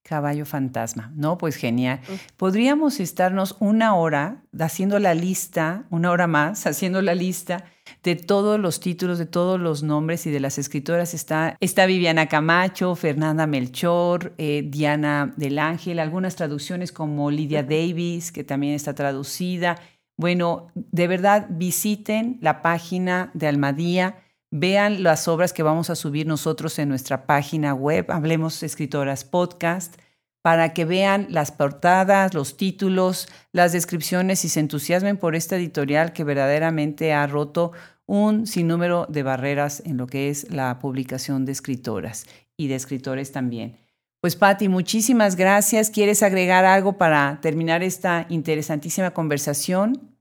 Caballo 0.03 0.45
fantasma. 0.45 1.11
No, 1.15 1.37
pues 1.37 1.55
genial. 1.55 2.01
Podríamos 2.35 2.99
estarnos 2.99 3.55
una 3.59 3.95
hora 3.95 4.43
haciendo 4.59 4.99
la 4.99 5.13
lista, 5.13 5.85
una 5.89 6.11
hora 6.11 6.27
más, 6.27 6.67
haciendo 6.67 7.01
la 7.01 7.15
lista 7.15 7.63
de 8.03 8.15
todos 8.15 8.59
los 8.59 8.79
títulos, 8.79 9.19
de 9.19 9.25
todos 9.25 9.59
los 9.59 9.83
nombres 9.83 10.25
y 10.25 10.31
de 10.31 10.39
las 10.39 10.57
escritoras. 10.57 11.13
Está, 11.13 11.57
está 11.59 11.85
Viviana 11.85 12.27
Camacho, 12.27 12.95
Fernanda 12.95 13.47
Melchor, 13.47 14.33
eh, 14.37 14.63
Diana 14.65 15.33
del 15.37 15.59
Ángel, 15.59 15.99
algunas 15.99 16.35
traducciones 16.35 16.91
como 16.91 17.31
Lydia 17.31 17.63
Davis, 17.63 18.31
que 18.31 18.43
también 18.43 18.73
está 18.73 18.93
traducida. 18.95 19.79
Bueno, 20.17 20.67
de 20.75 21.07
verdad 21.07 21.47
visiten 21.49 22.37
la 22.41 22.61
página 22.61 23.31
de 23.33 23.47
Almadía 23.47 24.23
Vean 24.55 25.01
las 25.01 25.27
obras 25.27 25.51
que 25.51 25.63
vamos 25.63 25.89
a 25.89 25.95
subir 25.95 26.27
nosotros 26.27 26.77
en 26.77 26.87
nuestra 26.87 27.25
página 27.25 27.73
web, 27.73 28.05
Hablemos 28.11 28.61
Escritoras 28.61 29.23
Podcast, 29.23 29.95
para 30.43 30.73
que 30.73 30.83
vean 30.83 31.25
las 31.29 31.51
portadas, 31.53 32.33
los 32.33 32.57
títulos, 32.57 33.29
las 33.53 33.71
descripciones 33.71 34.43
y 34.43 34.49
se 34.49 34.59
entusiasmen 34.59 35.17
por 35.17 35.35
esta 35.35 35.55
editorial 35.55 36.11
que 36.11 36.25
verdaderamente 36.25 37.13
ha 37.13 37.25
roto 37.25 37.71
un 38.05 38.45
sinnúmero 38.45 39.05
de 39.07 39.23
barreras 39.23 39.81
en 39.85 39.95
lo 39.95 40.05
que 40.05 40.29
es 40.29 40.51
la 40.51 40.77
publicación 40.79 41.45
de 41.45 41.53
escritoras 41.53 42.25
y 42.57 42.67
de 42.67 42.75
escritores 42.75 43.31
también. 43.31 43.77
Pues 44.19 44.35
Patti, 44.35 44.67
muchísimas 44.67 45.37
gracias. 45.37 45.89
¿Quieres 45.89 46.21
agregar 46.21 46.65
algo 46.65 46.97
para 46.97 47.39
terminar 47.41 47.81
esta 47.81 48.25
interesantísima 48.27 49.11
conversación? 49.11 50.13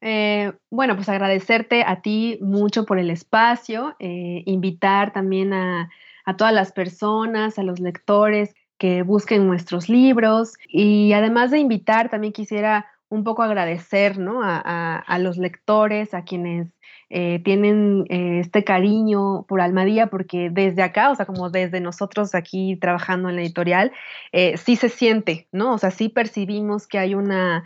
Eh, 0.00 0.52
bueno, 0.70 0.96
pues 0.96 1.08
agradecerte 1.08 1.84
a 1.86 2.02
ti 2.02 2.38
mucho 2.40 2.84
por 2.84 2.98
el 2.98 3.10
espacio, 3.10 3.94
eh, 4.00 4.42
invitar 4.46 5.12
también 5.12 5.52
a, 5.52 5.88
todas 6.36 6.54
las 6.54 6.72
personas, 6.72 7.58
a 7.58 7.64
los 7.64 7.80
lectores 7.80 8.54
que 8.80 9.02
busquen 9.02 9.46
nuestros 9.46 9.90
libros. 9.90 10.54
Y 10.66 11.12
además 11.12 11.50
de 11.50 11.58
invitar, 11.58 12.08
también 12.08 12.32
quisiera 12.32 12.86
un 13.10 13.24
poco 13.24 13.42
agradecer 13.42 14.16
a 14.42 15.18
los 15.20 15.36
lectores, 15.36 16.14
a 16.14 16.24
quienes 16.24 16.68
eh, 17.12 17.40
tienen 17.44 18.06
eh, 18.08 18.38
este 18.38 18.62
cariño 18.62 19.44
por 19.48 19.60
Almadía, 19.60 20.06
porque 20.06 20.48
desde 20.48 20.82
acá, 20.82 21.10
o 21.10 21.14
sea, 21.16 21.26
como 21.26 21.50
desde 21.50 21.80
nosotros 21.80 22.36
aquí 22.36 22.76
trabajando 22.76 23.28
en 23.28 23.34
la 23.34 23.42
editorial, 23.42 23.92
eh, 24.30 24.56
sí 24.56 24.76
se 24.76 24.88
siente, 24.88 25.48
¿no? 25.50 25.74
O 25.74 25.78
sea, 25.78 25.90
sí 25.90 26.08
percibimos 26.08 26.86
que 26.86 26.98
hay 26.98 27.16
una, 27.16 27.64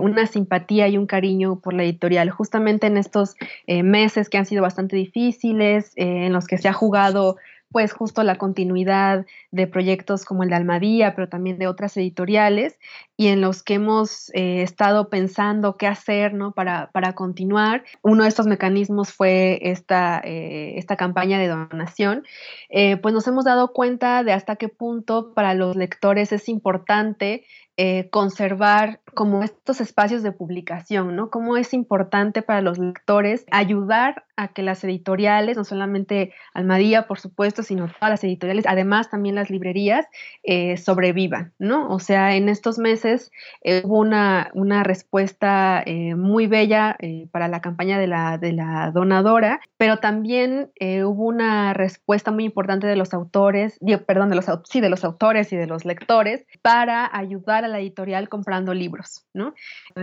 una 0.00 0.26
simpatía 0.26 0.88
y 0.88 0.96
un 0.96 1.06
cariño 1.06 1.60
por 1.60 1.74
la 1.74 1.84
editorial, 1.84 2.30
justamente 2.30 2.86
en 2.86 2.96
estos 2.96 3.36
meses 3.66 4.30
que 4.30 4.38
han 4.38 4.46
sido 4.46 4.62
bastante 4.62 4.96
difíciles, 4.96 5.92
en 5.96 6.32
los 6.32 6.46
que 6.46 6.56
se 6.56 6.68
ha 6.68 6.72
jugado 6.72 7.36
pues 7.72 7.92
justo 7.92 8.22
la 8.22 8.36
continuidad 8.36 9.26
de 9.50 9.66
proyectos 9.66 10.24
como 10.24 10.42
el 10.42 10.50
de 10.50 10.56
Almadía, 10.56 11.14
pero 11.14 11.28
también 11.28 11.58
de 11.58 11.66
otras 11.66 11.96
editoriales, 11.96 12.78
y 13.16 13.28
en 13.28 13.40
los 13.40 13.62
que 13.62 13.74
hemos 13.74 14.30
eh, 14.34 14.62
estado 14.62 15.08
pensando 15.08 15.76
qué 15.76 15.86
hacer 15.86 16.34
¿no? 16.34 16.52
para, 16.52 16.90
para, 16.92 17.14
continuar. 17.14 17.84
Uno 18.02 18.22
de 18.22 18.28
estos 18.28 18.46
mecanismos 18.46 19.12
fue 19.12 19.58
esta, 19.62 20.20
eh, 20.24 20.74
esta 20.76 20.96
campaña 20.96 21.38
de 21.38 21.48
donación. 21.48 22.24
Eh, 22.68 22.96
pues 22.98 23.14
nos 23.14 23.26
hemos 23.26 23.44
dado 23.44 23.72
cuenta 23.72 24.22
de 24.22 24.32
hasta 24.32 24.56
qué 24.56 24.68
punto 24.68 25.32
para 25.34 25.54
los 25.54 25.76
lectores 25.76 26.32
es 26.32 26.48
importante 26.48 27.44
eh, 27.78 28.08
conservar 28.08 29.00
como 29.12 29.42
estos 29.42 29.82
espacios 29.82 30.22
de 30.22 30.32
publicación, 30.32 31.14
¿no? 31.14 31.30
Cómo 31.30 31.58
es 31.58 31.74
importante 31.74 32.40
para 32.40 32.62
los 32.62 32.78
lectores 32.78 33.44
ayudar 33.50 34.24
a 34.36 34.48
que 34.48 34.62
las 34.62 34.82
editoriales, 34.84 35.56
no 35.56 35.64
solamente 35.64 36.32
Almadía, 36.54 37.06
por 37.06 37.18
supuesto, 37.18 37.62
sino 37.62 37.88
todas 37.88 38.10
las 38.10 38.24
editoriales, 38.24 38.66
además 38.66 39.10
también 39.10 39.34
las 39.34 39.50
librerías, 39.50 40.06
eh, 40.42 40.76
sobrevivan, 40.78 41.52
¿no? 41.58 41.90
O 41.90 41.98
sea, 41.98 42.34
en 42.34 42.48
estos 42.48 42.78
meses 42.78 43.30
eh, 43.62 43.82
hubo 43.84 43.98
una, 43.98 44.50
una 44.54 44.82
respuesta 44.82 45.84
muy 46.16 46.46
bella 46.46 46.96
para 47.30 47.48
la 47.48 47.60
campaña 47.60 47.98
de 47.98 48.06
la, 48.06 48.38
de 48.38 48.52
la 48.52 48.90
donadora, 48.90 49.60
pero 49.76 49.98
también 49.98 50.70
hubo 50.80 51.24
una 51.24 51.74
respuesta 51.74 52.30
muy 52.30 52.44
importante 52.44 52.86
de 52.86 52.96
los 52.96 53.14
autores, 53.14 53.78
perdón, 54.06 54.30
de 54.30 54.36
los, 54.36 54.46
sí, 54.64 54.80
de 54.80 54.88
los 54.88 55.04
autores 55.04 55.52
y 55.52 55.56
de 55.56 55.66
los 55.66 55.84
lectores 55.84 56.44
para 56.62 57.08
ayudar 57.16 57.65
la 57.68 57.80
editorial 57.80 58.28
comprando 58.28 58.74
libros, 58.74 59.24
¿no? 59.32 59.54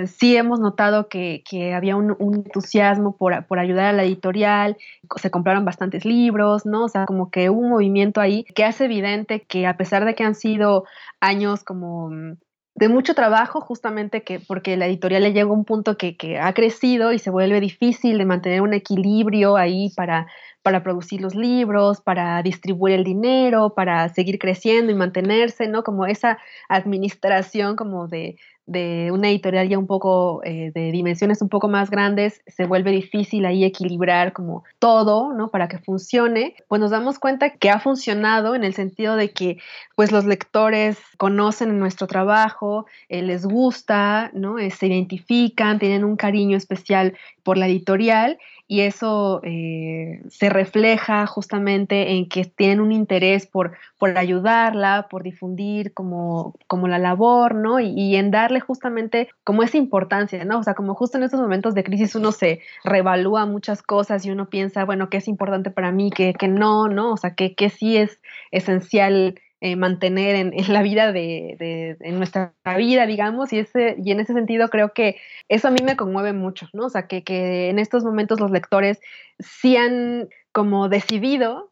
sí 0.08 0.36
hemos 0.36 0.60
notado 0.60 1.08
que, 1.08 1.44
había 1.76 1.96
un, 1.96 2.16
entusiasmo 2.20 3.16
por, 3.18 3.46
por, 3.46 3.60
ayudar 3.60 3.86
a 3.86 3.94
la 3.94 4.04
editorial, 4.04 4.78
se 5.16 5.32
compraron 5.32 5.66
bastantes 5.66 6.06
libros, 6.06 6.66
¿no? 6.66 6.86
O 6.86 6.90
sea, 6.90 7.06
como 7.06 7.30
que 7.30 7.50
hubo 7.50 7.60
un 7.60 7.70
movimiento 7.70 8.22
ahí 8.22 8.44
que 8.44 8.66
hace 8.66 8.86
evidente 8.86 9.42
que 9.42 9.68
a 9.68 9.78
pesar 9.78 10.06
de 10.06 10.16
que 10.16 10.24
han 10.24 10.36
sido 10.36 10.86
años 11.20 11.64
como 11.64 12.10
de 12.76 12.90
mucho 12.90 13.14
trabajo, 13.14 13.62
justamente 13.62 14.24
que 14.24 14.40
porque 14.40 14.78
la 14.78 14.88
editorial 14.88 15.24
le 15.24 15.34
llega 15.34 15.50
a 15.50 15.54
un 15.54 15.66
punto 15.66 15.96
que, 15.98 16.18
que, 16.18 16.40
ha 16.40 16.54
crecido 16.54 17.14
y 17.14 17.20
se 17.20 17.30
vuelve 17.30 17.60
difícil 17.60 18.18
de 18.18 18.26
mantener 18.26 18.62
un 18.62 18.74
equilibrio 18.74 19.58
ahí 19.58 19.92
para, 19.96 20.28
para 20.64 20.82
producir 20.82 21.22
los 21.22 21.36
libros, 21.36 22.02
para 22.02 22.42
distribuir 22.42 22.96
el 22.96 23.04
dinero, 23.04 23.74
para 23.76 24.10
seguir 24.10 24.40
creciendo 24.40 24.92
y 24.92 24.96
mantenerse, 24.96 25.68
¿no? 25.68 25.84
Como 25.84 26.08
esa 26.08 26.40
administración 26.68 27.76
como 27.76 28.08
de, 28.08 28.38
de 28.66 29.12
una 29.12 29.30
editorial 29.30 29.68
ya 29.68 29.78
un 29.78 29.88
poco 29.88 30.42
eh, 30.44 30.72
de 30.74 30.92
dimensiones 30.92 31.42
un 31.42 31.50
poco 31.50 31.68
más 31.68 31.90
grandes, 31.90 32.42
se 32.48 32.66
vuelve 32.66 32.92
difícil 32.92 33.46
ahí 33.46 33.64
equilibrar 33.64 34.32
como 34.32 34.64
todo, 34.80 35.34
¿no? 35.34 35.50
Para 35.50 35.68
que 35.68 35.80
funcione, 35.80 36.56
pues 36.68 36.80
nos 36.80 36.92
damos 36.92 37.20
cuenta 37.20 37.52
que 37.52 37.70
ha 37.70 37.80
funcionado 37.80 38.56
en 38.56 38.64
el 38.64 38.74
sentido 38.74 39.16
de 39.16 39.32
que 39.32 39.58
pues 39.96 40.12
los 40.12 40.26
lectores 40.26 40.98
conocen 41.18 41.78
nuestro 41.78 42.08
trabajo, 42.08 42.86
eh, 43.10 43.22
les 43.22 43.46
gusta, 43.46 44.32
¿no? 44.34 44.60
Eh, 44.60 44.72
se 44.72 44.88
identifican, 44.88 45.80
tienen 45.80 46.04
un 46.04 46.16
cariño 46.16 46.56
especial 46.56 47.18
por 47.44 47.58
la 47.58 47.68
editorial 47.68 48.38
y 48.68 48.82
eso 48.82 49.42
se 49.44 50.50
refleja 50.50 51.28
justamente 51.28 52.12
en 52.12 52.28
que 52.28 52.46
tienen 52.46 52.80
un 52.80 52.92
interés 52.92 53.46
por, 53.46 53.78
por 54.00 54.18
ayudarla, 54.18 55.08
por 55.10 55.22
difundir 55.22 55.94
como, 55.94 56.56
como 56.68 56.88
la 56.88 56.98
labor, 56.98 57.56
¿no? 57.56 57.80
Y, 57.80 58.16
en 58.16 58.32
dar 58.32 58.58
justamente 58.62 59.30
como 59.44 59.64
esa 59.64 59.78
importancia, 59.78 60.44
¿no? 60.46 60.60
O 60.60 60.64
sea, 60.64 60.74
como 60.74 60.96
justo 60.96 61.18
en 61.18 61.24
estos 61.24 61.40
momentos 61.40 61.74
de 61.76 61.84
crisis 61.84 62.16
uno 62.16 62.32
se 62.32 62.62
revalúa 62.84 63.46
muchas 63.46 63.84
cosas 63.84 64.26
y 64.26 64.32
uno 64.32 64.50
piensa, 64.50 64.86
bueno, 64.86 65.10
¿qué 65.10 65.18
es 65.18 65.28
importante 65.28 65.70
para 65.70 65.92
mí? 65.92 66.10
¿Qué, 66.10 66.34
no? 66.48 66.88
¿No? 66.88 67.14
O 67.14 67.18
sea, 67.18 67.36
¿qué, 67.36 67.56
qué 67.56 67.70
sí 67.70 67.98
es 67.98 68.22
esencial 68.52 69.36
eh, 69.66 69.78
mantener 69.78 70.36
en, 70.36 70.74
la 70.74 70.82
vida 70.82 71.14
de, 71.14 71.96
en 72.02 72.18
nuestra 72.18 72.54
vida, 72.78 73.06
digamos, 73.06 73.54
y, 73.54 73.60
ese, 73.60 73.96
y 73.98 74.12
en 74.12 74.20
ese 74.20 74.34
sentido 74.34 74.68
creo 74.68 74.92
que 74.92 75.16
eso 75.48 75.70
a 75.70 75.72
mí 75.72 75.80
me 75.82 75.96
conmueve 75.96 76.34
mucho, 76.34 76.68
¿no? 76.74 76.88
O 76.88 76.90
sea, 76.90 77.08
que, 77.08 77.24
que 77.24 77.70
en 77.70 77.80
estos 77.80 78.04
momentos 78.04 78.42
los 78.42 78.52
lectores 78.52 79.00
sí 79.40 79.78
han 79.78 80.28
como 80.52 80.90
decidido 80.90 81.72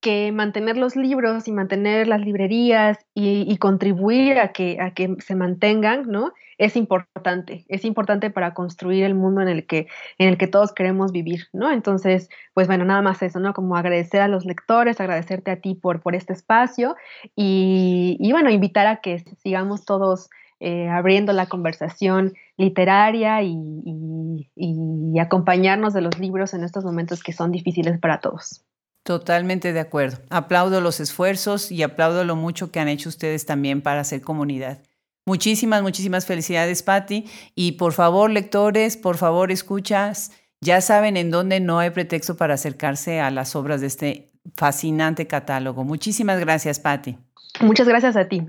que 0.00 0.30
mantener 0.32 0.76
los 0.76 0.96
libros 0.96 1.48
y 1.48 1.52
mantener 1.52 2.06
las 2.06 2.20
librerías 2.20 2.98
y, 3.14 3.56
contribuir 3.58 4.38
a 4.38 4.52
que, 4.52 4.78
a 4.80 4.92
que 4.92 5.16
se 5.18 5.34
mantengan, 5.34 6.06
¿no? 6.08 6.32
Es 6.56 6.76
importante, 6.76 7.64
es 7.68 7.84
importante 7.84 8.30
para 8.30 8.54
construir 8.54 9.04
el 9.04 9.14
mundo 9.14 9.40
en 9.40 9.48
el 9.48 9.66
que, 9.66 9.86
en 10.18 10.28
el 10.28 10.38
que 10.38 10.46
todos 10.46 10.72
queremos 10.72 11.12
vivir, 11.12 11.46
¿no? 11.52 11.70
Entonces, 11.70 12.28
pues 12.54 12.66
bueno, 12.66 12.84
nada 12.84 13.02
más 13.02 13.22
eso, 13.22 13.40
¿no? 13.40 13.54
Como 13.54 13.76
agradecer 13.76 14.20
a 14.20 14.28
los 14.28 14.44
lectores, 14.44 15.00
agradecerte 15.00 15.50
a 15.50 15.60
ti 15.60 15.74
por, 15.74 16.00
por 16.00 16.14
este 16.14 16.32
espacio 16.32 16.96
y, 17.34 18.30
bueno, 18.32 18.50
invitar 18.50 18.86
a 18.86 19.00
que 19.00 19.18
sigamos 19.42 19.84
todos 19.84 20.30
eh, 20.60 20.88
abriendo 20.88 21.32
la 21.32 21.46
conversación 21.46 22.34
literaria 22.56 23.42
y 23.42 25.18
acompañarnos 25.20 25.92
de 25.94 26.02
los 26.02 26.18
libros 26.18 26.54
en 26.54 26.64
estos 26.64 26.84
momentos 26.84 27.22
que 27.22 27.32
son 27.32 27.52
difíciles 27.52 27.98
para 28.00 28.20
todos. 28.20 28.64
Totalmente 29.08 29.72
de 29.72 29.80
acuerdo. 29.80 30.18
Aplaudo 30.28 30.82
los 30.82 31.00
esfuerzos 31.00 31.72
y 31.72 31.82
aplaudo 31.82 32.24
lo 32.24 32.36
mucho 32.36 32.70
que 32.70 32.78
han 32.78 32.88
hecho 32.88 33.08
ustedes 33.08 33.46
también 33.46 33.80
para 33.80 34.02
hacer 34.02 34.20
comunidad. 34.20 34.82
Muchísimas, 35.24 35.80
muchísimas 35.80 36.26
felicidades, 36.26 36.82
Patti. 36.82 37.24
Y 37.54 37.72
por 37.72 37.94
favor, 37.94 38.30
lectores, 38.30 38.98
por 38.98 39.16
favor, 39.16 39.50
escuchas. 39.50 40.32
Ya 40.60 40.82
saben 40.82 41.16
en 41.16 41.30
dónde 41.30 41.58
no 41.58 41.78
hay 41.78 41.88
pretexto 41.88 42.36
para 42.36 42.52
acercarse 42.52 43.18
a 43.18 43.30
las 43.30 43.56
obras 43.56 43.80
de 43.80 43.86
este 43.86 44.30
fascinante 44.58 45.26
catálogo. 45.26 45.84
Muchísimas 45.84 46.38
gracias, 46.38 46.78
Patti. 46.78 47.16
Muchas 47.62 47.88
gracias 47.88 48.14
a 48.14 48.28
ti. 48.28 48.46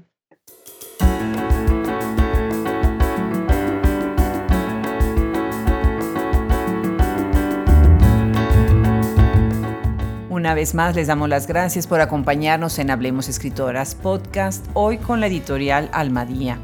Una 10.39 10.53
vez 10.53 10.73
más 10.73 10.95
les 10.95 11.07
damos 11.07 11.27
las 11.27 11.47
gracias 11.47 11.85
por 11.85 11.99
acompañarnos 11.99 12.79
en 12.79 12.91
Hablemos 12.91 13.27
Escritoras 13.27 13.93
Podcast, 13.93 14.65
hoy 14.73 14.97
con 14.97 15.19
la 15.19 15.27
editorial 15.27 15.89
Almadía. 15.91 16.57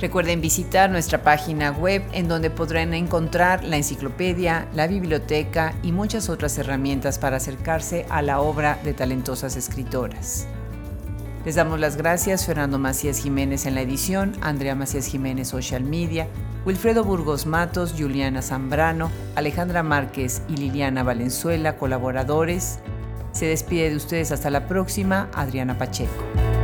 Recuerden 0.00 0.40
visitar 0.40 0.88
nuestra 0.88 1.22
página 1.22 1.72
web 1.72 2.02
en 2.14 2.26
donde 2.26 2.48
podrán 2.48 2.94
encontrar 2.94 3.64
la 3.64 3.76
enciclopedia, 3.76 4.66
la 4.72 4.86
biblioteca 4.86 5.74
y 5.82 5.92
muchas 5.92 6.30
otras 6.30 6.56
herramientas 6.56 7.18
para 7.18 7.36
acercarse 7.36 8.06
a 8.08 8.22
la 8.22 8.40
obra 8.40 8.78
de 8.82 8.94
talentosas 8.94 9.56
escritoras. 9.56 10.46
Les 11.44 11.56
damos 11.56 11.78
las 11.78 11.98
gracias 11.98 12.46
Fernando 12.46 12.78
Macías 12.78 13.18
Jiménez 13.18 13.66
en 13.66 13.74
la 13.74 13.82
edición, 13.82 14.32
Andrea 14.40 14.74
Macías 14.74 15.04
Jiménez 15.04 15.48
Social 15.48 15.84
Media, 15.84 16.28
Wilfredo 16.64 17.04
Burgos 17.04 17.44
Matos, 17.44 17.94
Juliana 17.94 18.40
Zambrano, 18.40 19.10
Alejandra 19.34 19.82
Márquez 19.82 20.40
y 20.48 20.56
Liliana 20.56 21.02
Valenzuela, 21.02 21.76
colaboradores, 21.76 22.78
se 23.42 23.48
despide 23.48 23.90
de 23.90 23.96
ustedes 23.96 24.30
hasta 24.30 24.50
la 24.50 24.68
próxima, 24.68 25.28
Adriana 25.34 25.76
Pacheco. 25.76 26.61